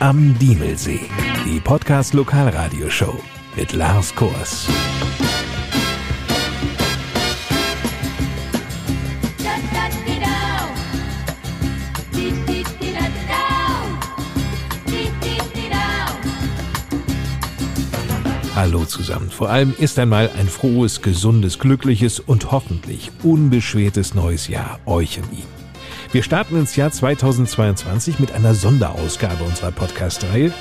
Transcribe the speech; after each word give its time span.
Am 0.00 0.38
Diemelsee. 0.38 1.00
Die 1.44 1.58
Podcast 1.58 2.14
Lokalradioshow 2.14 3.20
mit 3.56 3.72
Lars 3.72 4.14
Kors. 4.14 4.68
Hallo 18.54 18.84
zusammen. 18.84 19.30
Vor 19.30 19.50
allem 19.50 19.74
ist 19.76 19.98
einmal 19.98 20.30
ein 20.38 20.46
frohes, 20.46 21.02
gesundes, 21.02 21.58
glückliches 21.58 22.20
und 22.20 22.52
hoffentlich 22.52 23.10
unbeschwertes 23.24 24.14
neues 24.14 24.46
Jahr 24.46 24.78
euch 24.86 25.18
und 25.18 25.32
Ihnen. 25.32 25.57
Wir 26.10 26.22
starten 26.22 26.56
ins 26.56 26.74
Jahr 26.74 26.90
2022 26.90 28.18
mit 28.18 28.32
einer 28.32 28.54
Sonderausgabe 28.54 29.44
unserer 29.44 29.72
Podcast-Reihe. 29.72 30.54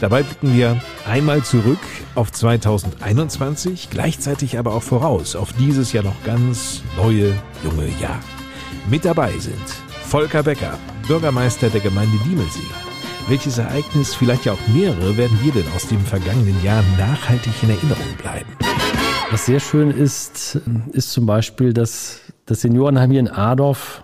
Dabei 0.00 0.22
blicken 0.22 0.56
wir 0.56 0.80
einmal 1.06 1.42
zurück 1.42 1.78
auf 2.14 2.32
2021, 2.32 3.90
gleichzeitig 3.90 4.58
aber 4.58 4.72
auch 4.72 4.82
voraus 4.82 5.36
auf 5.36 5.52
dieses 5.52 5.92
ja 5.92 6.00
noch 6.00 6.24
ganz 6.24 6.82
neue, 6.96 7.34
junge 7.62 7.88
Jahr. 8.00 8.18
Mit 8.88 9.04
dabei 9.04 9.32
sind 9.38 9.54
Volker 10.06 10.42
Becker, 10.42 10.78
Bürgermeister 11.06 11.68
der 11.68 11.82
Gemeinde 11.82 12.16
Diemelsee. 12.24 12.60
Welches 13.28 13.58
Ereignis, 13.58 14.14
vielleicht 14.14 14.46
ja 14.46 14.54
auch 14.54 14.68
mehrere, 14.68 15.18
werden 15.18 15.38
wir 15.42 15.52
denn 15.52 15.70
aus 15.76 15.86
dem 15.86 16.00
vergangenen 16.00 16.64
Jahr 16.64 16.82
nachhaltig 16.96 17.52
in 17.62 17.68
Erinnerung 17.68 18.16
bleiben? 18.22 18.48
Was 19.30 19.44
sehr 19.44 19.60
schön 19.60 19.90
ist, 19.90 20.60
ist 20.92 21.12
zum 21.12 21.26
Beispiel, 21.26 21.74
dass 21.74 22.20
das 22.46 22.62
Seniorenheim 22.62 23.10
hier 23.10 23.20
in 23.20 23.28
Adorf 23.28 24.02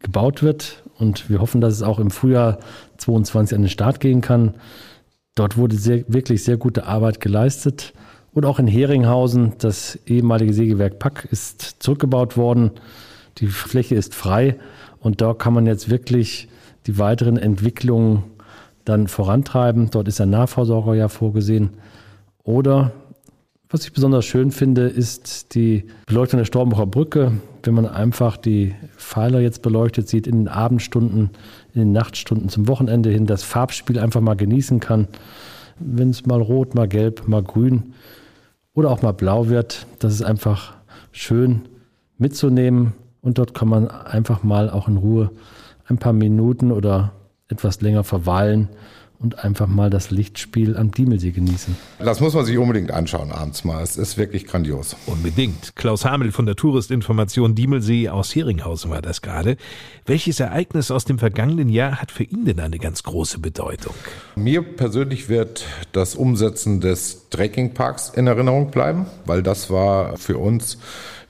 gebaut 0.00 0.42
wird. 0.42 0.82
Und 0.98 1.30
wir 1.30 1.40
hoffen, 1.40 1.60
dass 1.60 1.74
es 1.74 1.82
auch 1.82 1.98
im 1.98 2.10
Frühjahr 2.10 2.58
22 2.98 3.56
an 3.56 3.62
den 3.62 3.70
Start 3.70 4.00
gehen 4.00 4.20
kann. 4.20 4.54
Dort 5.34 5.56
wurde 5.56 5.76
sehr, 5.76 6.04
wirklich 6.08 6.42
sehr 6.42 6.56
gute 6.56 6.86
Arbeit 6.86 7.20
geleistet. 7.20 7.92
Und 8.32 8.44
auch 8.44 8.58
in 8.58 8.66
Heringhausen, 8.66 9.54
das 9.58 9.98
ehemalige 10.06 10.52
Sägewerk 10.52 10.98
Pack, 10.98 11.28
ist 11.30 11.76
zurückgebaut 11.80 12.36
worden. 12.36 12.72
Die 13.38 13.46
Fläche 13.46 13.94
ist 13.94 14.14
frei 14.14 14.56
und 15.00 15.20
da 15.20 15.34
kann 15.34 15.54
man 15.54 15.66
jetzt 15.66 15.90
wirklich 15.90 16.48
die 16.86 16.98
weiteren 16.98 17.36
Entwicklungen 17.36 18.24
dann 18.84 19.06
vorantreiben. 19.06 19.90
Dort 19.90 20.08
ist 20.08 20.20
ein 20.20 20.30
Nahversorger 20.30 20.94
ja 20.94 21.08
vorgesehen. 21.08 21.70
Oder 22.42 22.92
was 23.70 23.84
ich 23.84 23.92
besonders 23.92 24.24
schön 24.24 24.50
finde, 24.50 24.82
ist 24.82 25.54
die 25.54 25.84
Beleuchtung 26.06 26.38
der 26.38 26.46
Stormbacher 26.46 26.86
Brücke. 26.86 27.32
Wenn 27.62 27.74
man 27.74 27.86
einfach 27.86 28.38
die 28.38 28.74
Pfeiler 28.96 29.40
jetzt 29.40 29.60
beleuchtet 29.60 30.08
sieht, 30.08 30.26
in 30.26 30.44
den 30.44 30.48
Abendstunden, 30.48 31.30
in 31.74 31.80
den 31.80 31.92
Nachtstunden 31.92 32.48
zum 32.48 32.66
Wochenende 32.66 33.10
hin, 33.10 33.26
das 33.26 33.42
Farbspiel 33.42 33.98
einfach 33.98 34.22
mal 34.22 34.36
genießen 34.36 34.80
kann. 34.80 35.06
Wenn 35.78 36.10
es 36.10 36.24
mal 36.24 36.40
rot, 36.40 36.74
mal 36.74 36.88
gelb, 36.88 37.28
mal 37.28 37.42
grün 37.42 37.92
oder 38.72 38.90
auch 38.90 39.02
mal 39.02 39.12
blau 39.12 39.48
wird, 39.48 39.86
das 39.98 40.14
ist 40.14 40.22
einfach 40.22 40.74
schön 41.12 41.62
mitzunehmen. 42.16 42.94
Und 43.20 43.36
dort 43.36 43.52
kann 43.52 43.68
man 43.68 43.88
einfach 43.88 44.42
mal 44.42 44.70
auch 44.70 44.88
in 44.88 44.96
Ruhe 44.96 45.30
ein 45.88 45.98
paar 45.98 46.14
Minuten 46.14 46.72
oder 46.72 47.12
etwas 47.48 47.82
länger 47.82 48.04
verweilen 48.04 48.68
und 49.20 49.44
einfach 49.44 49.66
mal 49.66 49.90
das 49.90 50.10
Lichtspiel 50.10 50.76
am 50.76 50.92
Diemelsee 50.92 51.32
genießen. 51.32 51.76
Das 51.98 52.20
muss 52.20 52.34
man 52.34 52.44
sich 52.44 52.56
unbedingt 52.56 52.92
anschauen 52.92 53.32
abends 53.32 53.64
mal. 53.64 53.82
Es 53.82 53.96
ist 53.96 54.16
wirklich 54.16 54.46
grandios. 54.46 54.96
Unbedingt. 55.06 55.74
Klaus 55.74 56.04
Hamel 56.04 56.30
von 56.30 56.46
der 56.46 56.54
Touristinformation 56.54 57.54
Diemelsee 57.54 58.08
aus 58.08 58.34
Heringhausen 58.34 58.90
war 58.90 59.02
das 59.02 59.20
gerade. 59.20 59.56
Welches 60.06 60.38
Ereignis 60.38 60.90
aus 60.90 61.04
dem 61.04 61.18
vergangenen 61.18 61.68
Jahr 61.68 62.00
hat 62.00 62.12
für 62.12 62.24
ihn 62.24 62.44
denn 62.44 62.60
eine 62.60 62.78
ganz 62.78 63.02
große 63.02 63.40
Bedeutung? 63.40 63.94
Mir 64.36 64.62
persönlich 64.62 65.28
wird 65.28 65.64
das 65.92 66.14
Umsetzen 66.14 66.80
des 66.80 67.28
Trekkingparks 67.30 68.10
in 68.10 68.28
Erinnerung 68.28 68.70
bleiben, 68.70 69.06
weil 69.26 69.42
das 69.42 69.68
war 69.70 70.16
für 70.16 70.38
uns 70.38 70.78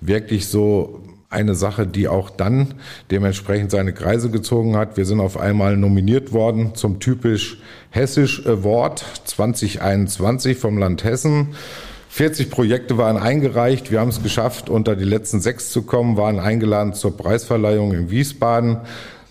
wirklich 0.01 0.47
so 0.47 1.03
eine 1.31 1.55
Sache, 1.55 1.87
die 1.87 2.09
auch 2.09 2.31
dann 2.31 2.75
dementsprechend 3.11 3.71
seine 3.71 3.93
Kreise 3.93 4.31
gezogen 4.31 4.77
hat. 4.77 4.97
Wir 4.97 5.05
sind 5.05 5.21
auf 5.21 5.39
einmal 5.39 5.77
nominiert 5.77 6.33
worden 6.33 6.75
zum 6.75 7.00
typisch 7.00 7.59
Hessisch 7.91 8.47
Award 8.47 9.05
2021 9.25 10.56
vom 10.56 10.78
Land 10.78 11.05
Hessen. 11.05 11.49
40 12.09 12.50
Projekte 12.50 12.97
waren 12.97 13.19
eingereicht. 13.19 13.91
Wir 13.91 14.00
haben 14.00 14.09
es 14.09 14.22
geschafft, 14.22 14.71
unter 14.71 14.97
die 14.97 15.05
letzten 15.05 15.41
sechs 15.41 15.71
zu 15.71 15.83
kommen, 15.83 16.17
waren 16.17 16.41
eingeladen 16.41 16.94
zur 16.94 17.17
Preisverleihung 17.17 17.93
in 17.93 18.11
Wiesbaden 18.11 18.78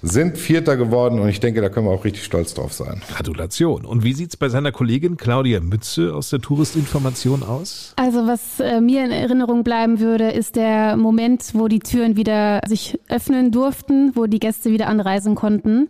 sind 0.02 0.38
Vierter 0.38 0.78
geworden 0.78 1.20
und 1.20 1.30
ich 1.30 1.40
denke, 1.40 1.62
da 1.62 1.70
können 1.70 1.88
wir 1.88 1.94
auch 1.94 2.06
richtig 2.06 2.24
stolz 2.24 2.54
drauf 2.54 2.74
sein. 2.74 3.02
Gratulation. 3.10 3.86
Und 3.86 4.04
wie 4.04 4.14
sieht 4.14 4.30
es 4.30 4.38
bei 4.38 4.50
seiner 4.50 4.72
Kollegin 4.72 5.18
Claudia 5.18 5.60
Mütze 5.60 6.14
aus 6.14 6.30
der 6.30 6.40
Touristinformation 6.40 7.44
aus? 7.44 7.94
Also 7.96 8.28
was 8.28 8.60
äh, 8.60 8.80
mir 8.80 9.04
in 9.04 9.12
Erinnerung 9.12 9.64
bleiben 9.64 10.00
würde, 10.00 10.30
ist 10.30 10.56
der 10.56 10.98
Moment, 10.98 11.52
wo 11.54 11.68
die 11.68 11.80
Türen 11.80 12.16
wieder 12.16 12.62
sich 12.68 13.00
öffnen 13.10 13.52
durften, 13.52 14.16
wo 14.16 14.26
die 14.28 14.40
Gäste 14.40 14.72
wieder 14.72 14.88
anreisen 14.88 15.36
konnten, 15.36 15.90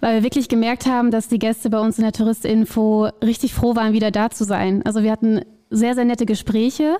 weil 0.00 0.16
wir 0.16 0.22
wirklich 0.22 0.48
gemerkt 0.48 0.86
haben, 0.86 1.10
dass 1.10 1.28
die 1.28 1.38
Gäste 1.38 1.70
bei 1.70 1.80
uns 1.80 1.98
in 1.98 2.04
der 2.04 2.12
Touristinfo 2.12 3.08
richtig 3.24 3.54
froh 3.54 3.74
waren, 3.74 3.92
wieder 3.92 4.10
da 4.10 4.30
zu 4.30 4.44
sein. 4.44 4.82
Also 4.84 5.02
wir 5.02 5.10
hatten 5.10 5.42
sehr, 5.72 5.94
sehr 5.94 6.04
nette 6.04 6.26
Gespräche. 6.26 6.96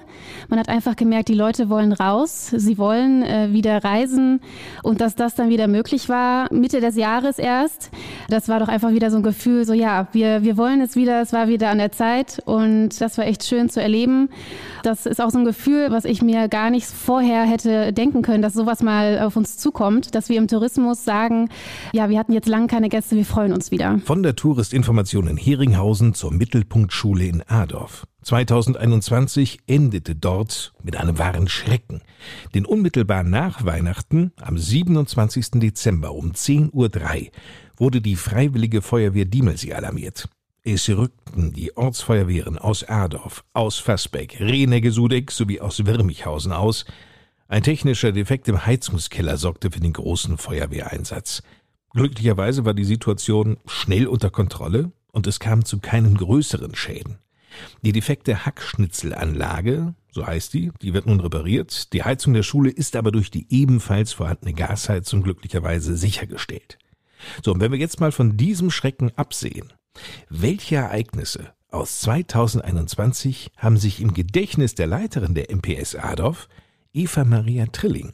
Man 0.49 0.59
hat 0.59 0.69
einfach 0.69 0.97
gemerkt, 0.97 1.29
die 1.29 1.35
Leute 1.35 1.69
wollen 1.69 1.93
raus, 1.93 2.53
sie 2.57 2.79
wollen 2.79 3.23
äh, 3.23 3.53
wieder 3.53 3.85
reisen 3.85 4.41
und 4.83 5.01
dass 5.01 5.15
das 5.15 5.35
dann 5.35 5.51
wieder 5.51 5.69
möglich 5.69 6.09
war, 6.09 6.53
Mitte 6.53 6.81
des 6.81 6.97
Jahres 6.97 7.39
erst. 7.39 7.91
Das 8.29 8.49
war 8.49 8.59
doch 8.59 8.69
einfach 8.69 8.93
wieder 8.93 9.11
so 9.11 9.19
ein 9.19 9.23
Gefühl, 9.23 9.65
so 9.65 9.75
ja, 9.75 10.09
wir, 10.13 10.43
wir 10.43 10.57
wollen 10.57 10.81
es 10.81 10.97
wieder, 10.97 11.21
es 11.21 11.33
war 11.33 11.49
wieder 11.49 11.71
an 11.71 11.79
der 11.79 11.93
Zeit 11.93 12.43
und 12.47 13.01
das 13.01 13.19
war 13.19 13.27
echt 13.27 13.45
schön 13.45 13.69
zu 13.69 13.81
erleben. 13.81 14.31
Das 14.83 15.07
ist 15.07 15.21
auch 15.21 15.31
so 15.31 15.39
ein 15.39 15.45
Gefühl, 15.45 15.91
was 15.91 16.05
ich 16.05 16.23
mir 16.23 16.49
gar 16.49 16.71
nicht 16.71 16.87
vorher 16.87 17.45
hätte 17.45 17.93
denken 17.93 18.23
können, 18.23 18.43
dass 18.43 18.55
sowas 18.55 18.83
mal 18.83 19.21
auf 19.21 19.37
uns 19.37 19.59
zukommt, 19.59 20.15
dass 20.15 20.29
wir 20.29 20.39
im 20.39 20.49
Tourismus 20.49 21.05
sagen, 21.05 21.49
ja, 21.93 22.09
wir 22.09 22.19
hatten 22.19 22.33
jetzt 22.33 22.49
lange 22.49 22.67
keine 22.67 22.89
Gäste, 22.89 23.17
wir 23.17 23.27
freuen 23.27 23.53
uns 23.53 23.71
wieder. 23.71 24.01
Von 24.05 24.23
der 24.23 24.35
Touristinformation 24.35 25.27
in 25.27 25.37
Heringhausen 25.37 26.15
zur 26.15 26.33
Mittelpunktschule 26.33 27.25
in 27.25 27.43
Adorf. 27.43 28.07
2021 28.23 29.61
endete 29.67 30.15
dort 30.15 30.73
mit 30.83 30.97
einem 30.97 31.19
wahren 31.19 31.49
Schrecken. 31.49 32.03
Denn 32.55 32.65
unmittelbar 32.65 33.25
nach 33.25 33.65
Weihnachten, 33.65 34.33
am 34.41 34.57
27. 34.57 35.61
Dezember 35.61 36.13
um 36.15 36.33
10.03 36.33 36.73
Uhr, 36.73 37.31
wurde 37.77 38.01
die 38.01 38.17
Freiwillige 38.17 38.81
Feuerwehr 38.81 39.25
Diemelsee 39.25 39.73
alarmiert. 39.73 40.29
Es 40.63 40.89
rückten 40.89 41.53
die 41.53 41.77
Ortsfeuerwehren 41.77 42.57
aus 42.57 42.83
Erdorf, 42.83 43.45
aus 43.53 43.79
Fassbeck, 43.79 44.39
Renegge-Sudeck 44.39 45.33
sowie 45.33 45.61
aus 45.61 45.85
Wirmichhausen 45.85 46.53
aus. 46.53 46.85
Ein 47.49 47.65
technischer 47.65 48.13
Defekt 48.13 48.47
im 48.47 48.65
Heizungskeller 48.65 49.37
sorgte 49.37 49.73
für 49.73 49.81
den 49.81 49.93
großen 49.93 50.39
Feuerwehreinsatz. 50.39 51.43
Glücklicherweise 51.91 52.65
war 52.65 52.75
die 52.75 52.85
Situation 52.85 53.57
schnell 53.67 54.07
unter 54.07 54.31
Kontrolle 54.31 54.93
und 55.11 55.27
es 55.27 55.41
kam 55.41 55.65
zu 55.65 55.81
keinen 55.81 56.17
größeren 56.17 56.77
Schäden. 56.77 57.19
Die 57.83 57.93
defekte 57.93 58.45
Hackschnitzelanlage, 58.45 59.95
so 60.11 60.27
heißt 60.27 60.53
die, 60.55 60.73
die 60.81 60.95
wird 60.95 61.07
nun 61.07 61.21
repariert. 61.21 61.93
Die 61.93 62.03
Heizung 62.03 62.35
der 62.35 62.43
Schule 62.43 62.71
ist 62.71 62.97
aber 62.97 63.13
durch 63.13 63.31
die 63.31 63.47
ebenfalls 63.51 64.13
vorhandene 64.13 64.55
Gasheizung 64.55 65.23
glücklicherweise 65.23 65.97
sichergestellt. 65.97 66.79
So, 67.45 67.53
und 67.53 67.61
wenn 67.61 67.73
wir 67.73 67.79
jetzt 67.79 68.01
mal 68.01 68.13
von 68.13 68.37
diesem 68.37 68.71
Schrecken 68.71 69.13
absehen, 69.17 69.73
welche 70.29 70.77
Ereignisse 70.77 71.53
aus 71.71 72.01
2021 72.01 73.51
haben 73.57 73.77
sich 73.77 74.01
im 74.01 74.15
Gedächtnis 74.15 74.75
der 74.75 74.87
Leiterin 74.87 75.35
der 75.35 75.55
MPS 75.55 75.95
Adorf, 75.95 76.49
Eva 76.93 77.25
Maria 77.25 77.67
Trilling, 77.67 78.13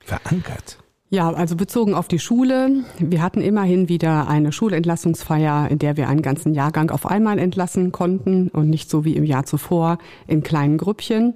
verankert? 0.00 0.78
Ja, 1.10 1.32
also 1.32 1.56
bezogen 1.56 1.94
auf 1.94 2.06
die 2.06 2.18
Schule. 2.18 2.84
Wir 2.98 3.22
hatten 3.22 3.40
immerhin 3.40 3.88
wieder 3.88 4.28
eine 4.28 4.52
Schulentlassungsfeier, 4.52 5.70
in 5.70 5.78
der 5.78 5.96
wir 5.96 6.06
einen 6.06 6.20
ganzen 6.20 6.52
Jahrgang 6.52 6.90
auf 6.90 7.06
einmal 7.06 7.38
entlassen 7.38 7.92
konnten 7.92 8.48
und 8.48 8.68
nicht 8.68 8.90
so 8.90 9.06
wie 9.06 9.16
im 9.16 9.24
Jahr 9.24 9.46
zuvor 9.46 9.96
in 10.26 10.42
kleinen 10.42 10.76
Grüppchen. 10.76 11.32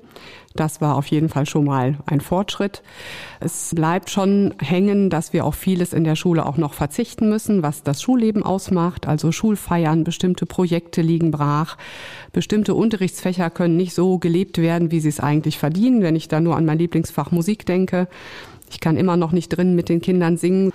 Das 0.54 0.82
war 0.82 0.96
auf 0.96 1.06
jeden 1.06 1.30
Fall 1.30 1.46
schon 1.46 1.64
mal 1.64 1.96
ein 2.04 2.20
Fortschritt. 2.20 2.82
Es 3.40 3.72
bleibt 3.74 4.10
schon 4.10 4.54
hängen, 4.60 5.08
dass 5.08 5.32
wir 5.32 5.46
auf 5.46 5.54
vieles 5.54 5.94
in 5.94 6.04
der 6.04 6.16
Schule 6.16 6.44
auch 6.44 6.58
noch 6.58 6.74
verzichten 6.74 7.30
müssen, 7.30 7.62
was 7.62 7.82
das 7.82 8.02
Schulleben 8.02 8.42
ausmacht. 8.42 9.08
Also 9.08 9.32
Schulfeiern, 9.32 10.04
bestimmte 10.04 10.44
Projekte 10.44 11.00
liegen 11.00 11.30
brach. 11.30 11.78
Bestimmte 12.32 12.74
Unterrichtsfächer 12.74 13.48
können 13.48 13.78
nicht 13.78 13.94
so 13.94 14.18
gelebt 14.18 14.58
werden, 14.58 14.90
wie 14.90 15.00
sie 15.00 15.08
es 15.08 15.20
eigentlich 15.20 15.58
verdienen, 15.58 16.02
wenn 16.02 16.16
ich 16.16 16.28
da 16.28 16.40
nur 16.40 16.56
an 16.56 16.66
mein 16.66 16.78
Lieblingsfach 16.78 17.30
Musik 17.30 17.64
denke. 17.64 18.08
Ich 18.72 18.80
kann 18.80 18.96
immer 18.96 19.16
noch 19.16 19.32
nicht 19.32 19.50
drin 19.50 19.74
mit 19.74 19.88
den 19.88 20.00
Kindern 20.00 20.36
singen. 20.36 20.72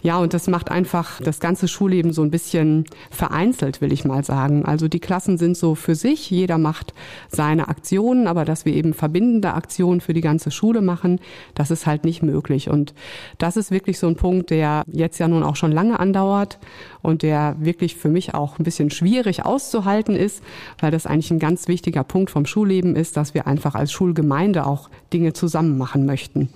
Ja, 0.00 0.18
und 0.18 0.32
das 0.32 0.46
macht 0.46 0.70
einfach 0.70 1.20
das 1.20 1.40
ganze 1.40 1.66
Schulleben 1.66 2.12
so 2.12 2.22
ein 2.22 2.30
bisschen 2.30 2.84
vereinzelt, 3.10 3.80
will 3.80 3.92
ich 3.92 4.04
mal 4.04 4.22
sagen. 4.24 4.64
Also 4.64 4.86
die 4.86 5.00
Klassen 5.00 5.38
sind 5.38 5.56
so 5.56 5.74
für 5.74 5.96
sich, 5.96 6.30
jeder 6.30 6.56
macht 6.56 6.94
seine 7.28 7.66
Aktionen, 7.68 8.28
aber 8.28 8.44
dass 8.44 8.64
wir 8.64 8.74
eben 8.74 8.94
verbindende 8.94 9.54
Aktionen 9.54 10.00
für 10.00 10.14
die 10.14 10.20
ganze 10.20 10.52
Schule 10.52 10.82
machen, 10.82 11.20
das 11.54 11.72
ist 11.72 11.86
halt 11.86 12.04
nicht 12.04 12.22
möglich. 12.22 12.70
Und 12.70 12.94
das 13.38 13.56
ist 13.56 13.72
wirklich 13.72 13.98
so 13.98 14.06
ein 14.06 14.14
Punkt, 14.14 14.50
der 14.50 14.84
jetzt 14.86 15.18
ja 15.18 15.26
nun 15.26 15.42
auch 15.42 15.56
schon 15.56 15.72
lange 15.72 15.98
andauert 15.98 16.58
und 17.02 17.22
der 17.22 17.56
wirklich 17.58 17.96
für 17.96 18.08
mich 18.08 18.34
auch 18.34 18.60
ein 18.60 18.64
bisschen 18.64 18.90
schwierig 18.90 19.44
auszuhalten 19.44 20.14
ist, 20.14 20.44
weil 20.78 20.92
das 20.92 21.06
eigentlich 21.06 21.32
ein 21.32 21.40
ganz 21.40 21.66
wichtiger 21.66 22.04
Punkt 22.04 22.30
vom 22.30 22.46
Schulleben 22.46 22.94
ist, 22.94 23.16
dass 23.16 23.34
wir 23.34 23.48
einfach 23.48 23.74
als 23.74 23.90
Schulgemeinde 23.90 24.64
auch 24.64 24.90
Dinge 25.12 25.32
zusammen 25.32 25.76
machen 25.76 26.06
möchten. 26.06 26.50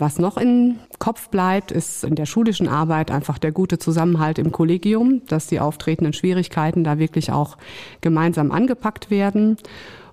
Was 0.00 0.18
noch 0.18 0.38
im 0.38 0.76
Kopf 0.98 1.28
bleibt, 1.28 1.70
ist 1.70 2.04
in 2.04 2.14
der 2.14 2.24
schulischen 2.24 2.68
Arbeit 2.68 3.10
einfach 3.10 3.36
der 3.36 3.52
gute 3.52 3.78
Zusammenhalt 3.78 4.38
im 4.38 4.50
Kollegium, 4.50 5.20
dass 5.28 5.46
die 5.46 5.60
auftretenden 5.60 6.14
Schwierigkeiten 6.14 6.84
da 6.84 6.98
wirklich 6.98 7.30
auch 7.32 7.58
gemeinsam 8.00 8.50
angepackt 8.50 9.10
werden 9.10 9.58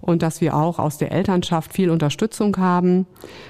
und 0.02 0.24
dass 0.24 0.42
wir 0.42 0.56
auch 0.56 0.78
aus 0.78 0.98
der 0.98 1.14
Elternschaft 1.14 1.72
viel 1.72 1.90
Unterstützung 1.90 2.58
haben. 2.58 3.08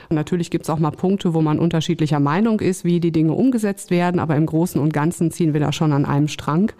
Und 0.09 0.15
natürlich 0.15 0.51
gibt 0.51 0.65
es 0.65 0.69
auch 0.69 0.77
mal 0.77 0.91
Punkte, 0.91 1.33
wo 1.33 1.41
man 1.41 1.57
unterschiedlicher 1.57 2.19
Meinung 2.19 2.59
ist, 2.59 2.85
wie 2.85 2.99
die 2.99 3.11
Dinge 3.11 3.33
umgesetzt 3.33 3.89
werden, 3.89 4.19
aber 4.19 4.35
im 4.35 4.45
Großen 4.45 4.79
und 4.79 4.93
Ganzen 4.93 5.31
ziehen 5.31 5.53
wir 5.53 5.59
da 5.59 5.73
schon 5.73 5.91
an 5.91 6.05
einem 6.05 6.27
Strang. 6.27 6.71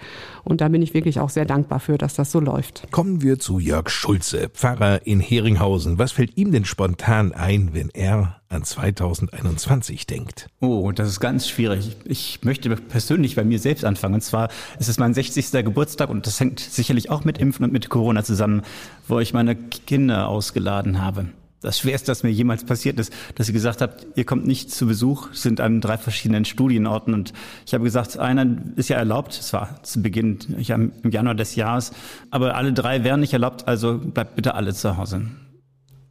Und 0.44 0.62
da 0.62 0.68
bin 0.68 0.84
ich 0.84 0.94
wirklich 0.94 1.20
auch 1.20 1.30
sehr 1.30 1.46
dankbar 1.46 1.80
für, 1.80 1.98
dass 1.98 2.14
das 2.14 2.32
so 2.32 2.40
läuft. 2.40 2.92
Kommen 2.92 3.24
wir 3.24 3.40
zu 3.40 3.58
Jörg 3.58 3.90
Schulze, 3.90 4.50
Pfarrer 4.50 5.08
in 5.08 5.20
Heringhausen. 5.20 5.98
Was 5.98 6.12
fällt 6.12 6.38
ihm 6.38 6.52
denn 6.52 6.66
spontan 6.66 7.34
ein, 7.34 7.70
wenn 7.74 7.90
er 7.90 8.40
an 8.50 8.64
2021 8.64 10.08
denkt? 10.08 10.48
Oh, 10.60 10.92
das 10.92 11.10
ist 11.10 11.20
ganz 11.20 11.50
schwierig. 11.50 11.98
Ich 12.06 12.40
möchte 12.44 12.70
persönlich 12.76 13.36
bei 13.36 13.44
mir 13.44 13.60
selbst 13.60 13.86
anfangen. 13.86 14.16
Und 14.16 14.22
zwar 14.22 14.50
ist 14.80 14.90
es 14.90 14.98
mein 14.98 15.14
60. 15.14 15.52
Geburtstag 15.64 16.10
und 16.10 16.28
das 16.28 16.40
hängt 16.40 16.60
sicherlich 16.60 17.10
auch 17.10 17.24
mit 17.24 17.38
Impfen 17.38 17.66
und 17.66 17.74
mit 17.74 17.90
Corona 17.90 18.24
zusammen, 18.24 18.62
wo 19.08 19.20
ich 19.20 19.34
meine 19.34 19.56
Kinder 19.56 20.28
ausgeladen 20.28 21.02
habe. 21.02 21.28
Das 21.60 21.80
Schwerste, 21.80 22.12
das 22.12 22.22
mir 22.22 22.30
jemals 22.30 22.66
passiert 22.66 23.00
ist, 23.00 23.12
dass 23.34 23.48
sie 23.48 23.54
gesagt 23.54 23.82
habt, 23.82 24.06
ihr 24.16 24.26
kommt 24.26 24.46
nicht 24.46 24.72
zu 24.72 24.86
Besuch, 24.86 25.34
sind 25.34 25.60
an 25.60 25.82
drei 25.82 25.98
verschiedenen 25.98 26.46
Studienorten. 26.46 27.16
Und 27.16 27.34
ich 27.66 27.74
habe 27.74 27.84
gesagt, 27.84 28.20
einer 28.20 28.46
ist 28.76 28.90
ja 28.90 28.98
erlaubt, 28.98 29.38
es 29.40 29.52
war 29.54 29.82
zu 29.84 30.04
Beginn 30.04 30.38
im 30.56 31.12
Januar 31.12 31.34
des 31.34 31.56
Jahres, 31.56 31.94
aber 32.30 32.56
alle 32.56 32.74
drei 32.74 33.04
wären 33.04 33.22
nicht 33.22 33.34
erlaubt, 33.34 33.68
also 33.68 33.98
bleibt 33.98 34.36
bitte 34.36 34.54
alle 34.54 34.74
zu 34.76 34.98
Hause. 34.98 35.24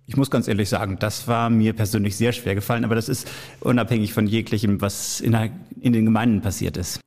Ich 0.08 0.16
muss 0.16 0.30
ganz 0.30 0.46
ehrlich 0.46 0.68
sagen, 0.68 0.98
das 1.00 1.26
war 1.26 1.50
mir 1.50 1.72
persönlich 1.72 2.16
sehr 2.16 2.32
schwer 2.32 2.54
gefallen, 2.54 2.84
aber 2.84 2.94
das 2.94 3.08
ist 3.08 3.28
unabhängig 3.60 4.12
von 4.12 4.28
jeglichem, 4.28 4.80
was 4.80 5.20
in, 5.20 5.32
der, 5.32 5.50
in 5.80 5.92
den 5.92 6.04
Gemeinden 6.04 6.42
passiert 6.42 6.76
ist. 6.76 7.00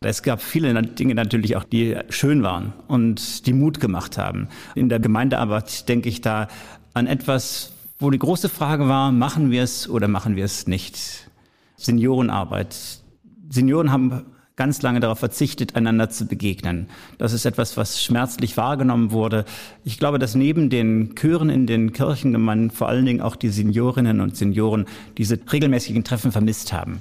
Es 0.00 0.22
gab 0.22 0.42
viele 0.42 0.82
Dinge 0.82 1.14
natürlich 1.14 1.56
auch, 1.56 1.64
die 1.64 1.96
schön 2.10 2.42
waren 2.42 2.74
und 2.88 3.46
die 3.46 3.54
Mut 3.54 3.80
gemacht 3.80 4.18
haben. 4.18 4.48
In 4.74 4.88
der 4.88 5.00
Gemeindearbeit 5.00 5.88
denke 5.88 6.08
ich 6.08 6.20
da 6.20 6.48
an 6.92 7.06
etwas, 7.06 7.72
wo 7.98 8.10
die 8.10 8.18
große 8.18 8.48
Frage 8.48 8.88
war, 8.88 9.12
machen 9.12 9.50
wir 9.50 9.62
es 9.62 9.88
oder 9.88 10.08
machen 10.08 10.36
wir 10.36 10.44
es 10.44 10.66
nicht? 10.66 11.30
Seniorenarbeit. 11.76 12.76
Senioren 13.48 13.92
haben 13.92 14.24
ganz 14.56 14.82
lange 14.82 15.00
darauf 15.00 15.18
verzichtet, 15.18 15.76
einander 15.76 16.10
zu 16.10 16.26
begegnen. 16.26 16.88
Das 17.18 17.32
ist 17.32 17.44
etwas, 17.44 17.76
was 17.76 18.02
schmerzlich 18.02 18.56
wahrgenommen 18.56 19.10
wurde. 19.10 19.44
Ich 19.84 19.98
glaube, 19.98 20.18
dass 20.18 20.34
neben 20.34 20.70
den 20.70 21.14
Chören 21.14 21.50
in 21.50 21.66
den 21.66 21.92
Kirchengemeinden 21.92 22.70
vor 22.70 22.88
allen 22.88 23.06
Dingen 23.06 23.20
auch 23.20 23.36
die 23.36 23.48
Seniorinnen 23.48 24.20
und 24.20 24.36
Senioren 24.36 24.86
diese 25.18 25.38
regelmäßigen 25.50 26.04
Treffen 26.04 26.32
vermisst 26.32 26.72
haben. 26.72 27.00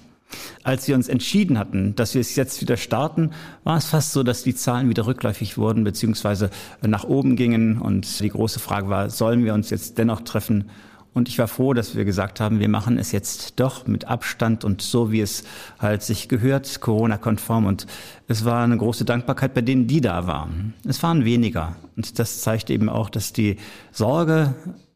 Als 0.64 0.88
wir 0.88 0.96
uns 0.96 1.10
entschieden 1.10 1.58
hatten, 1.58 1.96
dass 1.96 2.14
wir 2.14 2.22
es 2.22 2.36
jetzt 2.36 2.62
wieder 2.62 2.78
starten, 2.78 3.32
war 3.64 3.78
es 3.78 3.88
fast 3.88 4.14
so, 4.14 4.24
dass 4.24 4.44
die 4.44 4.56
Zahlen 4.56 4.90
wieder 4.90 5.06
rückläufig 5.06 5.58
wurden 5.58 5.84
bzw. 5.84 6.48
nach 6.82 7.04
oben 7.04 7.36
gingen. 7.36 7.80
Und 7.80 8.20
die 8.22 8.30
große 8.30 8.60
Frage 8.60 8.90
war, 8.90 9.10
sollen 9.10 9.44
wir 9.44 9.54
uns 9.54 9.70
jetzt 9.70 9.98
dennoch 9.98 10.22
treffen 10.22 10.70
und 11.14 11.28
ich 11.28 11.38
war 11.40 11.48
froh, 11.48 11.74
dass 11.74 11.96
wir 11.96 12.06
gesagt 12.06 12.40
haben, 12.40 12.60
wir 12.60 12.70
machen 12.70 12.98
es 12.98 13.12
jetzt 13.12 13.60
doch 13.60 13.86
mit 13.86 14.06
Abstand 14.06 14.64
und 14.64 14.82
so, 14.82 15.12
wie 15.12 15.20
es 15.20 15.44
halt 15.78 16.04
sich 16.04 16.30
gehört, 16.30 16.80
Corona-konform. 16.80 17.66
Und 17.66 17.86
es 18.28 18.46
war 18.46 18.64
eine 18.64 18.78
große 18.78 19.04
Dankbarkeit 19.04 19.54
bei 19.54 19.62
denen, 19.62 19.88
die 19.88 20.00
da 20.00 20.26
waren. 20.26 20.74
Es 20.88 21.04
waren 21.04 21.26
weniger. 21.26 21.76
Und 21.98 22.18
das 22.18 22.40
zeigt 22.42 22.70
eben 22.70 22.88
auch, 22.88 23.10
dass 23.10 23.34
die 23.34 23.58
Sorge 23.92 24.56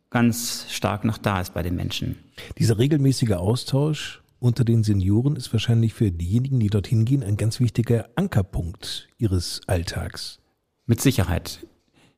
ganz 0.10 0.68
stark 0.70 1.04
noch 1.04 1.18
da 1.18 1.42
ist 1.42 1.54
bei 1.54 1.64
den 1.64 1.76
Menschen. 1.76 2.18
Dieser 2.58 2.78
regelmäßige 2.78 3.34
Austausch 3.34 4.22
unter 4.40 4.64
den 4.64 4.84
Senioren 4.84 5.36
ist 5.36 5.52
wahrscheinlich 5.52 5.94
für 5.94 6.12
diejenigen, 6.12 6.62
die 6.62 6.70
dorthin 6.70 7.04
gehen, 7.04 7.24
ein 7.24 7.36
ganz 7.36 7.60
wichtiger 7.60 8.08
Ankerpunkt 8.16 9.10
ihres 9.18 9.62
Alltags. 9.68 10.40
Mit 10.86 11.02
Sicherheit. 11.02 11.66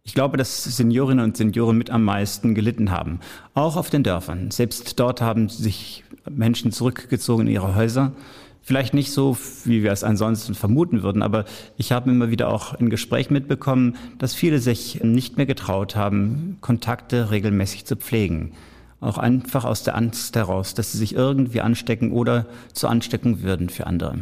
Ich 0.08 0.14
glaube, 0.14 0.38
dass 0.38 0.64
Seniorinnen 0.64 1.24
und 1.24 1.36
Senioren 1.36 1.78
mit 1.78 1.90
am 1.90 2.06
meisten 2.06 2.56
gelitten 2.56 2.92
haben. 2.92 3.20
Auch 3.54 3.76
auf 3.76 3.90
den 3.90 4.04
Dörfern. 4.04 4.52
Selbst 4.52 4.98
dort 5.02 5.22
haben 5.22 5.50
sich 5.50 6.06
Menschen 6.30 6.72
zurückgezogen 6.72 7.46
in 7.46 7.54
ihre 7.54 7.76
Häuser. 7.76 8.14
Vielleicht 8.62 8.94
nicht 8.94 9.12
so, 9.12 9.38
wie 9.66 9.84
wir 9.84 9.92
es 9.92 10.06
ansonsten 10.06 10.56
vermuten 10.56 11.04
würden, 11.04 11.22
aber 11.22 11.44
ich 11.78 11.92
habe 11.92 12.10
immer 12.10 12.32
wieder 12.32 12.48
auch 12.48 12.74
in 12.76 12.90
Gespräch 12.90 13.30
mitbekommen, 13.30 13.98
dass 14.18 14.34
viele 14.34 14.60
sich 14.60 15.04
nicht 15.04 15.36
mehr 15.36 15.46
getraut 15.46 15.98
haben, 15.98 16.58
Kontakte 16.62 17.30
regelmäßig 17.30 17.86
zu 17.86 17.98
pflegen. 17.98 18.54
Auch 19.02 19.18
einfach 19.18 19.66
aus 19.66 19.84
der 19.84 19.96
Angst 19.96 20.38
heraus, 20.38 20.74
dass 20.74 20.94
sie 20.94 20.98
sich 21.00 21.16
irgendwie 21.16 21.60
anstecken 21.60 22.14
oder 22.14 22.46
zur 22.72 22.90
Ansteckung 22.90 23.44
würden 23.44 23.68
für 23.68 23.88
andere. 23.88 24.20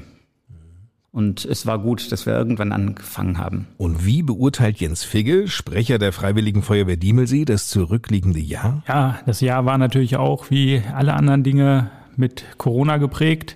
Und 1.16 1.46
es 1.46 1.66
war 1.66 1.80
gut, 1.80 2.12
dass 2.12 2.26
wir 2.26 2.34
irgendwann 2.34 2.74
angefangen 2.74 3.38
haben. 3.38 3.68
Und 3.78 4.06
wie 4.06 4.22
beurteilt 4.22 4.82
Jens 4.82 5.06
Figge, 5.06 5.48
Sprecher 5.48 5.98
der 5.98 6.12
Freiwilligen 6.12 6.62
Feuerwehr 6.62 6.98
Diemelsee, 6.98 7.46
das 7.46 7.70
zurückliegende 7.70 8.42
Jahr? 8.42 8.84
Ja, 8.86 9.20
das 9.26 9.40
Jahr 9.40 9.64
war 9.64 9.78
natürlich 9.78 10.18
auch 10.18 10.52
wie 10.52 10.82
alle 10.94 11.14
anderen 11.14 11.44
Dinge 11.44 11.90
mit 12.18 12.44
Corona 12.58 12.98
geprägt. 12.98 13.56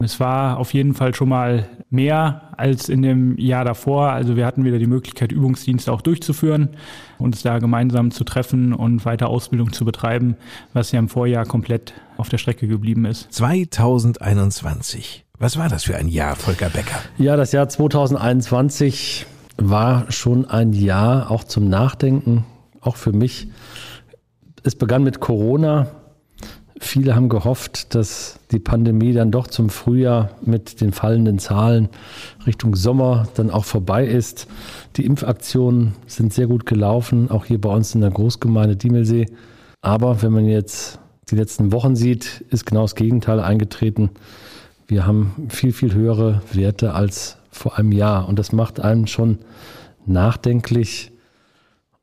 Es 0.00 0.18
war 0.18 0.58
auf 0.58 0.74
jeden 0.74 0.94
Fall 0.94 1.14
schon 1.14 1.28
mal 1.28 1.68
mehr 1.90 2.54
als 2.56 2.88
in 2.88 3.02
dem 3.02 3.38
Jahr 3.38 3.64
davor. 3.64 4.10
Also 4.10 4.34
wir 4.34 4.44
hatten 4.44 4.64
wieder 4.64 4.80
die 4.80 4.88
Möglichkeit, 4.88 5.30
Übungsdienste 5.30 5.92
auch 5.92 6.02
durchzuführen, 6.02 6.70
uns 7.18 7.42
da 7.42 7.60
gemeinsam 7.60 8.10
zu 8.10 8.24
treffen 8.24 8.72
und 8.72 9.04
weiter 9.04 9.28
Ausbildung 9.28 9.72
zu 9.72 9.84
betreiben, 9.84 10.34
was 10.72 10.90
ja 10.90 10.98
im 10.98 11.08
Vorjahr 11.08 11.46
komplett 11.46 11.94
auf 12.16 12.28
der 12.30 12.38
Strecke 12.38 12.66
geblieben 12.66 13.04
ist. 13.04 13.32
2021. 13.32 15.24
Was 15.42 15.56
war 15.56 15.70
das 15.70 15.84
für 15.84 15.96
ein 15.96 16.08
Jahr, 16.08 16.36
Volker 16.36 16.68
Becker? 16.68 17.00
Ja, 17.16 17.34
das 17.34 17.52
Jahr 17.52 17.66
2021 17.66 19.24
war 19.56 20.12
schon 20.12 20.44
ein 20.44 20.74
Jahr 20.74 21.30
auch 21.30 21.44
zum 21.44 21.66
Nachdenken, 21.66 22.44
auch 22.82 22.96
für 22.96 23.12
mich. 23.12 23.48
Es 24.64 24.74
begann 24.74 25.02
mit 25.02 25.20
Corona. 25.20 25.86
Viele 26.78 27.16
haben 27.16 27.30
gehofft, 27.30 27.94
dass 27.94 28.38
die 28.50 28.58
Pandemie 28.58 29.14
dann 29.14 29.30
doch 29.30 29.46
zum 29.46 29.70
Frühjahr 29.70 30.28
mit 30.42 30.82
den 30.82 30.92
fallenden 30.92 31.38
Zahlen 31.38 31.88
Richtung 32.46 32.76
Sommer 32.76 33.26
dann 33.32 33.50
auch 33.50 33.64
vorbei 33.64 34.04
ist. 34.04 34.46
Die 34.96 35.06
Impfaktionen 35.06 35.94
sind 36.06 36.34
sehr 36.34 36.48
gut 36.48 36.66
gelaufen, 36.66 37.30
auch 37.30 37.46
hier 37.46 37.58
bei 37.58 37.70
uns 37.70 37.94
in 37.94 38.02
der 38.02 38.10
Großgemeinde 38.10 38.76
Diemelsee. 38.76 39.24
Aber 39.80 40.20
wenn 40.20 40.32
man 40.32 40.44
jetzt 40.44 40.98
die 41.30 41.36
letzten 41.36 41.72
Wochen 41.72 41.96
sieht, 41.96 42.44
ist 42.50 42.66
genau 42.66 42.82
das 42.82 42.94
Gegenteil 42.94 43.40
eingetreten. 43.40 44.10
Wir 44.90 45.06
haben 45.06 45.46
viel, 45.50 45.72
viel 45.72 45.94
höhere 45.94 46.42
Werte 46.52 46.94
als 46.94 47.36
vor 47.52 47.78
einem 47.78 47.92
Jahr. 47.92 48.28
Und 48.28 48.40
das 48.40 48.50
macht 48.50 48.80
einem 48.80 49.06
schon 49.06 49.38
nachdenklich. 50.04 51.12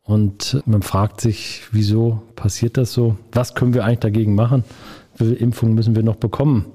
Und 0.03 0.63
man 0.65 0.81
fragt 0.81 1.19
sich, 1.19 1.63
wieso 1.73 2.23
passiert 2.37 2.77
das 2.77 2.93
so? 2.93 3.17
Was 3.33 3.55
können 3.55 3.73
wir 3.73 3.83
eigentlich 3.83 3.99
dagegen 3.99 4.35
machen? 4.35 4.63
Wie 5.17 5.33
Impfungen 5.33 5.75
müssen 5.75 5.97
wir 5.97 6.03
noch 6.03 6.15
bekommen, 6.15 6.65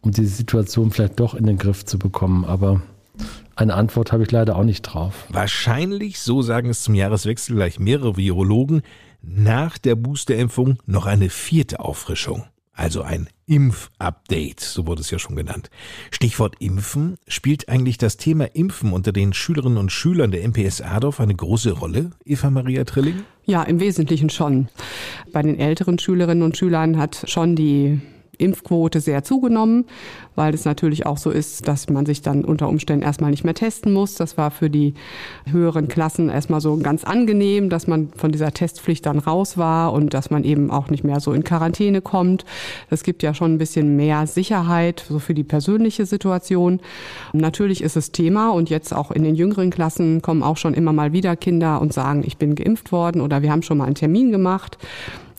um 0.00 0.10
diese 0.10 0.34
Situation 0.34 0.90
vielleicht 0.90 1.20
doch 1.20 1.34
in 1.34 1.46
den 1.46 1.58
Griff 1.58 1.84
zu 1.84 1.96
bekommen? 2.00 2.44
Aber 2.44 2.82
eine 3.54 3.74
Antwort 3.74 4.10
habe 4.10 4.24
ich 4.24 4.32
leider 4.32 4.56
auch 4.56 4.64
nicht 4.64 4.82
drauf. 4.82 5.26
Wahrscheinlich, 5.28 6.18
so 6.18 6.42
sagen 6.42 6.70
es 6.70 6.82
zum 6.82 6.96
Jahreswechsel 6.96 7.54
gleich 7.54 7.78
mehrere 7.78 8.16
Virologen, 8.16 8.82
nach 9.22 9.78
der 9.78 9.94
Boosterimpfung 9.94 10.78
noch 10.86 11.06
eine 11.06 11.30
vierte 11.30 11.78
Auffrischung 11.78 12.46
also 12.78 13.02
ein 13.02 13.28
Impfupdate, 13.46 14.60
so 14.60 14.86
wurde 14.86 15.00
es 15.00 15.10
ja 15.10 15.18
schon 15.18 15.34
genannt. 15.34 15.68
Stichwort 16.10 16.56
Impfen. 16.60 17.16
Spielt 17.26 17.68
eigentlich 17.68 17.98
das 17.98 18.16
Thema 18.16 18.44
Impfen 18.54 18.92
unter 18.92 19.10
den 19.12 19.32
Schülerinnen 19.32 19.78
und 19.78 19.90
Schülern 19.90 20.30
der 20.30 20.46
MPS 20.46 20.80
Adorf 20.80 21.18
eine 21.18 21.34
große 21.34 21.72
Rolle, 21.72 22.12
Eva 22.24 22.50
Maria 22.50 22.84
Trilling? 22.84 23.24
Ja, 23.44 23.64
im 23.64 23.80
Wesentlichen 23.80 24.30
schon. 24.30 24.68
Bei 25.32 25.42
den 25.42 25.58
älteren 25.58 25.98
Schülerinnen 25.98 26.44
und 26.44 26.56
Schülern 26.56 26.98
hat 26.98 27.24
schon 27.26 27.56
die 27.56 28.00
Impfquote 28.38 29.00
sehr 29.00 29.24
zugenommen, 29.24 29.84
weil 30.36 30.54
es 30.54 30.64
natürlich 30.64 31.06
auch 31.06 31.18
so 31.18 31.30
ist, 31.30 31.66
dass 31.68 31.90
man 31.90 32.06
sich 32.06 32.22
dann 32.22 32.44
unter 32.44 32.68
Umständen 32.68 33.04
erstmal 33.04 33.30
nicht 33.30 33.44
mehr 33.44 33.54
testen 33.54 33.92
muss. 33.92 34.14
Das 34.14 34.38
war 34.38 34.50
für 34.50 34.70
die 34.70 34.94
höheren 35.50 35.88
Klassen 35.88 36.28
erstmal 36.28 36.60
so 36.60 36.76
ganz 36.76 37.04
angenehm, 37.04 37.68
dass 37.68 37.86
man 37.86 38.10
von 38.16 38.32
dieser 38.32 38.52
Testpflicht 38.52 39.04
dann 39.06 39.18
raus 39.18 39.58
war 39.58 39.92
und 39.92 40.14
dass 40.14 40.30
man 40.30 40.44
eben 40.44 40.70
auch 40.70 40.88
nicht 40.88 41.04
mehr 41.04 41.20
so 41.20 41.32
in 41.32 41.44
Quarantäne 41.44 42.00
kommt. 42.00 42.44
Das 42.90 43.02
gibt 43.02 43.22
ja 43.22 43.34
schon 43.34 43.54
ein 43.54 43.58
bisschen 43.58 43.96
mehr 43.96 44.26
Sicherheit 44.26 45.04
so 45.08 45.18
für 45.18 45.34
die 45.34 45.44
persönliche 45.44 46.06
Situation. 46.06 46.80
Natürlich 47.32 47.82
ist 47.82 47.96
es 47.96 48.12
Thema 48.12 48.50
und 48.50 48.70
jetzt 48.70 48.94
auch 48.94 49.10
in 49.10 49.24
den 49.24 49.34
jüngeren 49.34 49.70
Klassen 49.70 50.22
kommen 50.22 50.42
auch 50.42 50.56
schon 50.56 50.74
immer 50.74 50.92
mal 50.92 51.12
wieder 51.12 51.36
Kinder 51.36 51.80
und 51.80 51.92
sagen, 51.92 52.22
ich 52.24 52.36
bin 52.36 52.54
geimpft 52.54 52.92
worden 52.92 53.20
oder 53.20 53.42
wir 53.42 53.50
haben 53.50 53.62
schon 53.62 53.78
mal 53.78 53.84
einen 53.84 53.94
Termin 53.94 54.30
gemacht. 54.30 54.78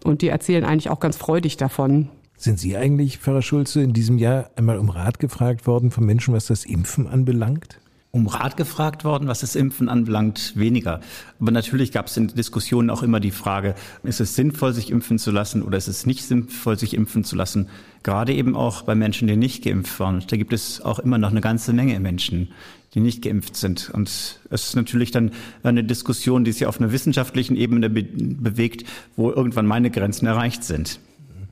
Und 0.04 0.22
die 0.22 0.30
erzählen 0.30 0.64
eigentlich 0.64 0.90
auch 0.90 1.00
ganz 1.00 1.18
freudig 1.18 1.58
davon, 1.58 2.10
sind 2.40 2.58
Sie 2.58 2.78
eigentlich, 2.78 3.18
Pfarrer 3.18 3.42
Schulze, 3.42 3.82
in 3.82 3.92
diesem 3.92 4.18
Jahr 4.18 4.50
einmal 4.56 4.78
um 4.78 4.90
Rat 4.90 5.20
gefragt 5.20 5.68
worden 5.68 5.92
von 5.92 6.06
Menschen, 6.06 6.34
was 6.34 6.48
das 6.48 6.64
Impfen 6.64 7.06
anbelangt? 7.06 7.80
Um 8.12 8.28
Rat 8.28 8.56
gefragt 8.56 9.04
worden, 9.04 9.28
was 9.28 9.42
das 9.42 9.56
Impfen 9.56 9.90
anbelangt, 9.90 10.54
weniger. 10.56 11.02
Aber 11.40 11.52
natürlich 11.52 11.92
gab 11.92 12.08
es 12.08 12.16
in 12.16 12.30
Diskussionen 12.30 12.90
auch 12.90 13.04
immer 13.04 13.20
die 13.20 13.32
Frage, 13.32 13.76
ist 14.04 14.22
es 14.22 14.36
sinnvoll, 14.36 14.74
sich 14.74 14.90
impfen 14.90 15.20
zu 15.20 15.32
lassen 15.32 15.62
oder 15.62 15.78
ist 15.78 15.90
es 15.90 16.06
nicht 16.06 16.24
sinnvoll, 16.24 16.80
sich 16.80 16.96
impfen 16.96 17.26
zu 17.26 17.36
lassen? 17.36 17.68
Gerade 18.04 18.34
eben 18.34 18.56
auch 18.56 18.84
bei 18.84 18.96
Menschen, 18.96 19.28
die 19.28 19.36
nicht 19.36 19.64
geimpft 19.64 20.00
waren. 20.00 20.24
Da 20.26 20.38
gibt 20.38 20.54
es 20.54 20.82
auch 20.82 21.00
immer 21.00 21.18
noch 21.18 21.32
eine 21.32 21.42
ganze 21.42 21.74
Menge 21.74 22.00
Menschen, 22.00 22.54
die 22.96 23.02
nicht 23.02 23.22
geimpft 23.22 23.58
sind. 23.58 23.92
Und 23.94 24.08
es 24.08 24.40
ist 24.50 24.76
natürlich 24.76 25.12
dann 25.12 25.32
eine 25.62 25.84
Diskussion, 25.84 26.46
die 26.46 26.54
sich 26.54 26.66
auf 26.66 26.80
einer 26.80 26.94
wissenschaftlichen 26.94 27.58
Ebene 27.58 27.90
be 27.90 28.04
bewegt, 28.04 28.86
wo 29.18 29.30
irgendwann 29.30 29.68
meine 29.68 29.92
Grenzen 29.92 30.26
erreicht 30.26 30.64
sind. 30.64 31.00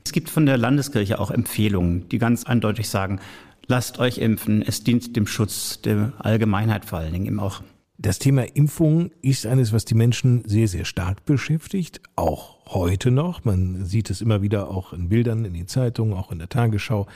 Es 0.08 0.12
gibt 0.12 0.30
von 0.30 0.46
der 0.46 0.56
Landeskirche 0.56 1.18
auch 1.18 1.30
Empfehlungen, 1.30 2.08
die 2.08 2.16
ganz 2.16 2.44
eindeutig 2.44 2.88
sagen, 2.88 3.20
lasst 3.66 3.98
euch 3.98 4.16
impfen, 4.16 4.62
es 4.62 4.82
dient 4.82 5.16
dem 5.16 5.26
Schutz 5.26 5.82
der 5.82 6.14
Allgemeinheit 6.16 6.86
vor 6.86 7.00
allen 7.00 7.12
Dingen 7.12 7.26
eben 7.26 7.40
auch. 7.40 7.62
Das 7.98 8.18
Thema 8.18 8.44
Impfung 8.56 9.10
ist 9.20 9.44
eines, 9.44 9.74
was 9.74 9.84
die 9.84 9.94
Menschen 9.94 10.48
sehr, 10.48 10.66
sehr 10.66 10.86
stark 10.86 11.26
beschäftigt, 11.26 12.00
auch 12.16 12.56
heute 12.68 13.10
noch. 13.10 13.44
Man 13.44 13.84
sieht 13.84 14.08
es 14.08 14.22
immer 14.22 14.40
wieder 14.40 14.70
auch 14.70 14.94
in 14.94 15.10
Bildern, 15.10 15.44
in 15.44 15.52
den 15.52 15.68
Zeitungen, 15.68 16.14
auch 16.14 16.32
in 16.32 16.38
der 16.38 16.48
Tagesschau. 16.48 17.06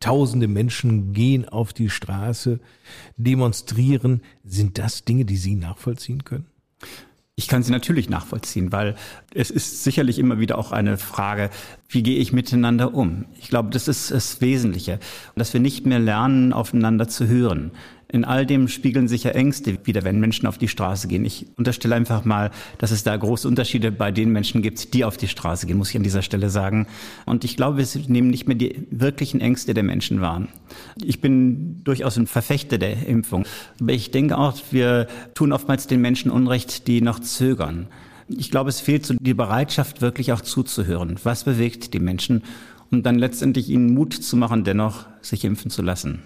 Tausende 0.00 0.48
Menschen 0.48 1.12
gehen 1.12 1.48
auf 1.48 1.72
die 1.72 1.88
Straße, 1.88 2.58
demonstrieren. 3.16 4.22
Sind 4.42 4.76
das 4.76 5.04
Dinge, 5.04 5.24
die 5.24 5.36
Sie 5.36 5.54
nachvollziehen 5.54 6.24
können? 6.24 6.46
Ich 7.40 7.48
kann 7.48 7.62
sie 7.62 7.72
natürlich 7.72 8.10
nachvollziehen, 8.10 8.70
weil 8.70 8.96
es 9.32 9.50
ist 9.50 9.82
sicherlich 9.82 10.18
immer 10.18 10.38
wieder 10.38 10.58
auch 10.58 10.72
eine 10.72 10.98
Frage, 10.98 11.48
wie 11.88 12.02
gehe 12.02 12.18
ich 12.18 12.34
miteinander 12.34 12.92
um? 12.92 13.24
Ich 13.40 13.48
glaube, 13.48 13.70
das 13.70 13.88
ist 13.88 14.10
das 14.10 14.42
Wesentliche, 14.42 14.98
dass 15.36 15.54
wir 15.54 15.60
nicht 15.60 15.86
mehr 15.86 16.00
lernen, 16.00 16.52
aufeinander 16.52 17.08
zu 17.08 17.28
hören. 17.28 17.70
In 18.12 18.24
all 18.24 18.44
dem 18.44 18.66
spiegeln 18.68 19.06
sich 19.06 19.24
ja 19.24 19.30
Ängste 19.30 19.78
wieder, 19.84 20.02
wenn 20.02 20.18
Menschen 20.18 20.46
auf 20.46 20.58
die 20.58 20.68
Straße 20.68 21.06
gehen. 21.06 21.24
Ich 21.24 21.46
unterstelle 21.56 21.94
einfach 21.94 22.24
mal, 22.24 22.50
dass 22.78 22.90
es 22.90 23.04
da 23.04 23.16
große 23.16 23.46
Unterschiede 23.46 23.92
bei 23.92 24.10
den 24.10 24.32
Menschen 24.32 24.62
gibt, 24.62 24.94
die 24.94 25.04
auf 25.04 25.16
die 25.16 25.28
Straße 25.28 25.66
gehen, 25.66 25.78
muss 25.78 25.90
ich 25.90 25.96
an 25.96 26.02
dieser 26.02 26.22
Stelle 26.22 26.50
sagen. 26.50 26.86
Und 27.24 27.44
ich 27.44 27.56
glaube, 27.56 27.78
wir 27.78 27.86
nehmen 28.08 28.30
nicht 28.30 28.48
mehr 28.48 28.56
die 28.56 28.86
wirklichen 28.90 29.40
Ängste 29.40 29.74
der 29.74 29.84
Menschen 29.84 30.20
wahr. 30.20 30.48
Ich 31.02 31.20
bin 31.20 31.84
durchaus 31.84 32.16
ein 32.16 32.26
Verfechter 32.26 32.78
der 32.78 33.06
Impfung. 33.06 33.44
Aber 33.80 33.92
ich 33.92 34.10
denke 34.10 34.36
auch, 34.36 34.56
wir 34.72 35.06
tun 35.34 35.52
oftmals 35.52 35.86
den 35.86 36.00
Menschen 36.00 36.30
Unrecht, 36.30 36.88
die 36.88 37.02
noch 37.02 37.20
zögern. 37.20 37.86
Ich 38.28 38.50
glaube, 38.50 38.70
es 38.70 38.80
fehlt 38.80 39.06
so 39.06 39.14
die 39.18 39.34
Bereitschaft, 39.34 40.02
wirklich 40.02 40.32
auch 40.32 40.40
zuzuhören. 40.40 41.16
Was 41.22 41.44
bewegt 41.44 41.94
die 41.94 42.00
Menschen? 42.00 42.42
Und 42.90 43.06
dann 43.06 43.18
letztendlich 43.18 43.68
ihnen 43.68 43.94
Mut 43.94 44.14
zu 44.14 44.36
machen, 44.36 44.64
dennoch 44.64 45.06
sich 45.20 45.44
impfen 45.44 45.70
zu 45.70 45.82
lassen. 45.82 46.22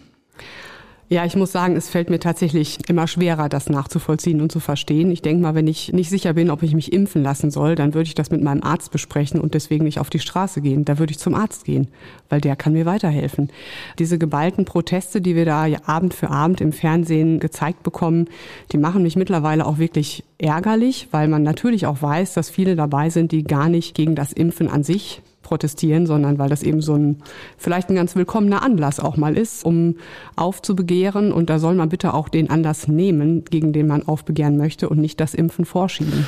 Ja, 1.11 1.27
ich 1.27 1.37
muss 1.37 1.53
sagen, 1.53 1.77
es 1.77 1.91
fällt 1.91 2.09
mir 2.09 2.19
tatsächlich 2.19 2.79
immer 2.89 3.07
schwerer, 3.07 3.51
das 3.51 3.69
nachzuvollziehen 3.69 4.41
und 4.41 4.51
zu 4.51 4.59
verstehen. 4.59 5.11
Ich 5.11 5.21
denke 5.21 5.43
mal, 5.43 5.55
wenn 5.55 5.67
ich 5.67 5.93
nicht 5.93 6.09
sicher 6.09 6.33
bin, 6.33 6.51
ob 6.51 6.63
ich 6.63 6.75
mich 6.75 6.95
impfen 6.95 7.23
lassen 7.23 7.51
soll, 7.51 7.75
dann 7.75 7.93
würde 7.93 8.09
ich 8.09 8.15
das 8.15 8.31
mit 8.31 8.43
meinem 8.43 8.63
Arzt 8.63 8.91
besprechen 8.91 9.39
und 9.39 9.53
deswegen 9.53 9.85
nicht 9.85 10.01
auf 10.01 10.09
die 10.09 10.19
Straße 10.19 10.63
gehen. 10.63 10.87
Da 10.87 10.99
würde 10.99 11.11
ich 11.11 11.19
zum 11.19 11.35
Arzt 11.35 11.67
gehen, 11.67 11.89
weil 12.31 12.41
der 12.41 12.57
kann 12.57 12.73
mir 12.73 12.87
weiterhelfen. 12.87 13.51
Diese 13.99 14.19
geballten 14.19 14.65
Proteste, 14.65 15.21
die 15.21 15.37
wir 15.37 15.45
da 15.45 15.67
Abend 15.85 16.15
für 16.15 16.31
Abend 16.31 16.63
im 16.63 16.73
Fernsehen 16.73 17.39
gezeigt 17.39 17.83
bekommen, 17.83 18.29
die 18.73 18.79
machen 18.79 19.03
mich 19.03 19.17
mittlerweile 19.17 19.67
auch 19.67 19.77
wirklich 19.77 20.25
ärgerlich, 20.39 21.09
weil 21.11 21.29
man 21.29 21.43
natürlich 21.43 21.85
auch 21.85 22.01
weiß, 22.01 22.33
dass 22.33 22.49
viele 22.49 22.77
dabei 22.77 23.11
sind, 23.11 23.31
die 23.31 23.45
gar 23.45 23.69
nicht 23.69 23.95
gegen 23.95 24.15
das 24.15 24.33
Impfen 24.33 24.69
an 24.69 24.83
sich 24.83 25.21
protestieren, 25.45 26.07
sondern 26.07 26.39
weil 26.39 26.49
das 26.49 26.65
eben 26.65 26.83
so 26.83 26.95
ein 26.95 27.19
vielleicht 27.57 27.89
ein 27.91 27.95
ganz 27.95 28.17
willkommener 28.17 28.63
Anlass 28.63 28.99
auch 28.99 29.17
mal 29.17 29.39
ist, 29.39 29.65
um 29.65 29.97
aufzubegehren. 30.35 31.33
Und 31.33 31.49
da 31.51 31.61
soll 31.61 31.77
man 31.77 31.89
bitte 31.89 32.13
auch 32.15 32.29
den 32.29 32.51
Anlass 32.51 32.89
nehmen, 32.89 33.45
gegen 33.45 33.73
den 33.73 33.87
man 33.87 34.03
aufbegehren 34.09 34.57
möchte 34.57 34.89
und 34.89 34.99
nicht 34.99 35.21
das 35.21 35.35
Impfen 35.35 35.65
vorschieben. 35.65 36.27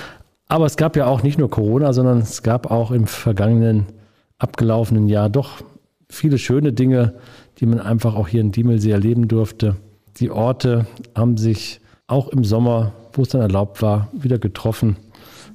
Aber 0.49 0.66
es 0.66 0.76
gab 0.76 0.96
ja 0.96 1.06
auch 1.06 1.25
nicht 1.25 1.38
nur 1.38 1.50
Corona, 1.50 1.92
sondern 1.92 2.18
es 2.18 2.44
gab 2.44 2.70
auch 2.70 2.92
im 2.92 3.08
vergangenen, 3.08 3.87
abgelaufenen 4.38 5.08
Jahr 5.08 5.28
doch 5.28 5.62
viele 6.08 6.38
schöne 6.38 6.73
Dinge, 6.73 7.14
die 7.58 7.66
man 7.66 7.80
einfach 7.80 8.14
auch 8.14 8.28
hier 8.28 8.42
in 8.42 8.52
Diemelsee 8.52 8.92
erleben 8.92 9.26
durfte. 9.26 9.76
Die 10.18 10.30
Orte 10.30 10.87
haben 11.14 11.37
sich 11.37 11.80
auch 12.06 12.28
im 12.28 12.44
Sommer, 12.44 12.92
wo 13.12 13.23
es 13.23 13.30
dann 13.30 13.40
erlaubt 13.40 13.82
war, 13.82 14.08
wieder 14.12 14.38
getroffen, 14.38 14.96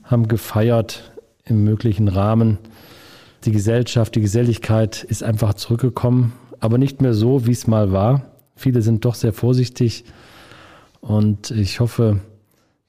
haben 0.03 0.27
gefeiert 0.27 1.12
im 1.46 1.63
möglichen 1.63 2.08
Rahmen. 2.08 2.58
Die 3.43 3.51
Gesellschaft, 3.51 4.15
die 4.15 4.21
Geselligkeit 4.21 5.03
ist 5.03 5.24
einfach 5.24 5.55
zurückgekommen, 5.55 6.33
aber 6.60 6.77
nicht 6.77 7.01
mehr 7.01 7.15
so, 7.15 7.48
wie 7.48 7.51
es 7.51 7.65
mal 7.65 7.91
war. 7.91 8.24
Viele 8.55 8.83
sind 8.83 9.03
doch 9.03 9.15
sehr 9.15 9.33
vorsichtig 9.33 10.03
und 11.00 11.50
ich 11.50 11.79
hoffe, 11.79 12.19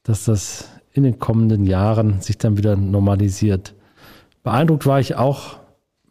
dass 0.02 0.26
das 0.26 0.68
in 0.92 1.04
den 1.04 1.18
kommenden 1.18 1.64
Jahren 1.64 2.20
sich 2.20 2.36
dann 2.36 2.58
wieder 2.58 2.76
normalisiert. 2.76 3.74
Beeindruckt 4.42 4.84
war 4.84 5.00
ich 5.00 5.14
auch, 5.14 5.56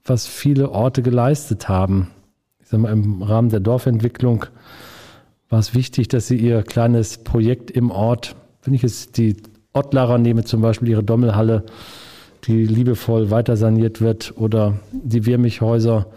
was 0.03 0.25
viele 0.25 0.71
Orte 0.71 1.03
geleistet 1.03 1.69
haben. 1.69 2.07
Ich 2.59 2.69
sage 2.69 2.81
mal, 2.81 2.91
im 2.91 3.21
Rahmen 3.21 3.49
der 3.49 3.59
Dorfentwicklung 3.59 4.45
war 5.49 5.59
es 5.59 5.75
wichtig, 5.75 6.07
dass 6.07 6.27
sie 6.27 6.37
ihr 6.37 6.63
kleines 6.63 7.19
Projekt 7.19 7.69
im 7.69 7.91
Ort, 7.91 8.35
wenn 8.63 8.73
ich 8.73 8.81
jetzt 8.81 9.17
die 9.17 9.37
Ottlarer 9.73 10.17
nehme, 10.17 10.45
zum 10.45 10.61
Beispiel 10.61 10.89
ihre 10.89 11.03
Dommelhalle, 11.03 11.63
die 12.45 12.65
liebevoll 12.65 13.29
weiter 13.29 13.55
saniert 13.55 14.01
wird 14.01 14.33
oder 14.37 14.79
die 14.91 15.25
Wirmichhäuser, 15.25 16.07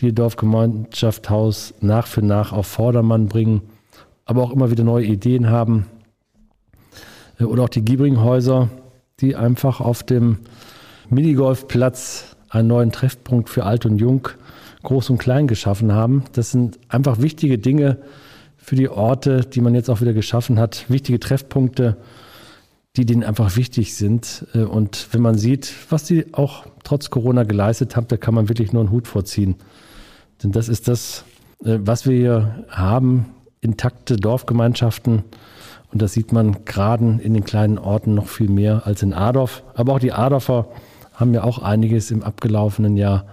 die 0.00 0.14
Dorfgemeinschaft 0.14 1.30
Haus 1.30 1.74
nach 1.80 2.06
für 2.06 2.22
nach 2.22 2.52
auf 2.52 2.66
Vordermann 2.66 3.28
bringen, 3.28 3.62
aber 4.24 4.42
auch 4.42 4.52
immer 4.52 4.70
wieder 4.70 4.84
neue 4.84 5.06
Ideen 5.06 5.50
haben. 5.50 5.86
Äh, 7.38 7.44
oder 7.44 7.64
auch 7.64 7.68
die 7.68 7.84
Giebringhäuser, 7.84 8.68
die 9.20 9.36
einfach 9.36 9.80
auf 9.80 10.02
dem 10.02 10.38
Minigolfplatz 11.08 12.36
einen 12.48 12.68
neuen 12.68 12.92
Treffpunkt 12.92 13.48
für 13.48 13.64
Alt 13.64 13.86
und 13.86 13.98
Jung, 13.98 14.28
Groß 14.82 15.10
und 15.10 15.18
Klein 15.18 15.46
geschaffen 15.46 15.92
haben. 15.92 16.24
Das 16.32 16.50
sind 16.50 16.78
einfach 16.88 17.20
wichtige 17.20 17.58
Dinge 17.58 17.98
für 18.56 18.76
die 18.76 18.88
Orte, 18.88 19.40
die 19.40 19.60
man 19.60 19.74
jetzt 19.74 19.90
auch 19.90 20.00
wieder 20.00 20.12
geschaffen 20.12 20.58
hat. 20.58 20.86
Wichtige 20.88 21.20
Treffpunkte, 21.20 21.96
die 22.96 23.06
denen 23.06 23.22
einfach 23.22 23.56
wichtig 23.56 23.94
sind. 23.94 24.46
Äh, 24.54 24.60
und 24.60 25.08
wenn 25.12 25.22
man 25.22 25.38
sieht, 25.38 25.72
was 25.90 26.06
sie 26.06 26.32
auch 26.32 26.66
trotz 26.84 27.10
Corona 27.10 27.44
geleistet 27.44 27.96
haben, 27.96 28.08
da 28.08 28.16
kann 28.16 28.34
man 28.34 28.48
wirklich 28.48 28.72
nur 28.72 28.82
einen 28.82 28.90
Hut 28.90 29.06
vorziehen. 29.06 29.56
Denn 30.42 30.52
das 30.52 30.68
ist 30.68 30.88
das, 30.88 31.24
äh, 31.64 31.78
was 31.80 32.06
wir 32.06 32.16
hier 32.16 32.64
haben, 32.68 33.26
intakte 33.60 34.16
Dorfgemeinschaften. 34.16 35.24
Und 35.92 36.02
das 36.02 36.12
sieht 36.12 36.32
man 36.32 36.64
gerade 36.64 37.18
in 37.22 37.34
den 37.34 37.44
kleinen 37.44 37.78
Orten 37.78 38.14
noch 38.14 38.28
viel 38.28 38.48
mehr 38.48 38.86
als 38.86 39.02
in 39.02 39.12
Adorf. 39.12 39.62
Aber 39.74 39.94
auch 39.94 39.98
die 39.98 40.12
Adorfer 40.12 40.68
haben 41.14 41.34
ja 41.34 41.44
auch 41.44 41.58
einiges 41.58 42.10
im 42.10 42.22
abgelaufenen 42.22 42.96
Jahr 42.96 43.26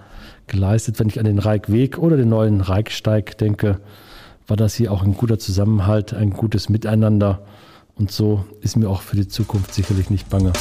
geleistet. 0.47 0.99
Wenn 0.99 1.07
ich 1.07 1.19
an 1.19 1.25
den 1.25 1.39
Reikweg 1.39 1.97
oder 1.97 2.17
den 2.17 2.29
neuen 2.29 2.61
Reiksteig 2.61 3.37
denke, 3.37 3.79
war 4.47 4.57
das 4.57 4.75
hier 4.75 4.91
auch 4.91 5.03
ein 5.03 5.15
guter 5.15 5.39
Zusammenhalt, 5.39 6.13
ein 6.13 6.31
gutes 6.31 6.69
Miteinander. 6.69 7.41
Und 7.97 8.11
so 8.11 8.45
ist 8.61 8.75
mir 8.75 8.89
auch 8.89 9.01
für 9.01 9.15
die 9.15 9.27
Zukunft 9.27 9.73
sicherlich 9.73 10.09
nicht 10.09 10.29
bange. 10.29 10.53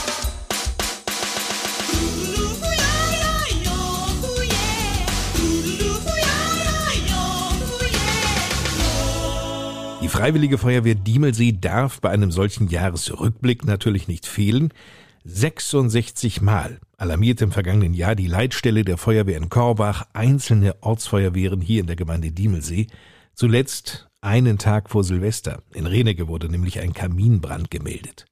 Die 10.03 10.09
Freiwillige 10.09 10.57
Feuerwehr 10.57 10.95
Diemelsee 10.95 11.53
darf 11.61 12.01
bei 12.01 12.11
einem 12.11 12.31
solchen 12.31 12.69
Jahresrückblick 12.69 13.65
natürlich 13.65 14.09
nicht 14.09 14.25
fehlen. 14.25 14.73
66 15.25 16.41
Mal 16.41 16.79
alarmiert 16.97 17.43
im 17.43 17.51
vergangenen 17.51 17.93
Jahr 17.93 18.15
die 18.15 18.29
Leitstelle 18.29 18.85
der 18.85 18.97
Feuerwehr 18.97 19.37
in 19.37 19.49
Korbach 19.49 20.07
einzelne 20.13 20.77
Ortsfeuerwehren 20.81 21.61
hier 21.61 21.81
in 21.81 21.89
der 21.89 21.97
Gemeinde 21.97 22.31
Diemelsee. 22.31 22.87
Zuletzt 23.35 24.06
einen 24.27 24.59
Tag 24.59 24.91
vor 24.91 25.05
Silvester. 25.05 25.63
In 25.73 25.87
Renege 25.87 26.29
wurde 26.29 26.49
nämlich 26.49 26.81
ein 26.81 26.93
Kaminbrand 26.93 27.71
gemeldet. 27.71 28.27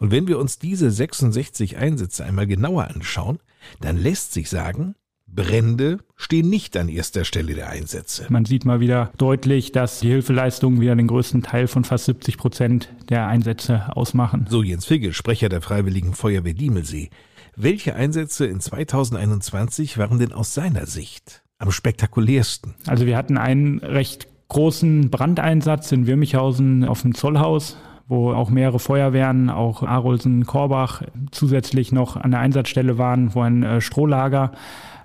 Und 0.00 0.10
wenn 0.10 0.26
wir 0.26 0.38
uns 0.38 0.58
diese 0.58 0.90
66 0.90 1.76
Einsätze 1.76 2.24
einmal 2.24 2.46
genauer 2.46 2.88
anschauen, 2.88 3.38
dann 3.80 3.96
lässt 3.96 4.32
sich 4.32 4.50
sagen, 4.50 4.94
Brände 5.28 5.98
stehen 6.16 6.48
nicht 6.48 6.76
an 6.76 6.88
erster 6.88 7.24
Stelle 7.24 7.54
der 7.54 7.68
Einsätze. 7.68 8.26
Man 8.28 8.44
sieht 8.44 8.64
mal 8.64 8.80
wieder 8.80 9.12
deutlich, 9.18 9.72
dass 9.72 10.00
die 10.00 10.08
Hilfeleistungen 10.08 10.80
wieder 10.80 10.96
den 10.96 11.08
größten 11.08 11.42
Teil 11.42 11.68
von 11.68 11.84
fast 11.84 12.06
70 12.06 12.38
Prozent 12.38 12.88
der 13.08 13.26
Einsätze 13.26 13.96
ausmachen. 13.96 14.46
So 14.48 14.62
Jens 14.62 14.86
Figge, 14.86 15.12
Sprecher 15.12 15.48
der 15.48 15.62
Freiwilligen 15.62 16.14
Feuerwehr 16.14 16.54
Diemelsee. 16.54 17.10
Welche 17.54 17.94
Einsätze 17.94 18.46
in 18.46 18.60
2021 18.60 19.98
waren 19.98 20.18
denn 20.18 20.32
aus 20.32 20.54
seiner 20.54 20.86
Sicht 20.86 21.42
am 21.58 21.70
spektakulärsten? 21.70 22.74
Also 22.86 23.06
wir 23.06 23.16
hatten 23.16 23.36
einen 23.38 23.78
recht 23.80 24.28
großen 24.48 25.10
Brandeinsatz 25.10 25.92
in 25.92 26.06
Wirmichhausen 26.06 26.84
auf 26.84 27.02
dem 27.02 27.14
Zollhaus 27.14 27.76
wo 28.08 28.32
auch 28.32 28.50
mehrere 28.50 28.78
Feuerwehren, 28.78 29.50
auch 29.50 29.82
Arolsen, 29.82 30.46
Korbach 30.46 31.02
zusätzlich 31.32 31.92
noch 31.92 32.16
an 32.16 32.30
der 32.30 32.40
Einsatzstelle 32.40 32.98
waren, 32.98 33.34
wo 33.34 33.40
ein 33.40 33.62
äh, 33.62 33.80
Strohlager 33.80 34.52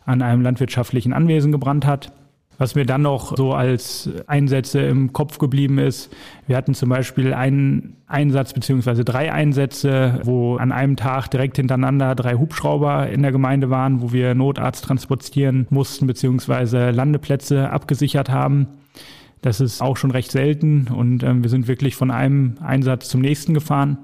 an 0.05 0.21
einem 0.21 0.41
landwirtschaftlichen 0.41 1.13
Anwesen 1.13 1.51
gebrannt 1.51 1.85
hat. 1.85 2.11
Was 2.57 2.75
mir 2.75 2.85
dann 2.85 3.01
noch 3.01 3.35
so 3.35 3.53
als 3.53 4.07
Einsätze 4.27 4.81
im 4.81 5.13
Kopf 5.13 5.39
geblieben 5.39 5.79
ist, 5.79 6.13
wir 6.45 6.55
hatten 6.55 6.75
zum 6.75 6.89
Beispiel 6.89 7.33
einen 7.33 7.95
Einsatz 8.05 8.53
beziehungsweise 8.53 9.03
drei 9.03 9.33
Einsätze, 9.33 10.21
wo 10.25 10.57
an 10.57 10.71
einem 10.71 10.95
Tag 10.95 11.29
direkt 11.29 11.57
hintereinander 11.57 12.13
drei 12.13 12.35
Hubschrauber 12.35 13.09
in 13.09 13.23
der 13.23 13.31
Gemeinde 13.31 13.71
waren, 13.71 14.03
wo 14.03 14.11
wir 14.11 14.35
Notarzt 14.35 14.85
transportieren 14.85 15.65
mussten 15.71 16.05
beziehungsweise 16.05 16.91
Landeplätze 16.91 17.71
abgesichert 17.71 18.29
haben. 18.29 18.67
Das 19.41 19.59
ist 19.59 19.81
auch 19.81 19.97
schon 19.97 20.11
recht 20.11 20.31
selten 20.31 20.87
und 20.87 21.23
ähm, 21.23 21.43
wir 21.43 21.49
sind 21.49 21.67
wirklich 21.67 21.95
von 21.95 22.11
einem 22.11 22.55
Einsatz 22.61 23.09
zum 23.09 23.21
nächsten 23.21 23.53
gefahren. 23.53 23.97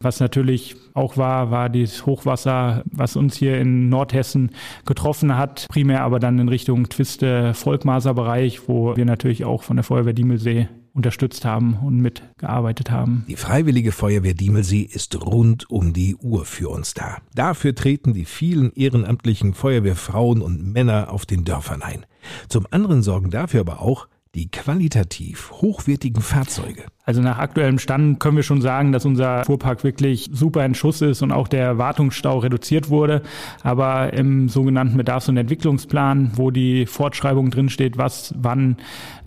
Was 0.00 0.20
natürlich 0.20 0.76
auch 0.94 1.16
war, 1.16 1.50
war 1.50 1.68
dieses 1.68 2.06
Hochwasser, 2.06 2.84
was 2.84 3.16
uns 3.16 3.36
hier 3.36 3.58
in 3.58 3.88
Nordhessen 3.88 4.52
getroffen 4.86 5.36
hat, 5.36 5.66
primär 5.68 6.02
aber 6.04 6.20
dann 6.20 6.38
in 6.38 6.48
Richtung 6.48 6.88
Twiste-Volkmaser-Bereich, 6.88 8.68
wo 8.68 8.96
wir 8.96 9.04
natürlich 9.04 9.44
auch 9.44 9.64
von 9.64 9.76
der 9.76 9.82
Feuerwehr 9.82 10.12
Diemelsee 10.12 10.68
unterstützt 10.92 11.44
haben 11.44 11.78
und 11.82 12.00
mitgearbeitet 12.00 12.90
haben. 12.90 13.24
Die 13.28 13.36
Freiwillige 13.36 13.92
Feuerwehr 13.92 14.34
Diemelsee 14.34 14.82
ist 14.82 15.20
rund 15.20 15.68
um 15.70 15.92
die 15.92 16.16
Uhr 16.16 16.44
für 16.44 16.68
uns 16.68 16.94
da. 16.94 17.18
Dafür 17.34 17.74
treten 17.74 18.14
die 18.14 18.24
vielen 18.24 18.72
ehrenamtlichen 18.74 19.54
Feuerwehrfrauen 19.54 20.42
und 20.42 20.72
Männer 20.72 21.12
auf 21.12 21.26
den 21.26 21.44
Dörfern 21.44 21.82
ein. 21.82 22.06
Zum 22.48 22.66
anderen 22.70 23.02
sorgen 23.02 23.30
dafür 23.30 23.60
aber 23.60 23.80
auch 23.80 24.08
die 24.34 24.50
qualitativ 24.50 25.50
hochwertigen 25.50 26.22
Fahrzeuge. 26.22 26.86
Also 27.08 27.22
nach 27.22 27.38
aktuellem 27.38 27.78
Stand 27.78 28.20
können 28.20 28.36
wir 28.36 28.42
schon 28.42 28.60
sagen, 28.60 28.92
dass 28.92 29.06
unser 29.06 29.42
Fuhrpark 29.42 29.82
wirklich 29.82 30.28
super 30.30 30.62
in 30.66 30.74
Schuss 30.74 31.00
ist 31.00 31.22
und 31.22 31.32
auch 31.32 31.48
der 31.48 31.78
Wartungsstau 31.78 32.40
reduziert 32.40 32.90
wurde. 32.90 33.22
Aber 33.62 34.12
im 34.12 34.50
sogenannten 34.50 34.98
Bedarfs- 34.98 35.26
und 35.30 35.38
Entwicklungsplan, 35.38 36.32
wo 36.34 36.50
die 36.50 36.84
Fortschreibung 36.84 37.50
drinsteht, 37.50 37.96
was 37.96 38.34
wann 38.36 38.76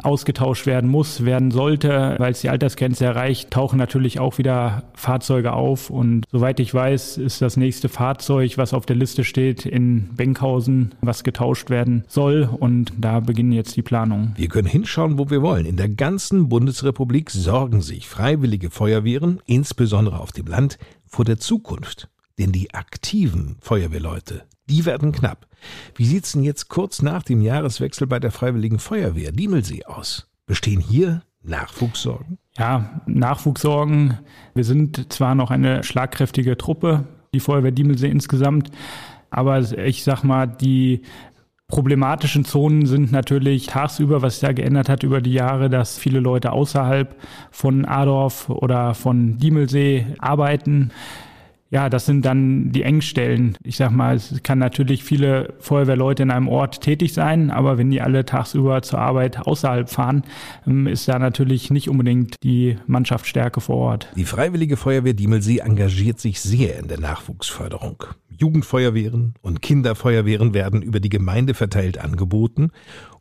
ausgetauscht 0.04 0.68
werden 0.68 0.92
muss, 0.92 1.26
werden 1.26 1.50
sollte, 1.50 2.18
weil 2.20 2.34
es 2.34 2.42
die 2.42 2.50
Altersgrenze 2.50 3.06
erreicht, 3.06 3.50
tauchen 3.50 3.78
natürlich 3.78 4.20
auch 4.20 4.38
wieder 4.38 4.84
Fahrzeuge 4.94 5.54
auf. 5.54 5.90
Und 5.90 6.26
soweit 6.32 6.60
ich 6.60 6.72
weiß, 6.72 7.18
ist 7.18 7.42
das 7.42 7.58
nächste 7.58 7.90
Fahrzeug, 7.90 8.60
was 8.60 8.76
auf 8.76 8.86
der 8.86 8.96
Liste 8.96 9.24
steht, 9.24 9.66
in 9.66 10.10
Benkhausen, 10.16 10.94
was 11.02 11.24
getauscht 11.24 11.72
werden 11.72 12.04
soll. 12.08 12.48
Und 12.60 12.94
da 13.00 13.22
beginnen 13.22 13.54
jetzt 13.54 13.76
die 13.76 13.82
Planungen. 13.82 14.34
Wir 14.36 14.50
können 14.50 14.68
hinschauen, 14.68 15.18
wo 15.18 15.32
wir 15.32 15.42
wollen. 15.42 15.66
In 15.66 15.78
der 15.78 15.90
ganzen 15.90 16.48
Bundesrepublik 16.48 17.32
sorgen 17.32 17.71
sorgen 17.72 17.82
sich 17.82 18.10
freiwillige 18.10 18.70
Feuerwehren, 18.70 19.40
insbesondere 19.46 20.20
auf 20.20 20.34
dem 20.34 20.46
Land, 20.46 20.78
vor 21.08 21.24
der 21.24 21.40
Zukunft. 21.40 22.10
Denn 22.38 22.52
die 22.52 22.74
aktiven 22.74 23.56
Feuerwehrleute, 23.62 24.44
die 24.70 24.86
werden 24.86 25.14
knapp. 25.14 25.48
Wie 25.96 26.06
sieht's 26.06 26.34
denn 26.34 26.44
jetzt 26.44 26.68
kurz 26.68 27.02
nach 27.02 27.24
dem 27.24 27.42
Jahreswechsel 27.42 28.08
bei 28.08 28.20
der 28.20 28.32
Freiwilligen 28.32 28.78
Feuerwehr 28.78 29.32
Diemelsee 29.32 29.86
aus? 29.86 30.28
Bestehen 30.48 30.82
hier 30.82 31.24
Nachwuchssorgen? 31.44 32.40
Ja, 32.58 33.02
Nachwuchssorgen. 33.06 34.20
Wir 34.54 34.66
sind 34.66 35.14
zwar 35.14 35.34
noch 35.34 35.50
eine 35.50 35.82
schlagkräftige 35.86 36.58
Truppe, 36.58 37.08
die 37.34 37.40
Feuerwehr 37.40 37.72
Diemelsee 37.72 38.10
insgesamt, 38.10 38.70
aber 39.30 39.60
ich 39.60 40.04
sag 40.04 40.26
mal, 40.26 40.46
die 40.46 41.04
problematischen 41.72 42.46
Zonen 42.46 42.86
sind 42.86 43.12
natürlich 43.12 43.66
tagsüber, 43.66 44.22
was 44.22 44.36
sich 44.36 44.42
da 44.48 44.54
geändert 44.54 44.90
hat 44.90 45.04
über 45.04 45.22
die 45.22 45.34
Jahre, 45.34 45.70
dass 45.70 45.98
viele 45.98 46.20
Leute 46.20 46.52
außerhalb 46.52 47.16
von 47.50 47.86
Adorf 47.86 48.50
oder 48.50 48.94
von 48.94 49.38
Diemelsee 49.40 50.06
arbeiten. 50.20 50.92
Ja, 51.72 51.90
das 51.90 52.06
sind 52.06 52.26
dann 52.26 52.74
die 52.74 52.84
Engstellen. 52.84 53.58
Ich 53.64 53.78
sag 53.78 53.92
mal, 53.92 54.18
es 54.18 54.44
kann 54.44 54.60
natürlich 54.60 55.06
viele 55.06 55.54
Feuerwehrleute 55.60 56.24
in 56.24 56.30
einem 56.30 56.50
Ort 56.50 56.82
tätig 56.82 57.14
sein, 57.14 57.50
aber 57.50 57.78
wenn 57.78 57.90
die 57.90 58.02
alle 58.02 58.26
tagsüber 58.26 58.82
zur 58.82 59.00
Arbeit 59.00 59.40
außerhalb 59.40 59.90
fahren, 59.90 60.24
ähm, 60.68 60.86
ist 60.86 61.08
da 61.08 61.18
natürlich 61.18 61.72
nicht 61.72 61.90
unbedingt 61.90 62.36
die 62.44 62.78
Mannschaftsstärke 62.88 63.62
vor 63.62 63.78
Ort. 63.78 64.10
Die 64.18 64.26
Freiwillige 64.26 64.76
Feuerwehr 64.76 65.14
Diemelsee 65.14 65.60
engagiert 65.60 66.20
sich 66.20 66.42
sehr 66.42 66.78
in 66.78 66.90
der 66.90 67.00
Nachwuchsförderung. 67.00 68.04
Jugendfeuerwehren 68.28 69.36
und 69.42 69.62
Kinderfeuerwehren 69.62 70.54
werden 70.54 70.82
über 70.82 71.00
die 71.00 71.10
Gemeinde 71.10 71.54
verteilt 71.54 72.00
angeboten 72.00 72.72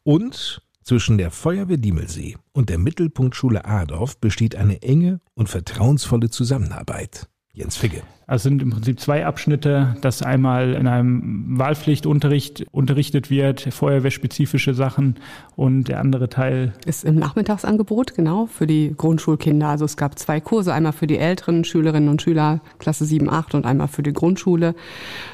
und 0.02 0.60
zwischen 0.82 1.18
der 1.18 1.30
Feuerwehr 1.30 1.76
Diemelsee 1.76 2.36
und 2.52 2.68
der 2.68 2.78
Mittelpunktschule 2.78 3.64
Adorf 3.64 4.18
besteht 4.18 4.56
eine 4.56 4.82
enge 4.82 5.20
und 5.34 5.48
vertrauensvolle 5.48 6.30
Zusammenarbeit. 6.30 7.28
Jens 7.60 7.76
Figge. 7.76 8.02
Also 8.26 8.48
sind 8.48 8.62
im 8.62 8.70
Prinzip 8.70 9.00
zwei 9.00 9.26
Abschnitte, 9.26 9.96
dass 10.02 10.22
einmal 10.22 10.74
in 10.74 10.86
einem 10.86 11.58
Wahlpflichtunterricht 11.58 12.64
unterrichtet 12.70 13.28
wird, 13.28 13.60
feuerwehrspezifische 13.60 14.72
Sachen 14.72 15.16
und 15.56 15.88
der 15.88 15.98
andere 15.98 16.28
Teil 16.28 16.72
ist 16.86 17.04
im 17.04 17.16
Nachmittagsangebot, 17.16 18.14
genau, 18.14 18.46
für 18.46 18.68
die 18.68 18.94
Grundschulkinder. 18.96 19.66
Also 19.66 19.84
es 19.84 19.96
gab 19.96 20.16
zwei 20.16 20.40
Kurse, 20.40 20.72
einmal 20.72 20.92
für 20.92 21.08
die 21.08 21.18
älteren 21.18 21.64
Schülerinnen 21.64 22.08
und 22.08 22.22
Schüler, 22.22 22.60
Klasse 22.78 23.04
7, 23.04 23.28
8 23.28 23.56
und 23.56 23.66
einmal 23.66 23.88
für 23.88 24.04
die 24.04 24.12
Grundschule. 24.12 24.76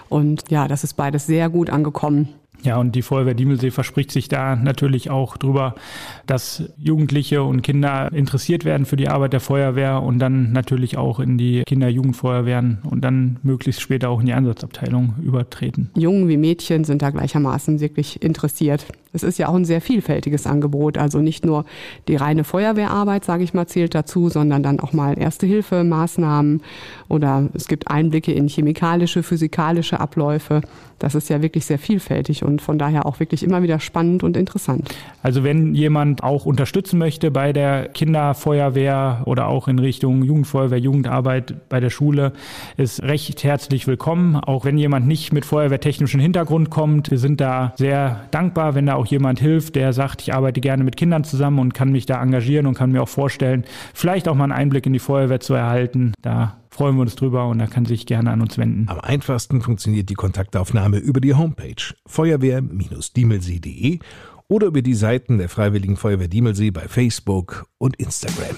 Und 0.08 0.44
ja, 0.50 0.66
das 0.66 0.82
ist 0.82 0.94
beides 0.94 1.26
sehr 1.26 1.50
gut 1.50 1.68
angekommen. 1.68 2.30
Ja, 2.62 2.78
und 2.78 2.94
die 2.94 3.02
Feuerwehr 3.02 3.34
Diemelsee 3.34 3.70
verspricht 3.70 4.10
sich 4.10 4.28
da 4.28 4.56
natürlich 4.56 5.10
auch 5.10 5.36
drüber, 5.36 5.74
dass 6.26 6.64
Jugendliche 6.78 7.42
und 7.42 7.62
Kinder 7.62 8.10
interessiert 8.12 8.64
werden 8.64 8.86
für 8.86 8.96
die 8.96 9.08
Arbeit 9.08 9.32
der 9.32 9.40
Feuerwehr 9.40 10.02
und 10.02 10.18
dann 10.18 10.52
natürlich 10.52 10.96
auch 10.96 11.20
in 11.20 11.38
die 11.38 11.62
Kinder-Jugendfeuerwehren 11.64 12.78
und 12.84 13.02
dann 13.02 13.38
möglichst 13.42 13.80
später 13.80 14.10
auch 14.10 14.20
in 14.20 14.26
die 14.26 14.32
Einsatzabteilung 14.32 15.14
übertreten. 15.22 15.90
Jungen 15.94 16.28
wie 16.28 16.36
Mädchen 16.36 16.84
sind 16.84 17.02
da 17.02 17.10
gleichermaßen 17.10 17.80
wirklich 17.80 18.22
interessiert. 18.22 18.86
Es 19.16 19.22
ist 19.22 19.38
ja 19.38 19.48
auch 19.48 19.54
ein 19.54 19.64
sehr 19.64 19.80
vielfältiges 19.80 20.46
Angebot. 20.46 20.98
Also 20.98 21.18
nicht 21.18 21.44
nur 21.44 21.64
die 22.06 22.16
reine 22.16 22.44
Feuerwehrarbeit, 22.44 23.24
sage 23.24 23.42
ich 23.42 23.54
mal, 23.54 23.66
zählt 23.66 23.94
dazu, 23.94 24.28
sondern 24.28 24.62
dann 24.62 24.78
auch 24.78 24.92
mal 24.92 25.18
Erste-Hilfe-Maßnahmen 25.18 26.62
oder 27.08 27.48
es 27.54 27.66
gibt 27.66 27.88
Einblicke 27.88 28.32
in 28.32 28.48
chemikalische, 28.48 29.22
physikalische 29.22 29.98
Abläufe. 29.98 30.60
Das 30.98 31.14
ist 31.14 31.28
ja 31.28 31.42
wirklich 31.42 31.66
sehr 31.66 31.78
vielfältig 31.78 32.42
und 32.42 32.62
von 32.62 32.78
daher 32.78 33.04
auch 33.04 33.20
wirklich 33.20 33.42
immer 33.42 33.62
wieder 33.62 33.80
spannend 33.80 34.22
und 34.22 34.36
interessant. 34.36 34.88
Also 35.22 35.44
wenn 35.44 35.74
jemand 35.74 36.22
auch 36.22 36.46
unterstützen 36.46 36.98
möchte 36.98 37.30
bei 37.30 37.52
der 37.52 37.88
Kinderfeuerwehr 37.88 39.22
oder 39.26 39.48
auch 39.48 39.68
in 39.68 39.78
Richtung 39.78 40.22
Jugendfeuerwehr, 40.22 40.78
Jugendarbeit 40.78 41.68
bei 41.68 41.80
der 41.80 41.90
Schule, 41.90 42.32
ist 42.76 43.02
recht 43.02 43.44
herzlich 43.44 43.86
willkommen. 43.86 44.36
Auch 44.36 44.64
wenn 44.64 44.78
jemand 44.78 45.06
nicht 45.06 45.32
mit 45.32 45.44
feuerwehrtechnischem 45.44 46.20
Hintergrund 46.20 46.70
kommt, 46.70 47.10
wir 47.10 47.18
sind 47.18 47.40
da 47.40 47.74
sehr 47.76 48.22
dankbar, 48.30 48.74
wenn 48.74 48.86
da 48.86 48.94
auch 48.94 49.05
jemand 49.06 49.40
hilft, 49.40 49.76
der 49.76 49.92
sagt, 49.92 50.22
ich 50.22 50.34
arbeite 50.34 50.60
gerne 50.60 50.84
mit 50.84 50.96
Kindern 50.96 51.24
zusammen 51.24 51.58
und 51.58 51.74
kann 51.74 51.90
mich 51.92 52.06
da 52.06 52.22
engagieren 52.22 52.66
und 52.66 52.74
kann 52.74 52.92
mir 52.92 53.02
auch 53.02 53.08
vorstellen, 53.08 53.64
vielleicht 53.94 54.28
auch 54.28 54.34
mal 54.34 54.44
einen 54.44 54.52
Einblick 54.52 54.86
in 54.86 54.92
die 54.92 54.98
Feuerwehr 54.98 55.40
zu 55.40 55.54
erhalten. 55.54 56.12
Da 56.22 56.58
freuen 56.70 56.96
wir 56.96 57.02
uns 57.02 57.16
drüber 57.16 57.48
und 57.48 57.58
er 57.60 57.68
kann 57.68 57.86
sich 57.86 58.06
gerne 58.06 58.30
an 58.30 58.40
uns 58.42 58.58
wenden. 58.58 58.88
Am 58.88 59.00
einfachsten 59.00 59.62
funktioniert 59.62 60.08
die 60.10 60.14
Kontaktaufnahme 60.14 60.98
über 60.98 61.20
die 61.20 61.34
Homepage 61.34 61.94
feuerwehr-diemelsee.de 62.06 63.98
oder 64.48 64.66
über 64.68 64.82
die 64.82 64.94
Seiten 64.94 65.38
der 65.38 65.48
Freiwilligen 65.48 65.96
Feuerwehr 65.96 66.28
Diemelsee 66.28 66.70
bei 66.70 66.86
Facebook 66.88 67.66
und 67.78 67.96
Instagram. 67.96 68.56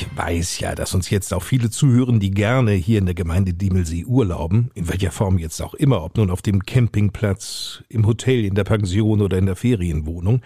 Ich 0.00 0.06
weiß 0.16 0.60
ja, 0.60 0.74
dass 0.74 0.94
uns 0.94 1.10
jetzt 1.10 1.34
auch 1.34 1.42
viele 1.42 1.68
zuhören, 1.68 2.20
die 2.20 2.30
gerne 2.30 2.72
hier 2.72 2.98
in 2.98 3.04
der 3.04 3.14
Gemeinde 3.14 3.52
Diemelsee 3.52 4.06
urlauben, 4.06 4.70
in 4.72 4.88
welcher 4.88 5.10
Form 5.10 5.36
jetzt 5.36 5.60
auch 5.60 5.74
immer, 5.74 6.02
ob 6.02 6.16
nun 6.16 6.30
auf 6.30 6.40
dem 6.40 6.64
Campingplatz, 6.64 7.84
im 7.90 8.06
Hotel, 8.06 8.46
in 8.46 8.54
der 8.54 8.64
Pension 8.64 9.20
oder 9.20 9.36
in 9.36 9.44
der 9.44 9.56
Ferienwohnung. 9.56 10.40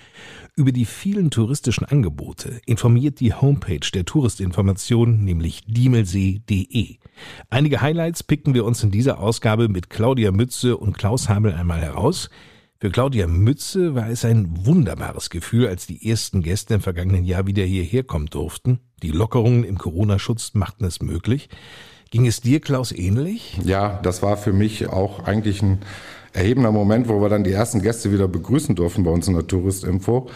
Über 0.57 0.73
die 0.73 0.85
vielen 0.85 1.31
touristischen 1.31 1.85
Angebote 1.85 2.61
informiert 2.67 3.21
die 3.21 3.33
Homepage 3.33 3.89
der 3.95 4.05
Touristinformation, 4.05 5.23
nämlich 5.23 5.63
diemelsee.de. 5.69 6.97
Einige 7.49 7.81
Highlights 7.81 8.25
picken 8.25 8.55
wir 8.55 8.65
uns 8.65 8.83
in 8.83 8.91
dieser 8.91 9.21
Ausgabe 9.21 9.69
mit 9.69 9.89
Claudia 9.89 10.33
Mütze 10.33 10.77
und 10.77 10.99
Klaus 10.99 11.29
Hamel 11.29 11.53
einmal 11.53 11.81
heraus. 11.81 12.29
Für 12.85 12.91
Claudia 12.91 13.27
Mütze 13.27 13.95
war 13.95 14.11
es 14.11 14.27
ein 14.27 14.67
wunderbares 14.67 15.31
Gefühl, 15.31 15.69
als 15.69 15.87
die 15.87 16.07
ersten 16.07 16.43
Gäste 16.43 16.75
im 16.75 16.83
vergangenen 16.83 17.25
Jahr 17.25 17.47
wieder 17.47 17.65
hierher 17.65 18.05
kommen 18.05 18.27
durften. 18.27 18.79
Die 19.03 19.11
Lockerungen 19.11 19.65
im 19.65 19.79
Corona-Schutz 19.79 20.53
machten 20.53 20.85
es 20.85 21.01
möglich. 21.01 21.49
Ging 22.11 22.27
es 22.27 22.43
dir, 22.43 22.61
Klaus, 22.61 22.93
ähnlich? 22.93 23.59
Ja, 23.65 24.01
das 24.03 24.23
war 24.23 24.37
für 24.37 24.53
mich 24.53 24.87
auch 24.89 25.21
eigentlich 25.21 25.63
ein 25.63 25.79
erhebender 26.35 26.73
Moment, 26.73 27.09
wo 27.09 27.23
wir 27.23 27.29
dann 27.29 27.45
die 27.45 27.53
ersten 27.53 27.81
Gäste 27.81 28.13
wieder 28.13 28.29
begrüßen 28.29 28.75
durften 28.75 29.05
bei 29.05 29.11
uns 29.11 29.29
in 29.29 29.35
der 29.35 29.47
Touristinfo. 29.47 30.29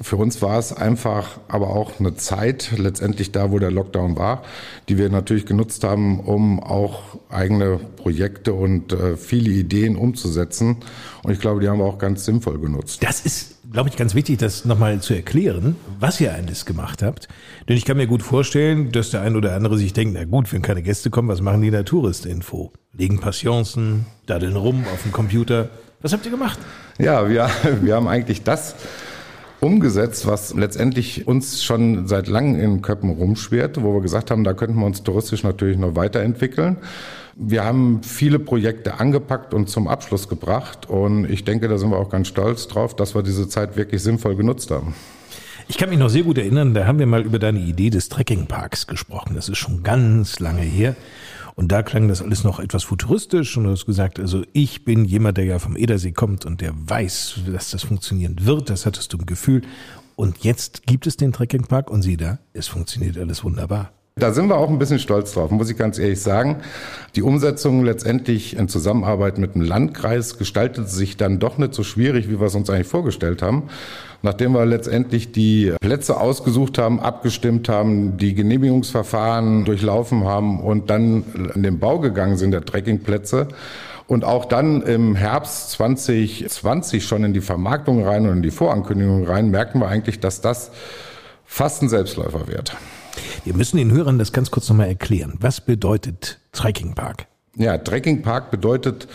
Für 0.00 0.16
uns 0.16 0.40
war 0.40 0.58
es 0.58 0.72
einfach 0.72 1.40
aber 1.48 1.70
auch 1.70 2.00
eine 2.00 2.14
Zeit, 2.14 2.72
letztendlich 2.78 3.32
da, 3.32 3.50
wo 3.50 3.58
der 3.58 3.70
Lockdown 3.70 4.16
war, 4.16 4.42
die 4.88 4.96
wir 4.96 5.10
natürlich 5.10 5.44
genutzt 5.44 5.84
haben, 5.84 6.20
um 6.20 6.60
auch 6.60 7.18
eigene 7.28 7.78
Projekte 7.96 8.54
und 8.54 8.92
äh, 8.92 9.16
viele 9.16 9.50
Ideen 9.50 9.96
umzusetzen. 9.96 10.76
Und 11.22 11.32
ich 11.32 11.40
glaube, 11.40 11.60
die 11.60 11.68
haben 11.68 11.80
wir 11.80 11.84
auch 11.84 11.98
ganz 11.98 12.24
sinnvoll 12.24 12.58
genutzt. 12.58 13.02
Das 13.02 13.20
ist 13.20 13.56
glaube 13.70 13.88
ich, 13.88 13.96
ganz 13.96 14.14
wichtig, 14.14 14.38
das 14.38 14.64
nochmal 14.64 15.00
zu 15.00 15.14
erklären, 15.14 15.76
was 15.98 16.20
ihr 16.20 16.34
alles 16.34 16.66
gemacht 16.66 17.02
habt. 17.02 17.28
Denn 17.68 17.76
ich 17.76 17.84
kann 17.84 17.96
mir 17.96 18.06
gut 18.06 18.22
vorstellen, 18.22 18.92
dass 18.92 19.10
der 19.10 19.22
ein 19.22 19.36
oder 19.36 19.54
andere 19.54 19.78
sich 19.78 19.92
denkt, 19.92 20.14
na 20.14 20.24
gut, 20.24 20.52
wenn 20.52 20.62
keine 20.62 20.82
Gäste 20.82 21.10
kommen, 21.10 21.28
was 21.28 21.40
machen 21.40 21.60
die 21.60 21.68
in 21.68 21.72
der 21.72 21.84
Touristinfo? 21.84 22.72
Legen 22.92 23.20
Passionsen, 23.20 24.06
daddeln 24.26 24.56
rum 24.56 24.84
auf 24.92 25.02
dem 25.02 25.12
Computer. 25.12 25.68
Was 26.02 26.12
habt 26.12 26.24
ihr 26.24 26.32
gemacht? 26.32 26.58
Ja, 26.98 27.28
wir, 27.28 27.48
wir 27.82 27.94
haben 27.94 28.08
eigentlich 28.08 28.42
das 28.42 28.74
umgesetzt, 29.60 30.26
was 30.26 30.54
letztendlich 30.54 31.26
uns 31.26 31.62
schon 31.62 32.06
seit 32.06 32.28
langem 32.28 32.58
in 32.58 32.82
Köppen 32.82 33.10
rumschwert, 33.10 33.82
wo 33.82 33.94
wir 33.94 34.00
gesagt 34.00 34.30
haben, 34.30 34.42
da 34.42 34.54
könnten 34.54 34.78
wir 34.78 34.86
uns 34.86 35.02
touristisch 35.02 35.42
natürlich 35.42 35.76
noch 35.76 35.94
weiterentwickeln. 35.96 36.78
Wir 37.42 37.64
haben 37.64 38.02
viele 38.02 38.38
Projekte 38.38 39.00
angepackt 39.00 39.54
und 39.54 39.70
zum 39.70 39.88
Abschluss 39.88 40.28
gebracht 40.28 40.90
und 40.90 41.24
ich 41.24 41.42
denke, 41.42 41.68
da 41.68 41.78
sind 41.78 41.88
wir 41.90 41.96
auch 41.96 42.10
ganz 42.10 42.28
stolz 42.28 42.68
drauf, 42.68 42.94
dass 42.94 43.14
wir 43.14 43.22
diese 43.22 43.48
Zeit 43.48 43.78
wirklich 43.78 44.02
sinnvoll 44.02 44.36
genutzt 44.36 44.70
haben. 44.70 44.94
Ich 45.66 45.78
kann 45.78 45.88
mich 45.88 45.98
noch 45.98 46.10
sehr 46.10 46.24
gut 46.24 46.36
erinnern, 46.36 46.74
da 46.74 46.86
haben 46.86 46.98
wir 46.98 47.06
mal 47.06 47.22
über 47.22 47.38
deine 47.38 47.60
Idee 47.60 47.88
des 47.88 48.10
Trekkingparks 48.10 48.86
gesprochen. 48.86 49.36
Das 49.36 49.48
ist 49.48 49.56
schon 49.56 49.82
ganz 49.82 50.38
lange 50.38 50.60
her. 50.60 50.96
Und 51.54 51.72
da 51.72 51.82
klang 51.82 52.08
das 52.08 52.20
alles 52.20 52.44
noch 52.44 52.60
etwas 52.60 52.84
futuristisch 52.84 53.56
und 53.56 53.64
du 53.64 53.70
hast 53.70 53.86
gesagt, 53.86 54.20
also 54.20 54.42
ich 54.52 54.84
bin 54.84 55.06
jemand, 55.06 55.38
der 55.38 55.46
ja 55.46 55.58
vom 55.58 55.78
Edersee 55.78 56.12
kommt 56.12 56.44
und 56.44 56.60
der 56.60 56.72
weiß, 56.74 57.40
dass 57.50 57.70
das 57.70 57.84
funktionieren 57.84 58.36
wird. 58.42 58.68
Das 58.68 58.84
hattest 58.84 59.14
du 59.14 59.16
im 59.16 59.24
Gefühl. 59.24 59.62
Und 60.14 60.44
jetzt 60.44 60.86
gibt 60.86 61.06
es 61.06 61.16
den 61.16 61.32
Trekkingpark 61.32 61.90
und 61.90 62.02
sieh 62.02 62.18
da, 62.18 62.38
es 62.52 62.68
funktioniert 62.68 63.16
alles 63.16 63.44
wunderbar. 63.44 63.92
Da 64.16 64.32
sind 64.32 64.48
wir 64.48 64.58
auch 64.58 64.68
ein 64.68 64.78
bisschen 64.78 64.98
stolz 64.98 65.32
drauf, 65.32 65.50
muss 65.50 65.70
ich 65.70 65.78
ganz 65.78 65.98
ehrlich 65.98 66.20
sagen. 66.20 66.56
Die 67.16 67.22
Umsetzung 67.22 67.84
letztendlich 67.84 68.56
in 68.56 68.68
Zusammenarbeit 68.68 69.38
mit 69.38 69.54
dem 69.54 69.62
Landkreis 69.62 70.36
gestaltet 70.36 70.90
sich 70.90 71.16
dann 71.16 71.38
doch 71.38 71.58
nicht 71.58 71.74
so 71.74 71.82
schwierig, 71.82 72.28
wie 72.28 72.38
wir 72.38 72.48
es 72.48 72.54
uns 72.54 72.68
eigentlich 72.68 72.88
vorgestellt 72.88 73.40
haben. 73.40 73.64
Nachdem 74.22 74.52
wir 74.52 74.66
letztendlich 74.66 75.32
die 75.32 75.72
Plätze 75.80 76.20
ausgesucht 76.20 76.76
haben, 76.76 77.00
abgestimmt 77.00 77.68
haben, 77.70 78.18
die 78.18 78.34
Genehmigungsverfahren 78.34 79.64
durchlaufen 79.64 80.24
haben 80.24 80.60
und 80.60 80.90
dann 80.90 81.24
in 81.54 81.62
den 81.62 81.78
Bau 81.78 81.98
gegangen 81.98 82.36
sind 82.36 82.50
der 82.50 82.64
Trekkingplätze, 82.64 83.48
und 84.10 84.24
auch 84.24 84.44
dann 84.44 84.82
im 84.82 85.14
Herbst 85.14 85.70
2020 85.70 87.06
schon 87.06 87.22
in 87.22 87.32
die 87.32 87.40
Vermarktung 87.40 88.04
rein 88.04 88.26
und 88.26 88.38
in 88.38 88.42
die 88.42 88.50
Vorankündigung 88.50 89.24
rein, 89.24 89.52
merken 89.52 89.78
wir 89.78 89.86
eigentlich, 89.86 90.18
dass 90.18 90.40
das 90.40 90.72
fast 91.46 91.82
ein 91.82 91.88
Selbstläufer 91.88 92.48
wird. 92.48 92.76
Wir 93.44 93.54
müssen 93.54 93.76
den 93.76 93.90
Hörern 93.90 94.18
das 94.18 94.32
ganz 94.32 94.50
kurz 94.50 94.68
nochmal 94.68 94.88
erklären. 94.88 95.34
Was 95.40 95.60
bedeutet 95.60 96.38
Trekkingpark? 96.52 97.26
Ja, 97.56 97.78
Trekkingpark 97.78 98.50
bedeutet 98.50 99.08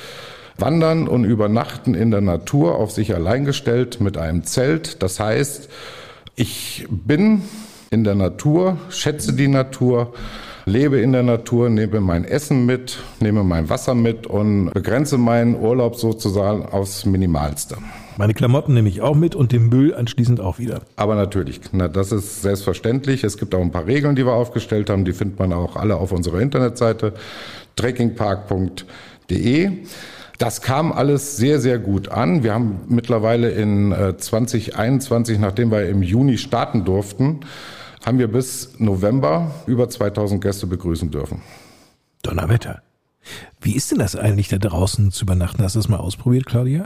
Wandern 0.58 1.08
und 1.08 1.26
Übernachten 1.26 1.96
in 1.96 2.12
der 2.12 2.22
Natur 2.22 2.76
auf 2.76 2.92
sich 2.92 3.14
allein 3.14 3.46
gestellt 3.46 4.00
mit 4.00 4.18
einem 4.18 4.44
Zelt. 4.44 5.02
Das 5.04 5.20
heißt, 5.20 5.70
ich 6.36 6.88
bin 6.90 7.42
in 7.92 8.04
der 8.04 8.16
Natur, 8.16 8.78
schätze 8.90 9.34
die 9.34 9.48
Natur, 9.48 10.14
lebe 10.66 11.00
in 11.00 11.12
der 11.12 11.24
Natur, 11.24 11.70
nehme 11.70 12.02
mein 12.02 12.26
Essen 12.26 12.66
mit, 12.66 13.00
nehme 13.20 13.44
mein 13.44 13.70
Wasser 13.70 13.96
mit 13.96 14.28
und 14.28 14.72
begrenze 14.74 15.18
meinen 15.18 15.56
Urlaub 15.56 15.96
sozusagen 15.96 16.66
aufs 16.66 17.06
Minimalste. 17.06 17.78
Meine 18.18 18.34
Klamotten 18.34 18.74
nehme 18.74 18.88
ich 18.88 19.02
auch 19.02 19.16
mit 19.16 19.36
und 19.36 19.52
den 19.52 19.68
Müll 19.68 19.94
anschließend 19.94 20.40
auch 20.40 20.58
wieder. 20.58 20.82
Aber 20.96 21.16
natürlich, 21.16 21.60
na, 21.74 21.90
das 21.90 22.14
ist 22.14 22.42
selbstverständlich. 22.42 23.26
Es 23.26 23.38
gibt 23.38 23.54
auch 23.54 23.62
ein 23.62 23.72
paar 23.72 23.88
Regeln, 23.88 24.16
die 24.16 24.26
wir 24.26 24.34
aufgestellt 24.34 24.90
haben. 24.90 25.04
Die 25.04 25.12
findet 25.12 25.38
man 25.38 25.52
auch 25.52 25.76
alle 25.76 25.98
auf 25.98 26.14
unserer 26.14 26.40
Internetseite 26.40 27.14
trekkingpark.de. 27.76 29.72
Das 30.38 30.62
kam 30.62 30.94
alles 30.94 31.36
sehr, 31.36 31.60
sehr 31.60 31.78
gut 31.78 32.08
an. 32.10 32.44
Wir 32.44 32.54
haben 32.54 32.80
mittlerweile 32.88 33.50
in 33.52 33.94
2021, 34.18 35.38
äh, 35.38 35.42
nachdem 35.42 35.72
wir 35.72 35.88
im 35.90 36.02
Juni 36.02 36.38
starten 36.38 36.86
durften, 36.86 37.42
haben 38.06 38.20
wir 38.20 38.30
bis 38.30 38.80
November 38.80 39.52
über 39.68 39.90
2000 39.90 40.42
Gäste 40.42 40.68
begrüßen 40.68 41.12
dürfen. 41.12 41.42
Donnerwetter. 42.22 42.82
Wie 43.66 43.76
ist 43.76 43.90
denn 43.90 43.98
das 43.98 44.16
eigentlich, 44.16 44.48
da 44.48 44.60
draußen 44.60 45.12
zu 45.12 45.24
übernachten? 45.24 45.64
Hast 45.64 45.74
du 45.74 45.80
das 45.80 45.90
mal 45.90 45.98
ausprobiert, 45.98 46.46
Claudia? 46.46 46.86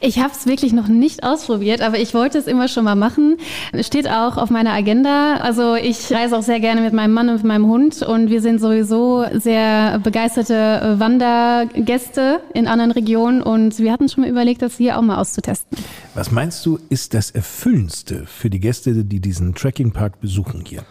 Ich 0.00 0.20
habe 0.20 0.30
es 0.32 0.46
wirklich 0.46 0.72
noch 0.72 0.86
nicht 0.86 1.24
ausprobiert, 1.24 1.80
aber 1.80 1.98
ich 1.98 2.14
wollte 2.14 2.38
es 2.38 2.46
immer 2.46 2.68
schon 2.68 2.84
mal 2.84 2.94
machen. 2.94 3.38
Steht 3.80 4.08
auch 4.08 4.36
auf 4.36 4.48
meiner 4.48 4.72
Agenda. 4.72 5.38
Also 5.38 5.74
ich 5.74 6.12
reise 6.12 6.38
auch 6.38 6.44
sehr 6.44 6.60
gerne 6.60 6.80
mit 6.80 6.92
meinem 6.92 7.12
Mann 7.12 7.28
und 7.28 7.38
mit 7.38 7.44
meinem 7.44 7.66
Hund 7.66 8.02
und 8.02 8.30
wir 8.30 8.40
sind 8.40 8.60
sowieso 8.60 9.24
sehr 9.32 9.98
begeisterte 9.98 10.94
Wandergäste 11.00 12.40
in 12.54 12.68
anderen 12.68 12.92
Regionen 12.92 13.42
und 13.42 13.80
wir 13.80 13.90
hatten 13.90 14.08
schon 14.08 14.22
mal 14.22 14.30
überlegt, 14.30 14.62
das 14.62 14.76
hier 14.76 14.98
auch 14.98 15.02
mal 15.02 15.18
auszutesten. 15.18 15.76
Was 16.14 16.30
meinst 16.30 16.64
du, 16.64 16.78
ist 16.88 17.14
das 17.14 17.32
Erfüllendste 17.32 18.26
für 18.26 18.48
die 18.48 18.60
Gäste, 18.60 19.04
die 19.04 19.18
diesen 19.18 19.56
Trekkingpark 19.56 20.20
besuchen 20.20 20.62
hier? 20.64 20.84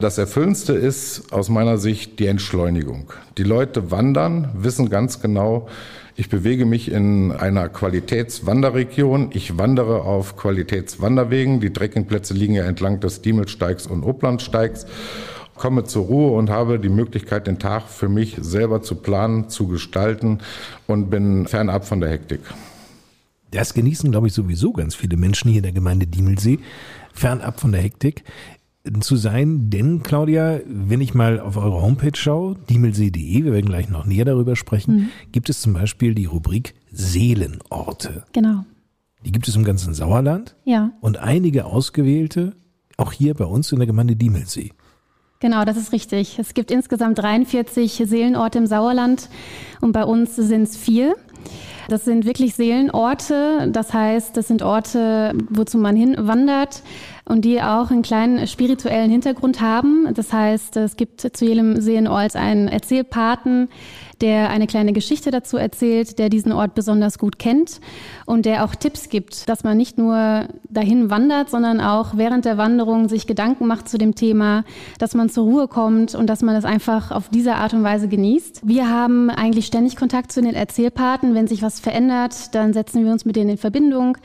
Das 0.00 0.16
Erfüllendste 0.16 0.72
ist 0.72 1.30
aus 1.30 1.50
meiner 1.50 1.76
Sicht 1.76 2.18
die 2.20 2.26
Entschleunigung. 2.26 3.12
Die 3.36 3.42
Leute 3.42 3.90
wandern, 3.90 4.48
wissen 4.54 4.88
ganz 4.88 5.20
genau, 5.20 5.68
ich 6.16 6.30
bewege 6.30 6.64
mich 6.64 6.90
in 6.90 7.32
einer 7.32 7.68
Qualitätswanderregion. 7.68 9.28
Ich 9.34 9.58
wandere 9.58 10.02
auf 10.04 10.36
Qualitätswanderwegen. 10.36 11.60
Die 11.60 11.72
Trekkingplätze 11.72 12.32
liegen 12.32 12.54
ja 12.54 12.64
entlang 12.64 13.00
des 13.00 13.20
Diemelsteigs 13.20 13.86
und 13.86 14.02
Oblandsteigs. 14.02 14.86
Komme 15.54 15.84
zur 15.84 16.06
Ruhe 16.06 16.32
und 16.32 16.48
habe 16.48 16.78
die 16.78 16.88
Möglichkeit, 16.88 17.46
den 17.46 17.58
Tag 17.58 17.86
für 17.88 18.08
mich 18.08 18.38
selber 18.40 18.80
zu 18.80 18.94
planen, 18.94 19.50
zu 19.50 19.68
gestalten 19.68 20.38
und 20.86 21.10
bin 21.10 21.46
fernab 21.46 21.86
von 21.86 22.00
der 22.00 22.08
Hektik. 22.08 22.40
Das 23.50 23.74
genießen, 23.74 24.10
glaube 24.10 24.28
ich, 24.28 24.32
sowieso 24.32 24.72
ganz 24.72 24.94
viele 24.94 25.16
Menschen 25.16 25.50
hier 25.50 25.58
in 25.58 25.64
der 25.64 25.72
Gemeinde 25.72 26.06
Diemelsee, 26.06 26.60
fernab 27.12 27.60
von 27.60 27.72
der 27.72 27.82
Hektik 27.82 28.24
zu 29.00 29.16
sein, 29.16 29.68
denn 29.70 30.02
Claudia, 30.02 30.60
wenn 30.66 31.00
ich 31.00 31.14
mal 31.14 31.38
auf 31.38 31.56
eure 31.56 31.82
Homepage 31.82 32.16
schaue, 32.16 32.56
diemelsee.de, 32.68 33.44
wir 33.44 33.52
werden 33.52 33.66
gleich 33.66 33.90
noch 33.90 34.06
näher 34.06 34.24
darüber 34.24 34.56
sprechen, 34.56 34.94
mhm. 34.94 35.08
gibt 35.32 35.50
es 35.50 35.60
zum 35.60 35.74
Beispiel 35.74 36.14
die 36.14 36.24
Rubrik 36.24 36.74
Seelenorte. 36.90 38.24
Genau. 38.32 38.64
Die 39.24 39.32
gibt 39.32 39.48
es 39.48 39.56
im 39.56 39.64
ganzen 39.64 39.92
Sauerland. 39.92 40.56
Ja. 40.64 40.92
Und 41.00 41.18
einige 41.18 41.66
ausgewählte 41.66 42.56
auch 42.96 43.12
hier 43.12 43.34
bei 43.34 43.44
uns 43.44 43.70
in 43.72 43.78
der 43.78 43.86
Gemeinde 43.86 44.16
Diemelsee. 44.16 44.72
Genau, 45.40 45.64
das 45.64 45.76
ist 45.76 45.92
richtig. 45.92 46.38
Es 46.38 46.52
gibt 46.52 46.70
insgesamt 46.70 47.18
43 47.18 48.02
Seelenorte 48.06 48.58
im 48.58 48.66
Sauerland 48.66 49.30
und 49.80 49.92
bei 49.92 50.04
uns 50.04 50.36
sind 50.36 50.62
es 50.62 50.76
vier. 50.76 51.16
Das 51.88 52.04
sind 52.04 52.24
wirklich 52.26 52.54
Seelenorte. 52.54 53.68
Das 53.72 53.92
heißt, 53.92 54.36
das 54.36 54.48
sind 54.48 54.62
Orte, 54.62 55.32
wozu 55.48 55.78
man 55.78 55.96
hinwandert 55.96 56.82
und 57.30 57.44
die 57.44 57.62
auch 57.62 57.92
einen 57.92 58.02
kleinen 58.02 58.46
spirituellen 58.48 59.08
Hintergrund 59.08 59.60
haben. 59.60 60.12
Das 60.14 60.32
heißt, 60.32 60.76
es 60.78 60.96
gibt 60.96 61.20
zu 61.20 61.44
jedem 61.44 61.80
Seelenort 61.80 62.34
einen 62.34 62.66
Erzählpaten, 62.66 63.68
der 64.20 64.50
eine 64.50 64.66
kleine 64.66 64.92
Geschichte 64.92 65.30
dazu 65.30 65.56
erzählt, 65.56 66.18
der 66.18 66.28
diesen 66.28 66.52
Ort 66.52 66.74
besonders 66.74 67.18
gut 67.18 67.38
kennt 67.38 67.80
und 68.26 68.46
der 68.46 68.64
auch 68.64 68.74
Tipps 68.74 69.08
gibt, 69.08 69.48
dass 69.48 69.64
man 69.64 69.76
nicht 69.76 69.98
nur 69.98 70.46
dahin 70.68 71.10
wandert, 71.10 71.50
sondern 71.50 71.80
auch 71.80 72.16
während 72.16 72.44
der 72.44 72.58
Wanderung 72.58 73.08
sich 73.08 73.26
Gedanken 73.26 73.66
macht 73.66 73.88
zu 73.88 73.98
dem 73.98 74.14
Thema, 74.14 74.64
dass 74.98 75.14
man 75.14 75.28
zur 75.28 75.44
Ruhe 75.44 75.68
kommt 75.68 76.14
und 76.14 76.26
dass 76.26 76.42
man 76.42 76.54
das 76.54 76.64
einfach 76.64 77.10
auf 77.10 77.28
diese 77.28 77.54
Art 77.54 77.74
und 77.74 77.82
Weise 77.82 78.08
genießt. 78.08 78.62
Wir 78.64 78.88
haben 78.88 79.30
eigentlich 79.30 79.66
ständig 79.66 79.96
Kontakt 79.96 80.32
zu 80.32 80.42
den 80.42 80.54
Erzählpaten. 80.54 81.34
Wenn 81.34 81.46
sich 81.46 81.62
was 81.62 81.80
verändert, 81.80 82.54
dann 82.54 82.72
setzen 82.72 83.04
wir 83.04 83.12
uns 83.12 83.24
mit 83.24 83.36
denen 83.36 83.50
in 83.50 83.58
Verbindung. 83.58 84.16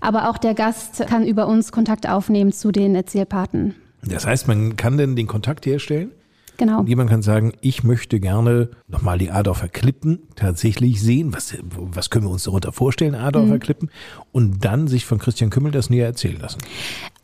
Aber 0.00 0.28
auch 0.28 0.38
der 0.38 0.54
Gast 0.54 1.06
kann 1.06 1.26
über 1.26 1.46
uns 1.46 1.72
Kontakt 1.72 2.08
aufnehmen 2.08 2.52
zu 2.52 2.72
den 2.72 2.94
Erzählpaten. 2.94 3.74
Das 4.06 4.26
heißt, 4.26 4.48
man 4.48 4.76
kann 4.76 4.98
denn 4.98 5.16
den 5.16 5.26
Kontakt 5.26 5.66
herstellen? 5.66 6.10
Genau. 6.56 6.80
Und 6.80 6.88
jemand 6.88 7.10
kann 7.10 7.22
sagen, 7.22 7.52
ich 7.60 7.82
möchte 7.82 8.20
gerne 8.20 8.70
nochmal 8.88 9.18
die 9.18 9.30
Adorfer 9.30 9.68
Klippen 9.68 10.20
tatsächlich 10.36 11.00
sehen. 11.00 11.34
Was, 11.34 11.56
was 11.62 12.10
können 12.10 12.26
wir 12.26 12.30
uns 12.30 12.44
darunter 12.44 12.72
vorstellen, 12.72 13.14
Adorfer 13.14 13.54
mhm. 13.54 13.60
Klippen? 13.60 13.90
Und 14.32 14.64
dann 14.64 14.86
sich 14.86 15.04
von 15.04 15.18
Christian 15.18 15.50
Kümmel 15.50 15.72
das 15.72 15.90
näher 15.90 16.06
erzählen 16.06 16.38
lassen. 16.40 16.58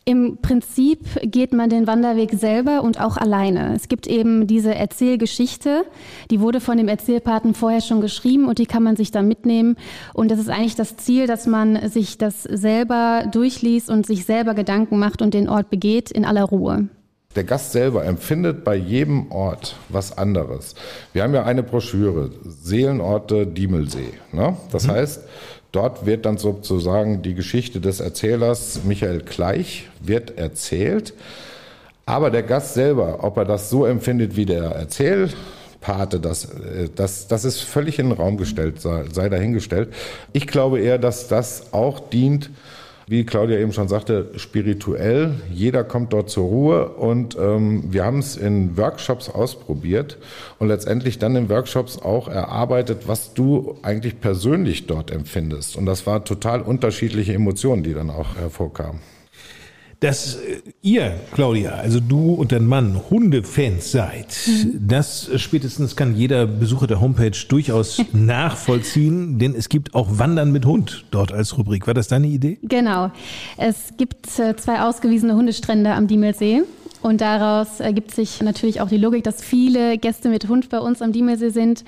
Im 0.03 0.39
Prinzip 0.41 0.99
geht 1.21 1.53
man 1.53 1.69
den 1.69 1.85
Wanderweg 1.85 2.31
selber 2.31 2.81
und 2.81 2.99
auch 2.99 3.17
alleine. 3.17 3.75
Es 3.75 3.87
gibt 3.87 4.07
eben 4.07 4.47
diese 4.47 4.73
Erzählgeschichte, 4.73 5.85
die 6.31 6.39
wurde 6.39 6.59
von 6.59 6.77
dem 6.77 6.87
Erzählpaten 6.87 7.53
vorher 7.53 7.81
schon 7.81 8.01
geschrieben 8.01 8.47
und 8.47 8.57
die 8.57 8.65
kann 8.65 8.81
man 8.81 8.95
sich 8.95 9.11
dann 9.11 9.27
mitnehmen. 9.27 9.75
Und 10.15 10.31
das 10.31 10.39
ist 10.39 10.49
eigentlich 10.49 10.75
das 10.75 10.97
Ziel, 10.97 11.27
dass 11.27 11.45
man 11.45 11.87
sich 11.87 12.17
das 12.17 12.43
selber 12.43 13.27
durchliest 13.31 13.91
und 13.91 14.07
sich 14.07 14.25
selber 14.25 14.55
Gedanken 14.55 14.97
macht 14.97 15.21
und 15.21 15.35
den 15.35 15.47
Ort 15.47 15.69
begeht 15.69 16.09
in 16.09 16.25
aller 16.25 16.45
Ruhe. 16.45 16.89
Der 17.35 17.43
Gast 17.45 17.71
selber 17.71 18.03
empfindet 18.05 18.63
bei 18.63 18.75
jedem 18.75 19.31
Ort 19.31 19.77
was 19.89 20.17
anderes. 20.17 20.75
Wir 21.13 21.23
haben 21.23 21.33
ja 21.33 21.43
eine 21.43 21.63
Broschüre, 21.63 22.31
Seelenorte 22.43 23.47
Diemelsee. 23.47 24.13
Ne? 24.33 24.57
Das 24.71 24.87
mhm. 24.87 24.91
heißt, 24.91 25.21
Dort 25.71 26.05
wird 26.05 26.25
dann 26.25 26.37
sozusagen 26.37 27.21
die 27.21 27.33
Geschichte 27.33 27.79
des 27.79 28.01
Erzählers 28.01 28.81
Michael 28.83 29.21
Gleich 29.21 29.87
wird 30.01 30.37
erzählt. 30.37 31.13
Aber 32.05 32.29
der 32.29 32.43
Gast 32.43 32.73
selber, 32.73 33.23
ob 33.23 33.37
er 33.37 33.45
das 33.45 33.69
so 33.69 33.85
empfindet 33.85 34.35
wie 34.35 34.45
der 34.45 34.63
Erzählpate, 34.63 36.19
das, 36.19 36.45
äh, 36.45 36.89
das, 36.93 37.27
das 37.29 37.45
ist 37.45 37.61
völlig 37.61 37.99
in 37.99 38.09
den 38.09 38.17
Raum 38.17 38.35
gestellt, 38.35 38.81
sei 38.81 39.29
dahingestellt. 39.29 39.93
Ich 40.33 40.45
glaube 40.45 40.81
eher, 40.81 40.97
dass 40.97 41.29
das 41.29 41.71
auch 41.71 42.01
dient, 42.01 42.49
wie 43.07 43.25
Claudia 43.25 43.57
eben 43.57 43.73
schon 43.73 43.87
sagte, 43.87 44.31
spirituell. 44.35 45.35
Jeder 45.51 45.83
kommt 45.83 46.13
dort 46.13 46.29
zur 46.29 46.45
Ruhe 46.45 46.89
und 46.89 47.37
ähm, 47.39 47.83
wir 47.91 48.05
haben 48.05 48.19
es 48.19 48.37
in 48.37 48.77
Workshops 48.77 49.29
ausprobiert 49.29 50.17
und 50.59 50.67
letztendlich 50.67 51.19
dann 51.19 51.35
in 51.35 51.49
Workshops 51.49 51.97
auch 51.97 52.27
erarbeitet, 52.27 53.07
was 53.07 53.33
du 53.33 53.77
eigentlich 53.81 54.19
persönlich 54.19 54.87
dort 54.87 55.11
empfindest. 55.11 55.75
Und 55.75 55.85
das 55.85 56.05
war 56.07 56.23
total 56.23 56.61
unterschiedliche 56.61 57.33
Emotionen, 57.33 57.83
die 57.83 57.93
dann 57.93 58.09
auch 58.09 58.35
hervorkamen 58.35 58.99
dass 60.01 60.35
äh, 60.35 60.61
ihr, 60.81 61.13
Claudia, 61.31 61.75
also 61.75 61.99
du 61.99 62.33
und 62.33 62.51
dein 62.51 62.65
Mann 62.65 62.99
Hundefans 63.09 63.91
seid, 63.91 64.35
mhm. 64.47 64.87
das 64.87 65.29
spätestens 65.37 65.95
kann 65.95 66.15
jeder 66.15 66.47
Besucher 66.47 66.87
der 66.87 66.99
Homepage 66.99 67.37
durchaus 67.47 68.01
nachvollziehen, 68.11 69.39
denn 69.39 69.55
es 69.55 69.69
gibt 69.69 69.93
auch 69.93 70.17
Wandern 70.17 70.51
mit 70.51 70.65
Hund 70.65 71.05
dort 71.11 71.31
als 71.31 71.57
Rubrik. 71.57 71.87
War 71.87 71.93
das 71.93 72.07
deine 72.07 72.27
Idee? 72.27 72.57
Genau. 72.63 73.11
Es 73.57 73.93
gibt 73.97 74.39
äh, 74.39 74.55
zwei 74.55 74.81
ausgewiesene 74.81 75.35
Hundestrände 75.35 75.93
am 75.93 76.07
Diemelsee. 76.07 76.63
Und 77.01 77.21
daraus 77.21 77.79
ergibt 77.79 78.11
sich 78.11 78.41
natürlich 78.41 78.79
auch 78.81 78.89
die 78.89 78.97
Logik, 78.97 79.23
dass 79.23 79.41
viele 79.41 79.97
Gäste 79.97 80.29
mit 80.29 80.47
Hund 80.47 80.69
bei 80.69 80.79
uns 80.79 81.01
am 81.01 81.11
Diemelsee 81.11 81.49
sind. 81.49 81.83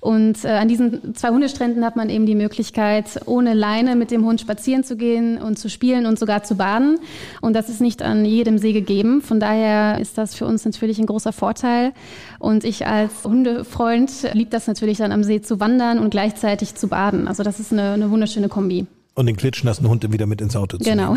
Und 0.00 0.44
äh, 0.44 0.48
an 0.48 0.68
diesen 0.68 1.14
zwei 1.14 1.30
Hundestränden 1.30 1.84
hat 1.84 1.96
man 1.96 2.10
eben 2.10 2.26
die 2.26 2.34
Möglichkeit, 2.34 3.20
ohne 3.26 3.54
Leine 3.54 3.96
mit 3.96 4.10
dem 4.10 4.24
Hund 4.24 4.40
spazieren 4.40 4.84
zu 4.84 4.96
gehen 4.96 5.38
und 5.38 5.58
zu 5.58 5.70
spielen 5.70 6.04
und 6.06 6.18
sogar 6.18 6.42
zu 6.42 6.56
baden. 6.56 6.98
Und 7.40 7.54
das 7.54 7.68
ist 7.68 7.80
nicht 7.80 8.02
an 8.02 8.24
jedem 8.24 8.58
See 8.58 8.72
gegeben. 8.72 9.22
Von 9.22 9.40
daher 9.40 10.00
ist 10.00 10.18
das 10.18 10.34
für 10.34 10.44
uns 10.44 10.64
natürlich 10.64 10.98
ein 10.98 11.06
großer 11.06 11.32
Vorteil. 11.32 11.92
Und 12.38 12.64
ich 12.64 12.86
als 12.86 13.24
Hundefreund 13.24 14.10
liebe 14.34 14.50
das 14.50 14.66
natürlich 14.66 14.98
dann 14.98 15.12
am 15.12 15.24
See 15.24 15.40
zu 15.40 15.60
wandern 15.60 15.98
und 15.98 16.10
gleichzeitig 16.10 16.74
zu 16.74 16.88
baden. 16.88 17.26
Also 17.26 17.42
das 17.42 17.58
ist 17.58 17.72
eine, 17.72 17.92
eine 17.92 18.10
wunderschöne 18.10 18.48
Kombi. 18.48 18.86
Und 19.18 19.26
den 19.26 19.36
klitschnassen 19.36 19.88
Hund 19.88 20.12
wieder 20.12 20.26
mit 20.26 20.40
ins 20.40 20.54
Auto 20.54 20.78
zu 20.78 20.84
Genau. 20.84 21.16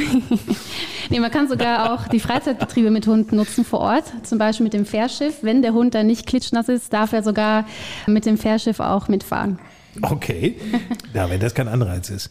nee, 1.11 1.19
man 1.19 1.29
kann 1.29 1.47
sogar 1.47 1.93
auch 1.93 2.07
die 2.07 2.19
Freizeitbetriebe 2.19 2.89
mit 2.89 3.05
Hunden 3.05 3.35
nutzen 3.35 3.63
vor 3.63 3.79
Ort, 3.79 4.05
zum 4.23 4.39
Beispiel 4.39 4.63
mit 4.63 4.73
dem 4.73 4.87
Fährschiff. 4.87 5.43
Wenn 5.43 5.61
der 5.61 5.73
Hund 5.73 5.93
dann 5.93 6.07
nicht 6.07 6.25
klitschnass 6.25 6.67
ist, 6.67 6.91
darf 6.93 7.13
er 7.13 7.21
sogar 7.21 7.67
mit 8.07 8.25
dem 8.25 8.39
Fährschiff 8.39 8.79
auch 8.79 9.07
mitfahren. 9.07 9.59
Okay, 10.01 10.55
ja, 11.13 11.29
wenn 11.29 11.39
das 11.39 11.53
kein 11.53 11.67
Anreiz 11.67 12.09
ist. 12.09 12.29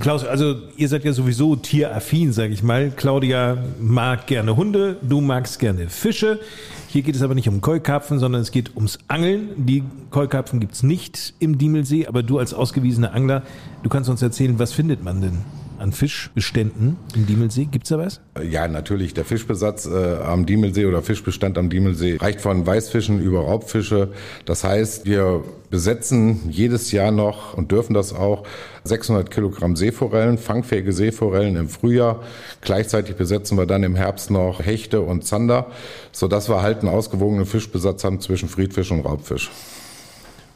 Klaus, 0.00 0.24
also 0.24 0.56
ihr 0.76 0.88
seid 0.88 1.04
ja 1.04 1.12
sowieso 1.12 1.56
tieraffin, 1.56 2.32
sage 2.32 2.52
ich 2.52 2.62
mal. 2.62 2.90
Claudia 2.90 3.58
mag 3.80 4.26
gerne 4.26 4.56
Hunde, 4.56 4.96
du 5.02 5.20
magst 5.20 5.58
gerne 5.58 5.88
Fische. 5.88 6.40
Hier 6.88 7.02
geht 7.02 7.14
es 7.14 7.22
aber 7.22 7.34
nicht 7.34 7.48
um 7.48 7.60
Keukarpfen, 7.60 8.18
sondern 8.18 8.42
es 8.42 8.50
geht 8.50 8.74
ums 8.76 8.98
Angeln. 9.08 9.50
Die 9.56 9.84
Keukarpfen 10.10 10.60
gibt's 10.60 10.82
nicht 10.82 11.34
im 11.38 11.56
Diemelsee, 11.56 12.06
aber 12.06 12.22
du 12.22 12.38
als 12.38 12.52
ausgewiesener 12.52 13.14
Angler, 13.14 13.42
du 13.82 13.88
kannst 13.88 14.10
uns 14.10 14.22
erzählen, 14.22 14.58
was 14.58 14.72
findet 14.72 15.02
man 15.02 15.20
denn 15.20 15.38
an 15.80 15.92
Fischbeständen 15.92 16.96
im 17.14 17.26
Diemelsee? 17.26 17.66
Gibt's 17.70 17.88
da 17.88 17.98
was? 17.98 18.20
Ja, 18.42 18.68
natürlich. 18.68 19.14
Der 19.14 19.24
Fischbesatz 19.24 19.86
äh, 19.86 20.16
am 20.16 20.46
Diemelsee 20.46 20.86
oder 20.86 21.02
Fischbestand 21.02 21.56
am 21.58 21.70
Diemelsee 21.70 22.16
reicht 22.16 22.40
von 22.40 22.66
Weißfischen 22.66 23.20
über 23.20 23.40
Raubfische. 23.40 24.12
Das 24.44 24.62
heißt, 24.62 25.06
wir 25.06 25.42
besetzen 25.70 26.50
jedes 26.50 26.92
Jahr 26.92 27.10
noch 27.10 27.54
und 27.54 27.72
dürfen 27.72 27.94
das 27.94 28.12
auch 28.12 28.44
600 28.84 29.30
Kilogramm 29.30 29.76
Seeforellen, 29.76 30.36
fangfähige 30.36 30.92
Seeforellen 30.92 31.56
im 31.56 31.68
Frühjahr. 31.68 32.22
Gleichzeitig 32.60 33.16
besetzen 33.16 33.56
wir 33.56 33.66
dann 33.66 33.82
im 33.82 33.94
Herbst 33.96 34.30
noch 34.30 34.60
Hechte 34.60 35.00
und 35.00 35.24
Zander, 35.24 35.66
sodass 36.12 36.48
wir 36.48 36.62
halt 36.62 36.80
einen 36.80 36.88
ausgewogenen 36.88 37.46
Fischbesatz 37.46 38.04
haben 38.04 38.20
zwischen 38.20 38.48
Friedfisch 38.48 38.90
und 38.90 39.00
Raubfisch. 39.00 39.50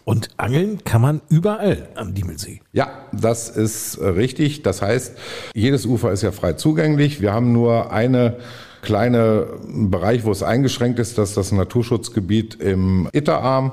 Und 0.05 0.29
angeln 0.37 0.85
kann 0.85 1.01
man 1.01 1.23
überall 1.31 1.89
am 1.95 2.15
Diemelsee. 2.15 2.61
Ja, 2.73 3.07
das 3.13 3.49
ist 3.49 3.99
richtig. 4.01 4.63
Das 4.63 4.83
heißt, 4.83 5.17
jedes 5.55 5.87
Ufer 5.87 6.13
ist 6.13 6.23
ja 6.23 6.31
frei 6.31 6.53
zugänglich. 6.55 7.23
Wir 7.23 7.33
haben 7.33 7.53
nur 7.53 7.91
eine 7.91 8.37
kleine 8.83 9.47
Bereich, 9.67 10.25
wo 10.25 10.31
es 10.31 10.43
eingeschränkt 10.43 10.99
ist, 10.99 11.17
das 11.17 11.31
ist 11.31 11.37
das 11.39 11.53
Naturschutzgebiet 11.53 12.57
im 12.57 13.09
Itterarm. 13.13 13.73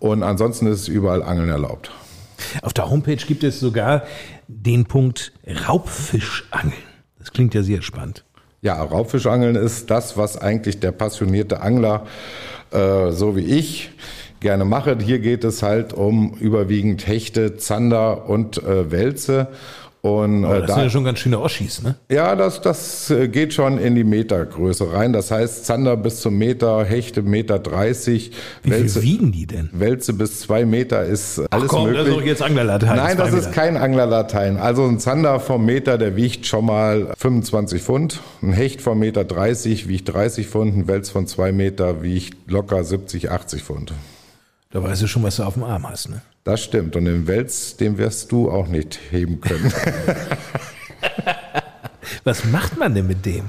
Und 0.00 0.24
ansonsten 0.24 0.66
ist 0.66 0.80
es 0.80 0.88
überall 0.88 1.22
Angeln 1.22 1.48
erlaubt. 1.48 1.92
Auf 2.62 2.72
der 2.72 2.90
Homepage 2.90 3.16
gibt 3.16 3.44
es 3.44 3.60
sogar 3.60 4.02
den 4.48 4.84
Punkt 4.84 5.32
Raubfischangeln. 5.68 6.72
Das 7.18 7.32
klingt 7.32 7.54
ja 7.54 7.62
sehr 7.62 7.82
spannend. 7.82 8.24
Ja, 8.62 8.82
Raubfischangeln 8.82 9.54
ist 9.54 9.90
das, 9.90 10.16
was 10.16 10.36
eigentlich 10.36 10.80
der 10.80 10.90
passionierte 10.90 11.60
Angler, 11.60 12.06
äh, 12.72 13.12
so 13.12 13.36
wie 13.36 13.44
ich, 13.44 13.90
gerne 14.40 14.64
mache. 14.64 14.96
Hier 15.00 15.18
geht 15.18 15.44
es 15.44 15.62
halt 15.62 15.92
um 15.92 16.34
überwiegend 16.34 17.06
Hechte, 17.06 17.56
Zander 17.56 18.28
und 18.28 18.62
äh, 18.62 18.90
Wälze. 18.90 19.48
Und, 20.00 20.44
äh, 20.44 20.60
das 20.60 20.66
da, 20.66 20.74
sind 20.74 20.82
ja 20.84 20.90
schon 20.90 21.04
ganz 21.04 21.18
schöne 21.18 21.40
Oschis, 21.40 21.82
ne? 21.82 21.96
Ja, 22.08 22.36
das, 22.36 22.60
das 22.60 23.10
äh, 23.10 23.26
geht 23.26 23.52
schon 23.52 23.78
in 23.78 23.96
die 23.96 24.04
Metergröße 24.04 24.92
rein. 24.92 25.12
Das 25.12 25.32
heißt, 25.32 25.66
Zander 25.66 25.96
bis 25.96 26.20
zum 26.20 26.38
Meter, 26.38 26.84
Hechte 26.84 27.22
Meter 27.22 27.58
30. 27.58 28.30
Wie 28.62 28.70
Wälze, 28.70 29.00
viel 29.00 29.08
wiegen 29.10 29.32
die 29.32 29.46
denn? 29.46 29.70
Wälze 29.72 30.12
bis 30.12 30.40
zwei 30.40 30.64
Meter 30.64 31.04
ist 31.04 31.40
alles 31.50 31.64
Ach 31.64 31.68
komm, 31.68 31.84
möglich. 31.86 31.98
das 31.98 32.08
ist 32.08 32.16
doch 32.16 32.26
jetzt 32.26 32.42
Anglerlatein. 32.42 32.96
Nein, 32.96 33.16
das 33.16 33.32
ist 33.32 33.52
kein 33.52 33.76
Anglerlatein. 33.76 34.56
Also 34.58 34.86
ein 34.86 35.00
Zander 35.00 35.40
vom 35.40 35.66
Meter, 35.66 35.98
der 35.98 36.14
wiegt 36.14 36.46
schon 36.46 36.66
mal 36.66 37.12
25 37.18 37.82
Pfund. 37.82 38.20
Ein 38.40 38.52
Hecht 38.52 38.80
vom 38.80 39.00
Meter 39.00 39.24
30 39.24 39.88
wiegt 39.88 40.12
30 40.12 40.46
Pfund. 40.46 40.76
Ein 40.76 40.88
Wels 40.88 41.10
von 41.10 41.26
zwei 41.26 41.50
Meter 41.50 42.02
wiegt 42.02 42.50
locker 42.50 42.84
70, 42.84 43.32
80 43.32 43.64
Pfund. 43.64 43.92
Da 44.70 44.82
weißt 44.82 45.02
du 45.02 45.06
schon, 45.06 45.22
was 45.22 45.36
du 45.36 45.44
auf 45.44 45.54
dem 45.54 45.64
Arm 45.64 45.88
hast, 45.88 46.10
ne? 46.10 46.20
Das 46.44 46.62
stimmt. 46.62 46.94
Und 46.94 47.06
den 47.06 47.26
Wels, 47.26 47.76
den 47.76 47.96
wirst 47.96 48.30
du 48.32 48.50
auch 48.50 48.68
nicht 48.68 48.98
heben 49.10 49.40
können. 49.40 49.72
was 52.24 52.44
macht 52.44 52.78
man 52.78 52.94
denn 52.94 53.06
mit 53.06 53.24
dem? 53.24 53.48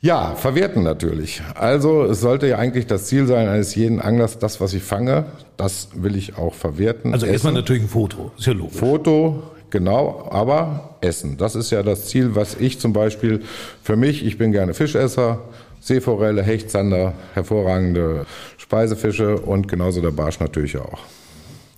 Ja, 0.00 0.34
verwerten 0.36 0.82
natürlich. 0.82 1.42
Also 1.54 2.04
es 2.04 2.20
sollte 2.20 2.46
ja 2.46 2.58
eigentlich 2.58 2.86
das 2.86 3.06
Ziel 3.06 3.26
sein 3.26 3.48
eines 3.48 3.74
jeden 3.74 4.00
Anglers, 4.00 4.38
das, 4.38 4.60
was 4.60 4.74
ich 4.74 4.82
fange, 4.82 5.24
das 5.56 5.88
will 5.94 6.14
ich 6.14 6.36
auch 6.36 6.54
verwerten. 6.54 7.14
Also 7.14 7.26
erstmal 7.26 7.54
natürlich 7.54 7.82
ein 7.82 7.88
Foto, 7.88 8.30
ist 8.38 8.46
ja 8.46 8.52
logisch. 8.52 8.76
Foto, 8.76 9.42
genau, 9.70 10.28
aber 10.30 10.98
Essen. 11.00 11.36
Das 11.36 11.56
ist 11.56 11.70
ja 11.70 11.82
das 11.82 12.06
Ziel, 12.06 12.36
was 12.36 12.54
ich 12.54 12.78
zum 12.78 12.92
Beispiel 12.92 13.42
für 13.82 13.96
mich, 13.96 14.24
ich 14.24 14.38
bin 14.38 14.52
gerne 14.52 14.72
Fischesser, 14.72 15.40
Seeforelle, 15.80 16.42
Hecht, 16.42 16.70
Zander, 16.70 17.14
hervorragende 17.34 18.26
Speisefische 18.56 19.38
und 19.38 19.68
genauso 19.68 20.00
der 20.00 20.10
Barsch 20.10 20.40
natürlich 20.40 20.76
auch. 20.78 21.00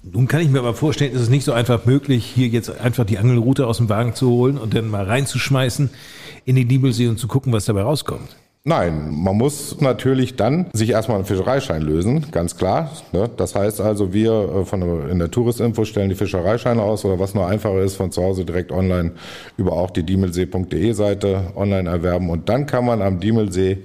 Nun 0.02 0.26
kann 0.28 0.40
ich 0.40 0.48
mir 0.48 0.60
aber 0.60 0.74
vorstellen, 0.74 1.12
ist 1.12 1.20
es 1.20 1.28
nicht 1.28 1.44
so 1.44 1.52
einfach 1.52 1.84
möglich, 1.84 2.24
hier 2.24 2.48
jetzt 2.48 2.80
einfach 2.80 3.04
die 3.04 3.18
Angelrute 3.18 3.66
aus 3.66 3.76
dem 3.76 3.90
Wagen 3.90 4.14
zu 4.14 4.30
holen 4.30 4.56
und 4.56 4.74
dann 4.74 4.88
mal 4.88 5.04
reinzuschmeißen 5.04 5.90
in 6.46 6.56
die 6.56 6.64
Diebelsee 6.64 7.08
und 7.08 7.18
zu 7.18 7.28
gucken, 7.28 7.52
was 7.52 7.66
dabei 7.66 7.82
rauskommt. 7.82 8.36
Nein, 8.62 9.08
man 9.10 9.38
muss 9.38 9.80
natürlich 9.80 10.36
dann 10.36 10.66
sich 10.74 10.90
erstmal 10.90 11.16
einen 11.16 11.24
Fischereischein 11.24 11.80
lösen, 11.80 12.26
ganz 12.30 12.58
klar. 12.58 12.90
Ne? 13.12 13.30
Das 13.34 13.54
heißt 13.54 13.80
also, 13.80 14.12
wir 14.12 14.32
äh, 14.32 14.64
von 14.66 15.08
in 15.08 15.18
der 15.18 15.30
Touristinfo 15.30 15.86
stellen 15.86 16.10
die 16.10 16.14
Fischereischeine 16.14 16.82
aus 16.82 17.06
oder 17.06 17.18
was 17.18 17.34
nur 17.34 17.46
einfacher 17.46 17.80
ist, 17.80 17.96
von 17.96 18.12
zu 18.12 18.22
Hause 18.22 18.44
direkt 18.44 18.70
online 18.70 19.12
über 19.56 19.72
auch 19.72 19.90
die 19.90 20.02
diemelsee.de 20.02 20.92
Seite 20.92 21.52
online 21.56 21.88
erwerben 21.88 22.28
und 22.28 22.50
dann 22.50 22.66
kann 22.66 22.84
man 22.84 23.00
am 23.00 23.18
Diemelsee 23.18 23.78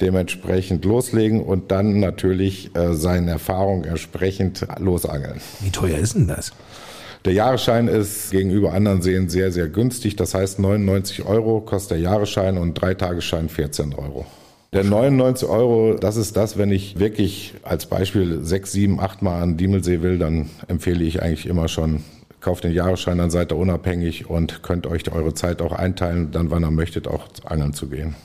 dementsprechend 0.00 0.86
loslegen 0.86 1.42
und 1.42 1.70
dann 1.70 2.00
natürlich 2.00 2.74
äh, 2.74 2.94
seine 2.94 3.32
Erfahrung 3.32 3.84
entsprechend 3.84 4.66
losangeln. 4.78 5.40
Wie 5.60 5.70
teuer 5.70 5.98
ist 5.98 6.14
denn 6.14 6.28
das? 6.28 6.52
Der 7.24 7.32
Jahresschein 7.32 7.88
ist 7.88 8.32
gegenüber 8.32 8.74
anderen 8.74 9.00
Seen 9.00 9.30
sehr, 9.30 9.50
sehr 9.50 9.68
günstig. 9.68 10.14
Das 10.16 10.34
heißt 10.34 10.58
99 10.58 11.24
Euro 11.24 11.62
kostet 11.62 11.92
der 11.92 11.98
Jahresschein 12.00 12.58
und 12.58 12.74
Dreitagesschein 12.74 13.48
14 13.48 13.94
Euro. 13.94 14.26
Der 14.74 14.84
99 14.84 15.48
Euro, 15.48 15.94
das 15.94 16.16
ist 16.16 16.36
das, 16.36 16.58
wenn 16.58 16.70
ich 16.70 16.98
wirklich 16.98 17.54
als 17.62 17.86
Beispiel 17.86 18.40
sechs, 18.44 18.72
sieben, 18.72 19.00
acht 19.00 19.22
Mal 19.22 19.40
an 19.40 19.56
Diemelsee 19.56 20.02
will, 20.02 20.18
dann 20.18 20.50
empfehle 20.68 21.02
ich 21.04 21.22
eigentlich 21.22 21.46
immer 21.46 21.68
schon, 21.68 22.02
kauft 22.40 22.64
den 22.64 22.72
Jahresschein, 22.72 23.16
dann 23.18 23.30
seid 23.30 23.52
ihr 23.52 23.56
unabhängig 23.56 24.28
und 24.28 24.62
könnt 24.62 24.86
euch 24.86 25.10
eure 25.10 25.32
Zeit 25.32 25.62
auch 25.62 25.72
einteilen, 25.72 26.30
dann 26.30 26.50
wann 26.50 26.64
ihr 26.64 26.72
möchtet, 26.72 27.08
auch 27.08 27.28
angeln 27.44 27.72
zu 27.72 27.86
gehen 27.86 28.16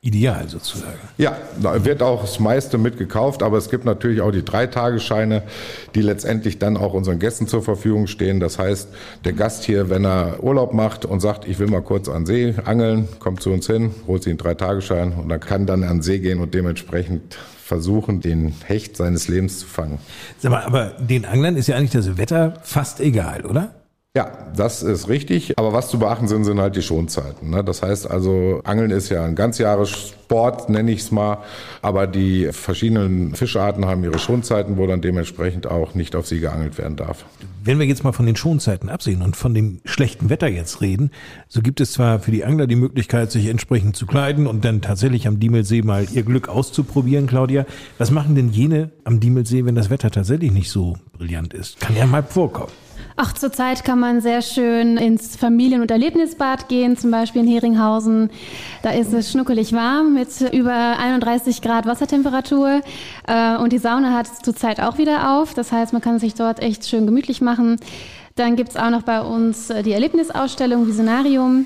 ideal 0.00 0.48
sozusagen. 0.48 0.98
Ja, 1.18 1.36
da 1.60 1.84
wird 1.84 2.02
auch 2.02 2.22
das 2.22 2.38
meiste 2.38 2.78
mitgekauft, 2.78 3.42
aber 3.42 3.58
es 3.58 3.70
gibt 3.70 3.84
natürlich 3.84 4.20
auch 4.20 4.30
die 4.30 4.44
Dreitagescheine, 4.44 5.42
die 5.94 6.02
letztendlich 6.02 6.58
dann 6.58 6.76
auch 6.76 6.94
unseren 6.94 7.18
Gästen 7.18 7.48
zur 7.48 7.62
Verfügung 7.62 8.06
stehen. 8.06 8.38
Das 8.38 8.58
heißt, 8.58 8.88
der 9.24 9.32
Gast 9.32 9.64
hier, 9.64 9.90
wenn 9.90 10.04
er 10.04 10.42
Urlaub 10.42 10.72
macht 10.72 11.04
und 11.04 11.20
sagt, 11.20 11.48
ich 11.48 11.58
will 11.58 11.66
mal 11.66 11.82
kurz 11.82 12.08
an 12.08 12.26
See 12.26 12.54
angeln, 12.64 13.08
kommt 13.18 13.42
zu 13.42 13.50
uns 13.50 13.66
hin, 13.66 13.92
holt 14.06 14.22
sich 14.22 14.30
einen 14.30 14.38
Dreitageschein 14.38 15.12
und 15.12 15.28
dann 15.28 15.40
kann 15.40 15.66
dann 15.66 15.82
an 15.82 16.02
See 16.02 16.18
gehen 16.20 16.40
und 16.40 16.54
dementsprechend 16.54 17.36
versuchen, 17.66 18.20
den 18.20 18.54
Hecht 18.64 18.96
seines 18.96 19.26
Lebens 19.26 19.58
zu 19.58 19.66
fangen. 19.66 19.98
Sag 20.38 20.52
mal, 20.52 20.62
aber 20.62 20.92
den 21.00 21.24
Anglern 21.24 21.56
ist 21.56 21.66
ja 21.66 21.76
eigentlich 21.76 21.90
das 21.90 22.16
Wetter 22.16 22.54
fast 22.62 23.00
egal, 23.00 23.44
oder? 23.44 23.74
Ja, 24.16 24.30
das 24.56 24.82
ist 24.82 25.10
richtig. 25.10 25.58
Aber 25.58 25.74
was 25.74 25.90
zu 25.90 25.98
beachten 25.98 26.26
sind, 26.26 26.44
sind 26.44 26.58
halt 26.58 26.74
die 26.74 26.80
Schonzeiten. 26.80 27.50
Ne? 27.50 27.62
Das 27.62 27.82
heißt 27.82 28.10
also, 28.10 28.62
Angeln 28.64 28.90
ist 28.90 29.10
ja 29.10 29.22
ein 29.22 29.34
Ganzjahressport, 29.34 30.70
nenne 30.70 30.90
ich 30.90 31.00
es 31.00 31.10
mal. 31.10 31.44
Aber 31.82 32.06
die 32.06 32.48
verschiedenen 32.50 33.34
Fischarten 33.34 33.84
haben 33.84 34.02
ihre 34.04 34.18
Schonzeiten, 34.18 34.78
wo 34.78 34.86
dann 34.86 35.02
dementsprechend 35.02 35.66
auch 35.66 35.92
nicht 35.94 36.16
auf 36.16 36.26
sie 36.26 36.40
geangelt 36.40 36.78
werden 36.78 36.96
darf. 36.96 37.26
Wenn 37.62 37.78
wir 37.78 37.84
jetzt 37.84 38.04
mal 38.04 38.12
von 38.12 38.24
den 38.24 38.36
Schonzeiten 38.36 38.88
absehen 38.88 39.20
und 39.20 39.36
von 39.36 39.52
dem 39.52 39.82
schlechten 39.84 40.30
Wetter 40.30 40.48
jetzt 40.48 40.80
reden, 40.80 41.10
so 41.46 41.60
gibt 41.60 41.82
es 41.82 41.92
zwar 41.92 42.18
für 42.18 42.30
die 42.30 42.42
Angler 42.42 42.66
die 42.66 42.76
Möglichkeit, 42.76 43.30
sich 43.30 43.48
entsprechend 43.48 43.96
zu 43.96 44.06
kleiden 44.06 44.46
und 44.46 44.64
dann 44.64 44.80
tatsächlich 44.80 45.28
am 45.28 45.40
Diemelsee 45.40 45.82
mal 45.82 46.06
ihr 46.10 46.22
Glück 46.22 46.48
auszuprobieren, 46.48 47.26
Claudia. 47.26 47.66
Was 47.98 48.10
machen 48.10 48.34
denn 48.34 48.48
jene 48.48 48.92
am 49.04 49.20
Diemelsee, 49.20 49.66
wenn 49.66 49.74
das 49.74 49.90
Wetter 49.90 50.10
tatsächlich 50.10 50.52
nicht 50.52 50.70
so 50.70 50.96
brillant 51.12 51.52
ist? 51.52 51.80
Kann 51.80 51.94
ja 51.94 52.06
mal 52.06 52.22
vorkommen. 52.22 52.72
Ach, 53.18 53.32
zurzeit 53.32 53.82
kann 53.82 53.98
man 53.98 54.20
sehr 54.20 54.42
schön 54.42 54.98
ins 54.98 55.36
Familien- 55.36 55.80
und 55.80 55.90
Erlebnisbad 55.90 56.68
gehen, 56.68 56.98
zum 56.98 57.10
Beispiel 57.10 57.40
in 57.40 57.48
Heringhausen. 57.48 58.28
Da 58.82 58.90
ist 58.90 59.10
es 59.14 59.30
schnuckelig 59.30 59.72
warm 59.72 60.12
mit 60.12 60.28
über 60.52 60.98
31 60.98 61.62
Grad 61.62 61.86
Wassertemperatur. 61.86 62.82
Äh, 63.26 63.56
und 63.56 63.72
die 63.72 63.78
Sauna 63.78 64.12
hat 64.12 64.26
zurzeit 64.44 64.80
auch 64.80 64.98
wieder 64.98 65.38
auf. 65.38 65.54
Das 65.54 65.72
heißt, 65.72 65.94
man 65.94 66.02
kann 66.02 66.18
sich 66.18 66.34
dort 66.34 66.60
echt 66.60 66.86
schön 66.86 67.06
gemütlich 67.06 67.40
machen. 67.40 67.76
Dann 68.34 68.54
gibt's 68.54 68.76
auch 68.76 68.90
noch 68.90 69.02
bei 69.02 69.22
uns 69.22 69.70
äh, 69.70 69.82
die 69.82 69.92
Erlebnisausstellung 69.92 70.86
Visionarium. 70.86 71.64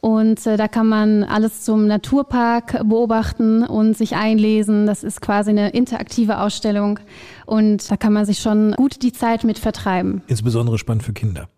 Und 0.00 0.46
äh, 0.46 0.56
da 0.56 0.68
kann 0.68 0.86
man 0.86 1.24
alles 1.24 1.62
zum 1.62 1.86
Naturpark 1.86 2.88
beobachten 2.88 3.64
und 3.64 3.96
sich 3.96 4.16
einlesen. 4.16 4.86
Das 4.86 5.02
ist 5.02 5.20
quasi 5.20 5.50
eine 5.50 5.70
interaktive 5.70 6.40
Ausstellung. 6.40 7.00
Und 7.46 7.90
da 7.90 7.96
kann 7.96 8.12
man 8.12 8.24
sich 8.24 8.38
schon 8.38 8.72
gut 8.72 9.02
die 9.02 9.12
Zeit 9.12 9.44
mit 9.44 9.58
vertreiben. 9.58 10.22
Insbesondere 10.28 10.78
spannend 10.78 11.02
für 11.02 11.12
Kinder. 11.12 11.48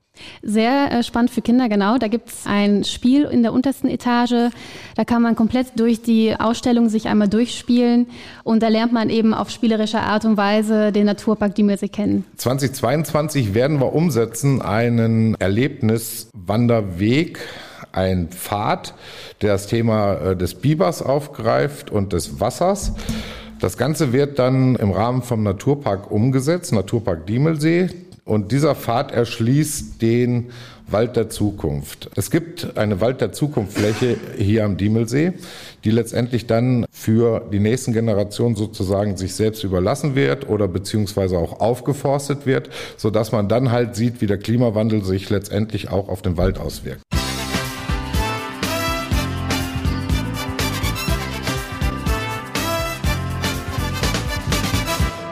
Sehr 0.42 0.92
äh, 0.92 1.03
spannend 1.03 1.31
für 1.31 1.40
Kinder, 1.42 1.68
genau. 1.68 1.98
Da 1.98 2.07
gibt's 2.09 2.46
ein 2.46 2.85
Spiel 2.85 3.24
in 3.24 3.42
der 3.42 3.53
untersten 3.53 3.88
Etage. 3.88 4.53
Da 4.96 5.05
kann 5.05 5.20
man 5.22 5.37
komplett 5.37 5.79
durch 5.79 6.00
die 6.03 6.35
Ausstellung 6.38 6.88
sich 6.88 7.09
einmal 7.09 7.29
durchspielen 7.29 8.07
und 8.44 8.62
da 8.62 8.68
lernt 8.68 8.92
man 8.92 9.11
eben 9.11 9.35
auf 9.35 9.50
spielerische 9.50 10.00
Art 10.00 10.24
und 10.24 10.37
Weise 10.37 10.92
den 10.92 11.07
Naturpark 11.07 11.55
die 11.55 11.62
Diemelsee 11.62 11.88
kennen. 11.88 12.24
2022 12.37 13.55
werden 13.55 13.81
wir 13.81 13.92
umsetzen 13.94 14.62
einen 14.62 15.35
Erlebniswanderweg 15.37 17.38
ein 17.92 18.29
Pfad, 18.29 18.94
der 19.42 19.53
das 19.53 19.66
Thema 19.66 20.14
äh, 20.14 20.37
des 20.37 20.55
Bibers 20.55 21.03
aufgreift 21.03 21.90
und 21.90 22.12
des 22.12 22.40
Wassers. 22.40 22.92
Das 23.61 23.76
Ganze 23.76 24.12
wird 24.12 24.38
dann 24.38 24.76
im 24.76 24.90
Rahmen 24.90 25.22
vom 25.22 25.42
Naturpark 25.42 26.11
umgesetzt, 26.11 26.72
Naturpark 26.72 27.26
Diemelsee. 27.26 27.90
Und 28.24 28.53
dieser 28.53 28.74
Pfad 28.74 29.12
erschließt 29.12 30.00
den 30.00 30.50
Wald 30.92 31.16
der 31.16 31.31
Zukunft. 31.31 32.11
Es 32.16 32.31
gibt 32.31 32.76
eine 32.76 33.00
Wald 33.00 33.20
der 33.20 33.33
Zukunft-Fläche 33.33 34.16
hier 34.37 34.64
am 34.64 34.76
Diemelsee, 34.76 35.33
die 35.85 35.90
letztendlich 35.90 36.46
dann 36.46 36.87
für 36.90 37.48
die 37.53 37.61
nächsten 37.61 37.92
Generationen 37.92 38.57
sozusagen 38.57 39.16
sich 39.16 39.35
selbst 39.35 39.64
überlassen 39.64 40.14
wird 40.14 40.48
oder 40.48 40.68
beziehungsweise 40.68 41.38
auch 41.38 41.61
aufgeforstet 41.61 42.46
wird, 42.46 42.70
so 42.96 43.11
dass 43.11 43.33
man 43.33 43.48
dann 43.48 43.70
halt 43.70 43.94
sieht, 43.94 44.20
wie 44.20 44.26
der 44.26 44.38
Klimawandel 44.38 45.05
sich 45.05 45.31
letztendlich 45.31 45.90
auch 45.90 46.09
auf 46.09 46.22
den 46.22 46.37
Wald 46.37 46.59
auswirkt. 46.59 47.03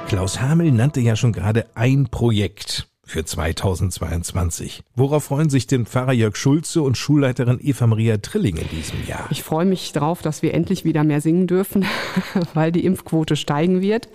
Klaus 0.09 0.40
Hamel 0.40 0.73
nannte 0.73 1.01
ja 1.01 1.16
schon 1.16 1.33
gerade 1.33 1.66
ein 1.75 2.09
Projekt 2.09 2.88
für 3.05 3.27
2022. 3.27 4.83
Worauf 4.97 5.25
freuen 5.25 5.51
sich 5.51 5.66
denn 5.66 5.85
Pfarrer 5.85 6.14
Jörg 6.14 6.35
Schulze 6.35 6.81
und 6.81 6.97
Schulleiterin 6.97 7.59
Eva 7.61 7.87
Maria 7.87 8.16
Trilling 8.16 8.57
in 8.57 8.68
diesem 8.71 9.07
Jahr? 9.07 9.27
Ich 9.29 9.42
freue 9.42 9.66
mich 9.66 9.92
darauf, 9.92 10.23
dass 10.23 10.40
wir 10.40 10.55
endlich 10.55 10.87
wieder 10.87 11.05
mehr 11.05 11.21
singen 11.21 11.47
dürfen, 11.47 11.85
weil 12.55 12.73
die 12.73 12.87
Impfquote 12.87 13.37
steigen 13.37 13.83
wird 13.83 14.09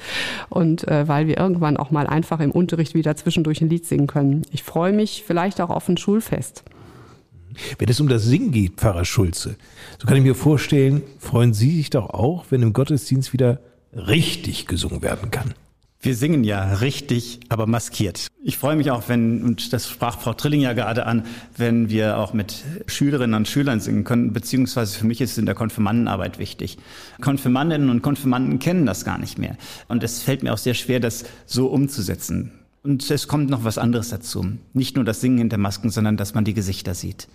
und 0.49 0.87
äh, 0.87 1.07
weil 1.07 1.27
wir 1.27 1.37
irgendwann 1.37 1.77
auch 1.77 1.91
mal 1.91 2.07
einfach 2.07 2.39
im 2.39 2.49
Unterricht 2.49 2.95
wieder 2.95 3.15
zwischendurch 3.15 3.61
ein 3.61 3.69
Lied 3.69 3.85
singen 3.85 4.07
können. 4.07 4.41
Ich 4.51 4.63
freue 4.63 4.93
mich 4.93 5.23
vielleicht 5.27 5.61
auch 5.61 5.69
auf 5.69 5.87
ein 5.89 5.97
Schulfest. 5.97 6.63
Wenn 7.77 7.87
es 7.87 7.99
um 7.99 8.07
das 8.07 8.23
Singen 8.23 8.51
geht, 8.51 8.77
Pfarrer 8.77 9.05
Schulze, 9.05 9.57
so 10.01 10.07
kann 10.07 10.17
ich 10.17 10.23
mir 10.23 10.33
vorstellen, 10.33 11.03
freuen 11.19 11.53
Sie 11.53 11.75
sich 11.75 11.91
doch 11.91 12.09
auch, 12.09 12.45
wenn 12.49 12.63
im 12.63 12.73
Gottesdienst 12.73 13.31
wieder 13.31 13.59
richtig 13.93 14.65
gesungen 14.65 15.03
werden 15.03 15.29
kann. 15.29 15.53
Wir 16.03 16.17
singen 16.17 16.43
ja 16.43 16.73
richtig, 16.73 17.39
aber 17.47 17.65
maskiert. 17.65 18.27
Ich 18.43 18.57
freue 18.57 18.75
mich 18.75 18.91
auch, 18.91 19.03
wenn, 19.07 19.41
und 19.41 19.71
das 19.71 19.89
sprach 19.89 20.19
Frau 20.19 20.33
Trilling 20.33 20.59
ja 20.59 20.73
gerade 20.73 21.05
an, 21.05 21.23
wenn 21.55 21.89
wir 21.89 22.17
auch 22.17 22.33
mit 22.33 22.65
Schülerinnen 22.87 23.35
und 23.35 23.47
Schülern 23.47 23.79
singen 23.79 24.03
können, 24.03 24.33
beziehungsweise 24.33 24.97
für 24.97 25.05
mich 25.05 25.21
ist 25.21 25.31
es 25.31 25.37
in 25.37 25.45
der 25.45 25.55
Konfirmandenarbeit 25.55 26.39
wichtig. 26.39 26.77
Konfirmandinnen 27.21 27.89
und 27.89 28.01
Konfirmanden 28.01 28.59
kennen 28.59 28.85
das 28.85 29.05
gar 29.05 29.17
nicht 29.17 29.37
mehr. 29.37 29.55
Und 29.87 30.03
es 30.03 30.21
fällt 30.21 30.43
mir 30.43 30.51
auch 30.51 30.57
sehr 30.57 30.73
schwer, 30.73 30.99
das 30.99 31.23
so 31.45 31.67
umzusetzen. 31.67 32.51
Und 32.83 33.09
es 33.09 33.29
kommt 33.29 33.49
noch 33.49 33.63
was 33.63 33.77
anderes 33.77 34.09
dazu. 34.09 34.45
Nicht 34.73 34.97
nur 34.97 35.05
das 35.05 35.21
Singen 35.21 35.37
hinter 35.37 35.57
Masken, 35.57 35.89
sondern 35.89 36.17
dass 36.17 36.33
man 36.33 36.43
die 36.43 36.53
Gesichter 36.53 36.95
sieht. 36.95 37.29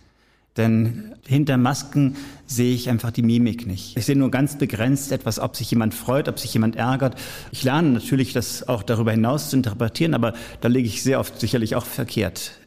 Denn 0.59 1.15
hinter 1.27 1.57
Masken 1.57 2.17
sehe 2.47 2.75
ich 2.75 2.91
einfach 2.91 3.13
die 3.13 3.23
Mimik 3.23 3.67
nicht. 3.67 3.97
Ich 3.97 4.05
sehe 4.05 4.17
nur 4.17 4.31
ganz 4.31 4.59
begrenzt 4.59 5.13
etwas, 5.13 5.39
ob 5.39 5.57
sich 5.57 5.71
jemand 5.71 5.95
freut, 5.95 6.29
ob 6.29 6.39
sich 6.39 6.53
jemand 6.53 6.77
ärgert. 6.77 7.19
Ich 7.53 7.63
lerne 7.63 7.91
natürlich, 7.91 8.33
das 8.33 8.69
auch 8.69 8.83
darüber 8.83 9.13
hinaus 9.13 9.51
zu 9.51 9.57
interpretieren, 9.57 10.15
aber 10.15 10.35
da 10.61 10.69
lege 10.69 10.89
ich 10.89 11.03
sehr 11.03 11.21
oft 11.21 11.39
sicherlich 11.41 11.77
auch 11.77 11.87
verkehrt. 11.87 12.59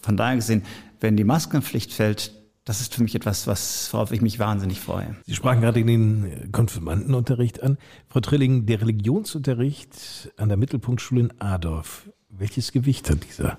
Von 0.00 0.16
daher 0.16 0.36
gesehen, 0.36 0.62
wenn 1.00 1.16
die 1.16 1.24
Maskenpflicht 1.24 1.92
fällt, 1.92 2.32
das 2.64 2.80
ist 2.80 2.94
für 2.94 3.02
mich 3.02 3.14
etwas, 3.14 3.46
was, 3.46 3.92
worauf 3.92 4.12
ich 4.12 4.22
mich 4.22 4.38
wahnsinnig 4.38 4.80
freue. 4.80 5.14
Sie 5.26 5.34
sprachen 5.34 5.60
gerade 5.60 5.84
den 5.84 6.50
Konfirmandenunterricht 6.50 7.62
an. 7.62 7.78
Frau 8.08 8.20
Trilling, 8.20 8.66
der 8.66 8.80
Religionsunterricht 8.80 10.32
an 10.36 10.48
der 10.48 10.56
Mittelpunktschule 10.56 11.20
in 11.20 11.40
Adorf, 11.40 12.08
welches 12.28 12.72
Gewicht 12.72 13.08
hat 13.10 13.18
dieser? 13.28 13.58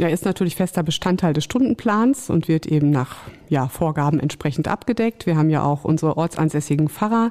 Er 0.00 0.10
ist 0.10 0.24
natürlich 0.24 0.56
fester 0.56 0.82
Bestandteil 0.82 1.34
des 1.34 1.44
Stundenplans 1.44 2.30
und 2.30 2.48
wird 2.48 2.64
eben 2.64 2.90
nach 2.90 3.16
ja, 3.50 3.68
Vorgaben 3.68 4.18
entsprechend 4.18 4.66
abgedeckt. 4.66 5.26
Wir 5.26 5.36
haben 5.36 5.50
ja 5.50 5.62
auch 5.62 5.84
unsere 5.84 6.16
ortsansässigen 6.16 6.88
Pfarrer. 6.88 7.30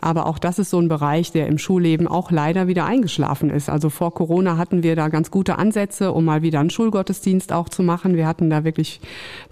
Aber 0.00 0.26
auch 0.26 0.38
das 0.38 0.58
ist 0.58 0.70
so 0.70 0.78
ein 0.78 0.88
Bereich, 0.88 1.32
der 1.32 1.46
im 1.46 1.58
Schulleben 1.58 2.06
auch 2.06 2.30
leider 2.30 2.68
wieder 2.68 2.84
eingeschlafen 2.84 3.50
ist. 3.50 3.68
Also 3.68 3.90
vor 3.90 4.12
Corona 4.14 4.56
hatten 4.56 4.82
wir 4.82 4.94
da 4.94 5.08
ganz 5.08 5.30
gute 5.30 5.58
Ansätze, 5.58 6.12
um 6.12 6.24
mal 6.26 6.42
wieder 6.42 6.60
einen 6.60 6.70
Schulgottesdienst 6.70 7.52
auch 7.52 7.68
zu 7.68 7.82
machen. 7.82 8.14
Wir 8.14 8.26
hatten 8.26 8.50
da 8.50 8.62
wirklich 8.62 9.00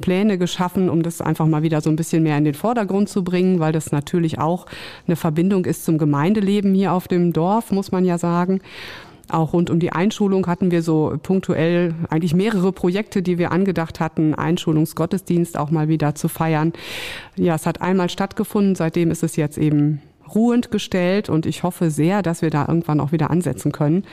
Pläne 0.00 0.38
geschaffen, 0.38 0.90
um 0.90 1.02
das 1.02 1.20
einfach 1.20 1.46
mal 1.46 1.62
wieder 1.62 1.80
so 1.80 1.90
ein 1.90 1.96
bisschen 1.96 2.22
mehr 2.22 2.38
in 2.38 2.44
den 2.44 2.54
Vordergrund 2.54 3.08
zu 3.08 3.24
bringen, 3.24 3.58
weil 3.58 3.72
das 3.72 3.90
natürlich 3.90 4.38
auch 4.38 4.66
eine 5.06 5.16
Verbindung 5.16 5.64
ist 5.64 5.84
zum 5.84 5.98
Gemeindeleben 5.98 6.74
hier 6.74 6.92
auf 6.92 7.08
dem 7.08 7.32
Dorf, 7.32 7.72
muss 7.72 7.90
man 7.90 8.04
ja 8.04 8.18
sagen. 8.18 8.60
Auch 9.30 9.52
rund 9.52 9.70
um 9.70 9.80
die 9.80 9.92
Einschulung 9.92 10.46
hatten 10.46 10.70
wir 10.70 10.82
so 10.82 11.16
punktuell 11.22 11.94
eigentlich 12.10 12.34
mehrere 12.34 12.72
Projekte, 12.72 13.22
die 13.22 13.38
wir 13.38 13.52
angedacht 13.52 14.00
hatten, 14.00 14.34
Einschulungsgottesdienst 14.34 15.58
auch 15.58 15.70
mal 15.70 15.88
wieder 15.88 16.14
zu 16.14 16.28
feiern. 16.28 16.72
Ja, 17.36 17.54
es 17.54 17.66
hat 17.66 17.80
einmal 17.80 18.10
stattgefunden, 18.10 18.74
seitdem 18.74 19.10
ist 19.10 19.22
es 19.22 19.36
jetzt 19.36 19.58
eben 19.58 20.02
ruhend 20.34 20.70
gestellt 20.70 21.28
und 21.28 21.46
ich 21.46 21.62
hoffe 21.62 21.90
sehr, 21.90 22.22
dass 22.22 22.42
wir 22.42 22.50
da 22.50 22.66
irgendwann 22.66 23.00
auch 23.00 23.12
wieder 23.12 23.30
ansetzen 23.30 23.72
können, 23.72 24.04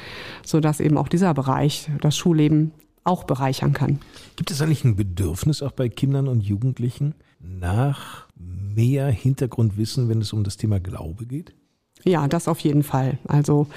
so 0.46 0.60
dass 0.60 0.80
eben 0.80 0.98
auch 0.98 1.08
dieser 1.08 1.34
Bereich 1.34 1.90
das 2.02 2.18
Schulleben 2.18 2.72
auch 3.04 3.24
bereichern 3.24 3.74
kann. 3.74 4.00
Gibt 4.36 4.52
es 4.52 4.62
eigentlich 4.62 4.84
ein 4.84 4.96
Bedürfnis 4.96 5.62
auch 5.62 5.72
bei 5.72 5.90
Kindern 5.90 6.28
und 6.28 6.42
Jugendlichen 6.42 7.16
nach 7.40 8.28
mehr 8.36 9.08
Hintergrundwissen, 9.08 10.10
wenn 10.10 10.22
es 10.22 10.34
um 10.34 10.44
das 10.44 10.58
Thema 10.58 10.80
Glaube 10.80 11.26
geht? 11.26 11.56
Ja, 12.04 12.28
das 12.28 12.48
auf 12.48 12.60
jeden 12.60 12.84
Fall. 12.84 13.18
Also 13.28 13.68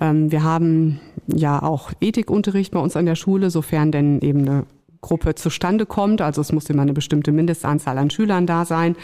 ähm, 0.00 0.30
wir 0.30 0.42
haben 0.42 1.00
ja 1.26 1.62
auch 1.62 1.92
Ethikunterricht 2.00 2.72
bei 2.72 2.80
uns 2.80 2.96
an 2.96 3.06
der 3.06 3.14
Schule, 3.14 3.50
sofern 3.50 3.92
denn 3.92 4.20
eben 4.20 4.40
eine 4.40 4.64
Gruppe 5.02 5.34
zustande 5.34 5.84
kommt. 5.84 6.22
Also 6.22 6.40
es 6.40 6.52
muss 6.52 6.70
immer 6.70 6.82
eine 6.82 6.92
bestimmte 6.92 7.32
Mindestanzahl 7.32 7.98
an 7.98 8.08
Schülern 8.08 8.46
da 8.46 8.64
sein. 8.64 8.94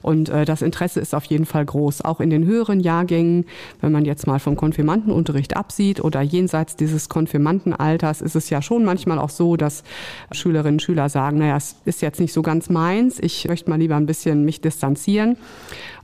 Und 0.00 0.30
äh, 0.30 0.46
das 0.46 0.62
Interesse 0.62 0.98
ist 0.98 1.14
auf 1.14 1.26
jeden 1.26 1.44
Fall 1.44 1.66
groß. 1.66 2.02
Auch 2.02 2.20
in 2.20 2.30
den 2.30 2.46
höheren 2.46 2.80
Jahrgängen, 2.80 3.44
wenn 3.82 3.92
man 3.92 4.06
jetzt 4.06 4.26
mal 4.26 4.40
vom 4.40 4.56
Konfirmandenunterricht 4.56 5.54
absieht 5.54 6.02
oder 6.02 6.22
jenseits 6.22 6.74
dieses 6.76 7.10
Konfirmandenalters, 7.10 8.22
ist 8.22 8.34
es 8.34 8.48
ja 8.48 8.62
schon 8.62 8.84
manchmal 8.84 9.18
auch 9.18 9.28
so, 9.28 9.56
dass 9.56 9.84
Schülerinnen 10.32 10.76
und 10.76 10.80
Schüler 10.80 11.10
sagen, 11.10 11.38
naja, 11.38 11.58
es 11.58 11.76
ist 11.84 12.00
jetzt 12.00 12.18
nicht 12.18 12.32
so 12.32 12.40
ganz 12.40 12.70
meins. 12.70 13.18
Ich 13.20 13.46
möchte 13.46 13.68
mal 13.68 13.78
lieber 13.78 13.96
ein 13.96 14.06
bisschen 14.06 14.46
mich 14.46 14.62
distanzieren. 14.62 15.36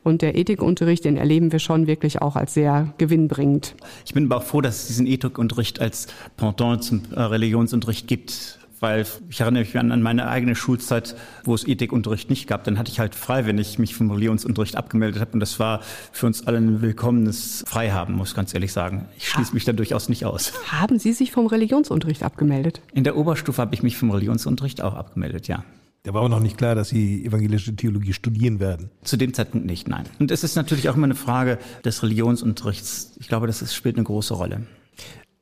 Und 0.05 0.21
der 0.21 0.37
Ethikunterricht, 0.37 1.07
den 1.07 1.17
erleben 1.17 1.53
wir 1.53 1.59
schon 1.59 1.87
wirklich 1.87 2.21
auch 2.21 2.37
als 2.37 2.53
sehr 2.53 2.93
gewinnbringend. 2.99 3.75
Ich 4.05 4.13
bin 4.13 4.27
aber 4.27 4.37
auch 4.37 4.43
froh, 4.43 4.61
dass 4.61 4.83
es 4.83 4.87
diesen 4.89 5.07
Ethikunterricht 5.07 5.81
als 5.81 6.07
Pendant 6.37 6.85
zum 6.85 7.03
äh, 7.15 7.21
Religionsunterricht 7.21 8.07
gibt 8.07 8.58
weil 8.81 9.07
ich 9.29 9.41
erinnere 9.41 9.65
mich 9.65 9.77
an 9.79 10.03
meine 10.03 10.29
eigene 10.29 10.55
Schulzeit, 10.55 11.17
wo 11.45 11.55
es 11.55 11.67
Ethikunterricht 11.67 12.31
nicht 12.31 12.47
gab. 12.47 12.65
Dann 12.65 12.79
hatte 12.79 12.91
ich 12.91 13.01
halt 13.01 13.15
frei, 13.15 13.47
wenn 13.47 13.59
ich 13.59 13.79
mich 13.79 13.95
vom 13.95 14.11
Religionsunterricht 14.11 14.77
abgemeldet 14.77 15.21
habe. 15.21 15.33
Und 15.33 15.41
das 15.41 15.59
war 15.59 15.81
für 16.13 16.27
uns 16.27 16.47
alle 16.47 16.59
ein 16.59 16.81
willkommenes 16.83 17.65
Freihaben, 17.67 18.15
muss 18.15 18.31
ich 18.31 18.37
ganz 18.37 18.55
ehrlich 18.55 18.73
sagen. 18.73 19.09
Ich 19.17 19.29
schließe 19.29 19.55
mich 19.55 19.65
da 19.65 19.73
durchaus 19.73 20.09
nicht 20.09 20.25
aus. 20.25 20.53
Haben 20.71 20.99
Sie 20.99 21.13
sich 21.13 21.33
vom 21.33 21.47
Religionsunterricht 21.47 22.23
abgemeldet? 22.23 22.81
In 22.93 23.05
der 23.05 23.17
Oberstufe 23.17 23.61
habe 23.61 23.75
ich 23.75 23.83
mich 23.83 23.97
vom 23.97 24.11
Religionsunterricht 24.11 24.83
auch 24.83 24.95
abgemeldet, 24.95 25.49
ja. 25.49 25.65
Da 26.05 26.15
war 26.15 26.23
auch 26.23 26.29
noch 26.29 26.41
nicht 26.41 26.57
klar, 26.57 26.75
dass 26.75 26.89
Sie 26.89 27.25
evangelische 27.25 27.75
Theologie 27.75 28.13
studieren 28.13 28.61
werden. 28.61 28.91
Zu 29.03 29.17
dem 29.17 29.35
Zeitpunkt 29.35 29.67
nicht, 29.67 29.89
nein. 29.89 30.05
Und 30.19 30.31
es 30.31 30.45
ist 30.45 30.55
natürlich 30.55 30.89
auch 30.89 30.97
immer 30.97 31.05
eine 31.05 31.15
Frage 31.15 31.59
des 31.85 32.03
Religionsunterrichts. 32.03 33.17
Ich 33.19 33.29
glaube, 33.29 33.47
das 33.47 33.63
ist, 33.63 33.75
spielt 33.75 33.97
eine 33.97 34.05
große 34.05 34.35
Rolle. 34.35 34.63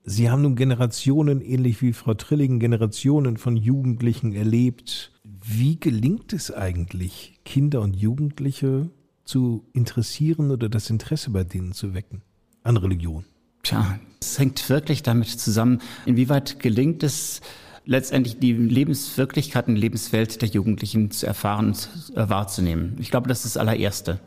Sie 0.09 0.31
haben 0.31 0.43
nun 0.43 0.55
Generationen, 0.55 1.41
ähnlich 1.41 1.83
wie 1.83 1.93
Frau 1.93 2.15
Trilling, 2.15 2.61
Generationen 2.61 3.39
von 3.39 3.57
Jugendlichen 3.57 4.33
erlebt. 4.33 5.11
Wie 5.25 5.81
gelingt 5.81 6.33
es 6.33 6.53
eigentlich, 6.53 7.41
Kinder 7.45 7.81
und 7.81 7.97
Jugendliche 7.97 8.89
zu 9.25 9.67
interessieren 9.73 10.53
oder 10.53 10.69
das 10.69 10.91
Interesse 10.91 11.31
bei 11.31 11.43
denen 11.43 11.73
zu 11.73 11.93
wecken 11.93 12.23
an 12.63 12.77
Religion? 12.77 13.25
Tja, 13.65 13.99
es 14.21 14.39
hängt 14.39 14.69
wirklich 14.71 15.03
damit 15.03 15.27
zusammen, 15.27 15.83
inwieweit 16.07 16.61
gelingt 16.61 17.03
es, 17.03 17.41
letztendlich 17.85 18.39
die 18.39 18.53
Lebenswirklichkeit 18.53 19.67
und 19.67 19.75
Lebenswelt 19.75 20.41
der 20.41 20.49
Jugendlichen 20.49 21.11
zu 21.11 21.27
erfahren 21.27 21.71
und 21.71 22.13
äh, 22.15 22.29
wahrzunehmen. 22.29 22.97
Ich 23.01 23.11
glaube, 23.11 23.27
das 23.29 23.45
ist 23.45 23.57
das 23.57 23.61
allererste. 23.61 24.21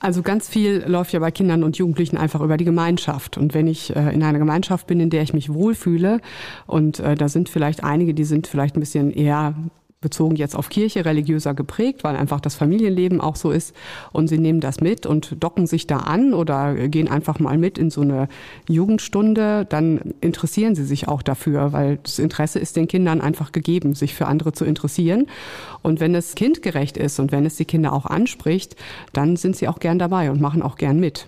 Also 0.00 0.22
ganz 0.22 0.48
viel 0.48 0.84
läuft 0.86 1.12
ja 1.12 1.18
bei 1.18 1.30
Kindern 1.30 1.64
und 1.64 1.76
Jugendlichen 1.76 2.16
einfach 2.16 2.40
über 2.40 2.56
die 2.56 2.64
Gemeinschaft. 2.64 3.36
Und 3.36 3.54
wenn 3.54 3.66
ich 3.66 3.94
äh, 3.96 4.14
in 4.14 4.22
einer 4.22 4.38
Gemeinschaft 4.38 4.86
bin, 4.86 5.00
in 5.00 5.10
der 5.10 5.22
ich 5.22 5.32
mich 5.32 5.52
wohlfühle, 5.52 6.20
und 6.66 7.00
äh, 7.00 7.14
da 7.14 7.28
sind 7.28 7.48
vielleicht 7.48 7.82
einige, 7.82 8.14
die 8.14 8.24
sind 8.24 8.46
vielleicht 8.46 8.76
ein 8.76 8.80
bisschen 8.80 9.10
eher 9.10 9.54
bezogen 10.00 10.36
jetzt 10.36 10.54
auf 10.54 10.68
Kirche 10.68 11.04
religiöser 11.04 11.54
geprägt, 11.54 12.04
weil 12.04 12.14
einfach 12.14 12.40
das 12.40 12.54
Familienleben 12.54 13.20
auch 13.20 13.34
so 13.34 13.50
ist. 13.50 13.74
Und 14.12 14.28
sie 14.28 14.38
nehmen 14.38 14.60
das 14.60 14.80
mit 14.80 15.06
und 15.06 15.42
docken 15.42 15.66
sich 15.66 15.86
da 15.86 15.98
an 15.98 16.34
oder 16.34 16.88
gehen 16.88 17.08
einfach 17.08 17.40
mal 17.40 17.58
mit 17.58 17.78
in 17.78 17.90
so 17.90 18.02
eine 18.02 18.28
Jugendstunde. 18.68 19.66
Dann 19.68 20.14
interessieren 20.20 20.76
sie 20.76 20.84
sich 20.84 21.08
auch 21.08 21.22
dafür, 21.22 21.72
weil 21.72 21.98
das 22.02 22.18
Interesse 22.20 22.60
ist 22.60 22.76
den 22.76 22.86
Kindern 22.86 23.20
einfach 23.20 23.50
gegeben, 23.50 23.94
sich 23.94 24.14
für 24.14 24.26
andere 24.26 24.52
zu 24.52 24.64
interessieren. 24.64 25.26
Und 25.82 25.98
wenn 25.98 26.14
es 26.14 26.36
kindgerecht 26.36 26.96
ist 26.96 27.18
und 27.18 27.32
wenn 27.32 27.44
es 27.44 27.56
die 27.56 27.64
Kinder 27.64 27.92
auch 27.92 28.06
anspricht, 28.06 28.76
dann 29.12 29.36
sind 29.36 29.56
sie 29.56 29.66
auch 29.66 29.80
gern 29.80 29.98
dabei 29.98 30.30
und 30.30 30.40
machen 30.40 30.62
auch 30.62 30.76
gern 30.76 31.00
mit. 31.00 31.26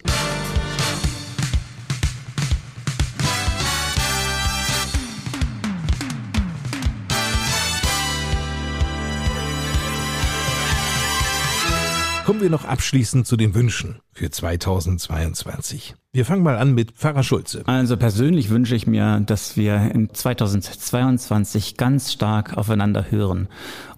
Kommen 12.30 12.42
wir 12.42 12.50
noch 12.50 12.64
abschließend 12.64 13.26
zu 13.26 13.36
den 13.36 13.56
Wünschen 13.56 13.96
für 14.12 14.30
2022. 14.30 15.96
Wir 16.12 16.24
fangen 16.24 16.44
mal 16.44 16.58
an 16.58 16.72
mit 16.72 16.92
Pfarrer 16.92 17.24
Schulze. 17.24 17.64
Also 17.66 17.96
persönlich 17.96 18.50
wünsche 18.50 18.76
ich 18.76 18.86
mir, 18.86 19.18
dass 19.18 19.56
wir 19.56 19.90
in 19.92 20.14
2022 20.14 21.76
ganz 21.76 22.12
stark 22.12 22.56
aufeinander 22.56 23.10
hören 23.10 23.48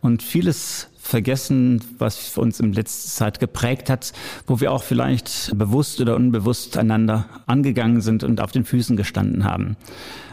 und 0.01 0.23
vieles 0.23 0.89
vergessen, 0.99 1.85
was 1.99 2.39
uns 2.39 2.59
in 2.59 2.73
letzter 2.73 3.11
Zeit 3.11 3.39
geprägt 3.39 3.91
hat, 3.91 4.15
wo 4.47 4.61
wir 4.61 4.73
auch 4.73 4.83
vielleicht 4.83 5.53
bewusst 5.59 6.01
oder 6.01 6.17
unbewusst 6.17 6.79
einander 6.79 7.29
angegangen 7.45 8.01
sind 8.01 8.25
und 8.25 8.41
auf 8.41 8.51
den 8.51 8.65
Füßen 8.65 8.97
gestanden 8.97 9.45
haben. 9.45 9.77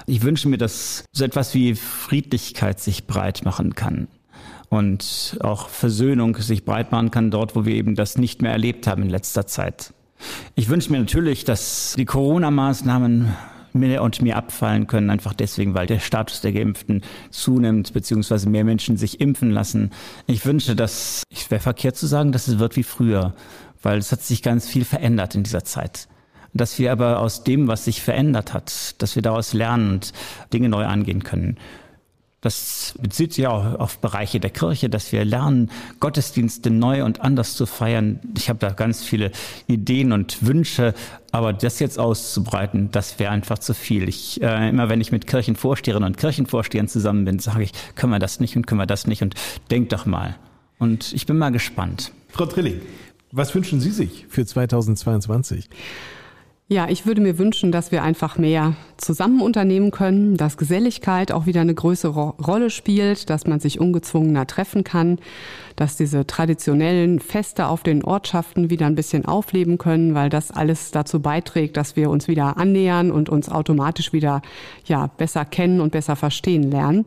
Ich 0.05 0.23
wünsche 0.23 0.47
mir, 0.47 0.57
dass 0.57 1.03
so 1.11 1.25
etwas 1.25 1.53
wie 1.53 1.75
Friedlichkeit 1.75 2.79
sich 2.79 3.07
breit 3.07 3.43
machen 3.43 3.75
kann 3.75 4.07
und 4.69 5.37
auch 5.41 5.69
Versöhnung 5.69 6.37
sich 6.37 6.63
breit 6.63 6.91
machen 6.91 7.11
kann 7.11 7.31
dort, 7.31 7.55
wo 7.55 7.65
wir 7.65 7.73
eben 7.75 7.95
das 7.95 8.17
nicht 8.17 8.41
mehr 8.41 8.51
erlebt 8.51 8.87
haben 8.87 9.03
in 9.03 9.09
letzter 9.09 9.47
Zeit. 9.47 9.93
Ich 10.55 10.69
wünsche 10.69 10.91
mir 10.91 10.99
natürlich, 10.99 11.43
dass 11.43 11.95
die 11.97 12.05
Corona-Maßnahmen 12.05 13.33
mir 13.73 14.01
und 14.01 14.21
mir 14.21 14.35
abfallen 14.35 14.87
können, 14.87 15.09
einfach 15.09 15.33
deswegen, 15.33 15.73
weil 15.73 15.87
der 15.87 15.99
Status 15.99 16.41
der 16.41 16.51
Geimpften 16.51 17.01
zunimmt, 17.29 17.93
beziehungsweise 17.93 18.49
mehr 18.49 18.63
Menschen 18.63 18.97
sich 18.97 19.21
impfen 19.21 19.51
lassen. 19.51 19.91
Ich 20.27 20.45
wünsche, 20.45 20.75
dass, 20.75 21.23
ich 21.29 21.49
wäre 21.51 21.61
verkehrt 21.61 21.95
zu 21.95 22.07
sagen, 22.07 22.31
dass 22.31 22.47
es 22.47 22.59
wird 22.59 22.75
wie 22.75 22.83
früher, 22.83 23.33
weil 23.81 23.99
es 23.99 24.11
hat 24.11 24.21
sich 24.21 24.41
ganz 24.41 24.67
viel 24.67 24.85
verändert 24.85 25.35
in 25.35 25.43
dieser 25.43 25.63
Zeit. 25.63 26.07
Dass 26.53 26.79
wir 26.79 26.91
aber 26.91 27.19
aus 27.19 27.43
dem, 27.43 27.67
was 27.67 27.85
sich 27.85 28.01
verändert 28.01 28.53
hat, 28.53 29.01
dass 29.01 29.15
wir 29.15 29.21
daraus 29.21 29.53
lernen 29.53 29.93
und 29.93 30.13
Dinge 30.51 30.69
neu 30.69 30.85
angehen 30.85 31.23
können. 31.23 31.57
Das 32.41 32.95
bezieht 33.01 33.33
sich 33.33 33.47
auch 33.47 33.79
auf 33.79 33.99
Bereiche 33.99 34.39
der 34.39 34.49
Kirche, 34.49 34.89
dass 34.89 35.11
wir 35.11 35.25
lernen, 35.25 35.69
Gottesdienste 35.99 36.69
neu 36.69 37.03
und 37.03 37.19
anders 37.19 37.55
zu 37.55 37.65
feiern. 37.65 38.21
Ich 38.37 38.47
habe 38.47 38.59
da 38.59 38.69
ganz 38.69 39.03
viele 39.03 39.31
Ideen 39.67 40.13
und 40.13 40.45
Wünsche, 40.45 40.93
aber 41.33 41.51
das 41.51 41.79
jetzt 41.79 41.99
auszubreiten, 41.99 42.91
das 42.91 43.19
wäre 43.19 43.31
einfach 43.31 43.59
zu 43.59 43.73
viel. 43.73 44.07
Ich, 44.07 44.41
äh, 44.41 44.69
immer 44.69 44.87
wenn 44.87 45.01
ich 45.01 45.11
mit 45.11 45.27
Kirchenvorsteherinnen 45.27 46.07
und 46.07 46.17
Kirchenvorstehern 46.17 46.87
zusammen 46.87 47.25
bin, 47.25 47.39
sage 47.39 47.63
ich, 47.63 47.73
können 47.95 48.13
wir 48.13 48.19
das 48.19 48.39
nicht 48.39 48.55
und 48.55 48.65
können 48.65 48.79
wir 48.79 48.87
das 48.87 49.05
nicht 49.05 49.21
und 49.21 49.35
denk 49.69 49.89
doch 49.89 50.05
mal. 50.05 50.37
Und 50.77 51.11
ich 51.11 51.25
bin 51.25 51.37
mal 51.37 51.51
gespannt. 51.51 52.13
Frau 52.29 52.45
Trilling, 52.45 52.81
was 53.33 53.53
wünschen 53.53 53.81
Sie 53.81 53.91
sich 53.91 54.27
für 54.29 54.45
2022? 54.45 55.69
Ja, 56.71 56.87
ich 56.87 57.07
würde 57.07 57.19
mir 57.19 57.39
wünschen, 57.39 57.71
dass 57.71 57.91
wir 57.91 58.03
einfach 58.03 58.37
mehr 58.37 58.75
zusammen 58.97 59.41
unternehmen 59.41 59.89
können, 59.89 60.37
dass 60.37 60.55
Geselligkeit 60.55 61.31
auch 61.31 61.47
wieder 61.47 61.61
eine 61.61 61.73
größere 61.73 62.35
Rolle 62.39 62.69
spielt, 62.69 63.31
dass 63.31 63.47
man 63.47 63.59
sich 63.59 63.79
ungezwungener 63.79 64.45
treffen 64.45 64.83
kann, 64.83 65.17
dass 65.75 65.97
diese 65.97 66.27
traditionellen 66.27 67.21
Feste 67.21 67.65
auf 67.65 67.81
den 67.81 68.03
Ortschaften 68.03 68.69
wieder 68.69 68.85
ein 68.85 68.93
bisschen 68.93 69.25
aufleben 69.25 69.79
können, 69.79 70.13
weil 70.13 70.29
das 70.29 70.51
alles 70.51 70.91
dazu 70.91 71.19
beiträgt, 71.19 71.75
dass 71.75 71.95
wir 71.95 72.11
uns 72.11 72.27
wieder 72.27 72.57
annähern 72.57 73.09
und 73.09 73.29
uns 73.29 73.49
automatisch 73.49 74.13
wieder 74.13 74.43
ja 74.85 75.07
besser 75.07 75.45
kennen 75.45 75.81
und 75.81 75.91
besser 75.91 76.15
verstehen 76.15 76.69
lernen. 76.69 77.05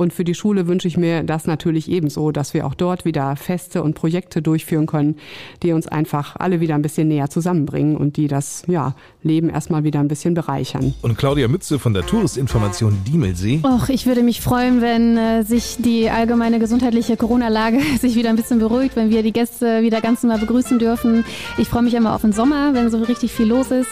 Und 0.00 0.14
für 0.14 0.24
die 0.24 0.34
Schule 0.34 0.66
wünsche 0.66 0.88
ich 0.88 0.96
mir 0.96 1.22
das 1.24 1.46
natürlich 1.46 1.90
ebenso, 1.90 2.32
dass 2.32 2.54
wir 2.54 2.66
auch 2.66 2.72
dort 2.72 3.04
wieder 3.04 3.36
Feste 3.36 3.82
und 3.82 3.92
Projekte 3.92 4.40
durchführen 4.40 4.86
können, 4.86 5.16
die 5.62 5.72
uns 5.72 5.86
einfach 5.86 6.36
alle 6.36 6.60
wieder 6.60 6.74
ein 6.74 6.80
bisschen 6.80 7.08
näher 7.08 7.28
zusammenbringen 7.28 7.98
und 7.98 8.16
die 8.16 8.26
das 8.26 8.62
ja, 8.66 8.94
Leben 9.22 9.50
erstmal 9.50 9.84
wieder 9.84 10.00
ein 10.00 10.08
bisschen 10.08 10.32
bereichern. 10.32 10.94
Und 11.02 11.18
Claudia 11.18 11.48
Mütze 11.48 11.78
von 11.78 11.92
der 11.92 12.06
Touristinformation 12.06 12.96
Diemelsee. 13.06 13.60
Och, 13.62 13.90
ich 13.90 14.06
würde 14.06 14.22
mich 14.22 14.40
freuen, 14.40 14.80
wenn 14.80 15.18
äh, 15.18 15.42
sich 15.42 15.76
die 15.78 16.08
allgemeine 16.08 16.60
gesundheitliche 16.60 17.18
Corona-Lage 17.18 17.80
sich 18.00 18.14
wieder 18.14 18.30
ein 18.30 18.36
bisschen 18.36 18.58
beruhigt, 18.58 18.96
wenn 18.96 19.10
wir 19.10 19.22
die 19.22 19.32
Gäste 19.32 19.82
wieder 19.82 20.00
ganz 20.00 20.22
normal 20.22 20.38
begrüßen 20.38 20.78
dürfen. 20.78 21.26
Ich 21.58 21.68
freue 21.68 21.82
mich 21.82 21.92
immer 21.92 22.14
auf 22.14 22.22
den 22.22 22.32
Sommer, 22.32 22.72
wenn 22.72 22.90
so 22.90 23.02
richtig 23.02 23.32
viel 23.32 23.48
los 23.48 23.70
ist 23.70 23.90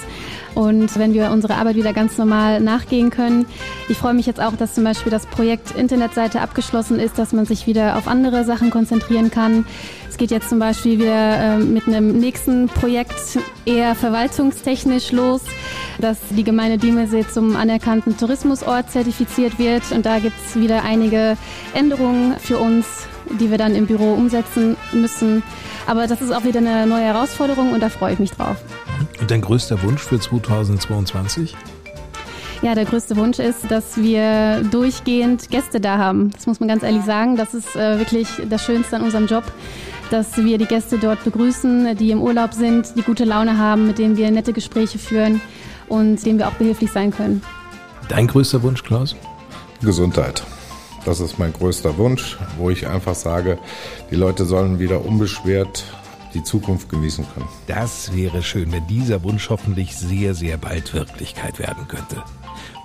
und 0.59 0.98
wenn 0.98 1.14
wir 1.14 1.30
unsere 1.30 1.54
Arbeit 1.54 1.76
wieder 1.76 1.92
ganz 1.92 2.18
normal 2.18 2.61
nachgehen 2.61 3.11
können. 3.11 3.46
Ich 3.88 3.96
freue 3.96 4.12
mich 4.12 4.26
jetzt 4.26 4.40
auch, 4.40 4.56
dass 4.56 4.74
zum 4.74 4.82
Beispiel 4.82 5.12
das 5.12 5.24
Projekt 5.24 5.70
Internetseite 5.76 6.40
abgeschlossen 6.40 6.98
ist, 6.98 7.16
dass 7.16 7.32
man 7.32 7.46
sich 7.46 7.68
wieder 7.68 7.96
auf 7.96 8.09
andere 8.09 8.44
Sachen 8.44 8.70
konzentrieren 8.70 9.30
kann. 9.30 9.64
Es 10.09 10.16
geht 10.16 10.32
jetzt 10.32 10.48
zum 10.48 10.59
Beispiel 10.59 10.98
wieder 10.98 11.38
äh, 11.38 11.59
mit 11.59 11.86
einem 11.86 12.18
nächsten 12.18 12.66
Projekt 12.66 13.38
eher 13.66 13.94
verwaltungstechnisch 13.94 15.12
los, 15.12 15.42
dass 16.00 16.18
die 16.30 16.42
Gemeinde 16.42 16.76
Diemelsee 16.76 17.24
zum 17.32 17.54
anerkannten 17.54 18.16
Tourismusort 18.16 18.90
zertifiziert 18.90 19.61
wird. 19.61 19.92
Und 19.92 20.06
da 20.06 20.18
gibt 20.18 20.34
es 20.44 20.61
wieder 20.61 20.82
einige 20.82 21.36
Änderungen 21.72 22.34
für 22.40 22.59
uns, 22.59 22.84
die 23.38 23.52
wir 23.52 23.59
dann 23.59 23.76
im 23.76 23.86
Büro 23.86 24.12
umsetzen 24.14 24.76
müssen. 24.90 25.44
Aber 25.86 26.09
das 26.09 26.20
ist 26.20 26.32
auch 26.32 26.42
wieder 26.42 26.59
eine 26.59 26.84
neue 26.88 27.04
Herausforderung 27.04 27.72
und 27.72 27.80
da 27.80 27.90
freue 27.90 28.14
ich 28.14 28.18
mich 28.18 28.32
drauf. 28.32 28.56
Und 29.20 29.30
dein 29.30 29.40
größter 29.40 29.82
Wunsch 29.82 30.03
für 30.03 30.18
2022? 30.18 31.55
Ja, 32.61 32.74
der 32.74 32.86
größte 32.86 33.16
Wunsch 33.16 33.38
ist, 33.38 33.70
dass 33.70 33.96
wir 33.96 34.62
durchgehend 34.70 35.49
Gäste 35.49 35.80
da 35.80 35.99
haben. 35.99 36.30
Das 36.32 36.46
muss 36.46 36.59
man 36.59 36.68
ganz 36.68 36.82
ehrlich 36.82 37.05
sagen. 37.05 37.36
Das 37.36 37.55
ist 37.55 37.76
äh, 37.76 37.99
wirklich 37.99 38.26
das 38.51 38.64
Schönste 38.64 38.96
an 38.96 39.03
unserem 39.03 39.26
Job, 39.26 39.44
dass 40.11 40.36
wir 40.36 40.59
die 40.59 40.64
Gäste 40.64 40.99
dort 40.99 41.22
begrüßen, 41.22 41.96
die 41.96 42.11
im 42.11 42.20
Urlaub 42.20 42.55
sind, 42.55 42.96
die 42.96 43.03
gute 43.03 43.24
Laune 43.24 43.59
haben, 43.59 43.86
mit 43.86 43.99
denen 43.99 44.16
wir 44.16 44.30
nette 44.32 44.53
Gespräche 44.53 44.99
führen 44.99 45.40
und 45.88 46.24
denen 46.26 46.40
wir 46.40 46.49
auch 46.49 46.55
behilflich 46.55 46.90
sein 46.90 47.12
können. 47.12 47.42
Dein 48.09 48.26
größter 48.26 48.62
Wunsch, 48.62 48.82
Klaus? 48.82 49.14
Gesundheit. 49.80 50.42
Das 51.05 51.20
ist 51.20 51.38
mein 51.38 51.53
größter 51.53 51.96
Wunsch, 51.96 52.38
wo 52.59 52.70
ich 52.70 52.88
einfach 52.88 53.14
sage, 53.14 53.59
die 54.11 54.16
Leute 54.16 54.44
sollen 54.44 54.80
wieder 54.80 55.05
unbeschwert 55.05 55.84
die 56.35 56.43
Zukunft 56.43 56.89
genießen 56.89 57.26
können. 57.35 57.49
Das 57.66 58.14
wäre 58.14 58.43
schön, 58.43 58.72
wenn 58.72 58.87
dieser 58.87 59.22
Wunsch 59.22 59.49
hoffentlich 59.51 59.97
sehr, 59.97 60.35
sehr 60.35 60.57
bald 60.57 60.95
Wirklichkeit 60.95 61.59
werden 61.59 61.87
könnte. 61.89 62.22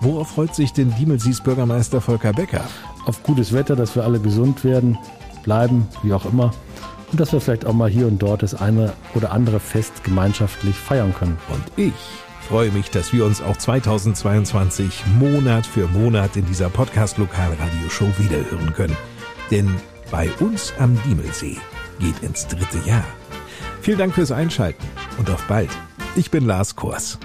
Worauf 0.02 0.30
freut 0.30 0.54
sich 0.56 0.74
denn 0.74 0.94
Diemelsies 0.96 1.42
Bürgermeister 1.42 2.02
Volker 2.02 2.34
Becker? 2.34 2.64
Auf 3.06 3.24
gutes 3.24 3.54
Wetter, 3.54 3.76
dass 3.76 3.96
wir 3.96 4.04
alle 4.04 4.20
gesund 4.20 4.64
werden, 4.64 4.98
bleiben, 5.44 5.88
wie 6.04 6.14
auch 6.14 6.26
immer. 6.26 6.52
Und 7.12 7.20
dass 7.20 7.32
wir 7.32 7.42
vielleicht 7.42 7.66
auch 7.66 7.74
mal 7.74 7.90
hier 7.90 8.08
und 8.08 8.20
dort 8.20 8.44
das 8.44 8.56
eine 8.56 8.94
oder 9.14 9.32
andere 9.32 9.60
Fest 9.60 10.04
gemeinschaftlich 10.04 10.76
feiern 10.76 11.14
können. 11.14 11.38
Und 11.50 11.64
ich 11.78 11.94
freue 12.48 12.72
mich, 12.72 12.90
dass 12.90 13.14
wir 13.14 13.26
uns 13.26 13.42
auch 13.42 13.56
2022 13.56 15.04
Monat 15.20 15.66
für 15.66 15.88
Monat 15.88 16.36
in 16.36 16.46
dieser 16.46 16.70
Podcast-Lokalradio-Show 16.70 18.08
wiederhören 18.18 18.74
können. 18.74 18.98
Denn 19.52 19.70
bei 20.12 20.30
uns 20.40 20.74
am 20.80 21.00
Diemelsee 21.04 21.58
geht 22.00 22.22
ins 22.22 22.48
dritte 22.48 22.80
Jahr. 22.88 23.06
Vielen 23.84 23.98
Dank 23.98 24.14
fürs 24.16 24.32
Einschalten 24.32 24.82
und 25.18 25.30
auf 25.30 25.46
bald. 25.50 25.70
Ich 26.16 26.32
bin 26.32 26.46
Lars 26.46 26.78
Kors. 26.78 27.20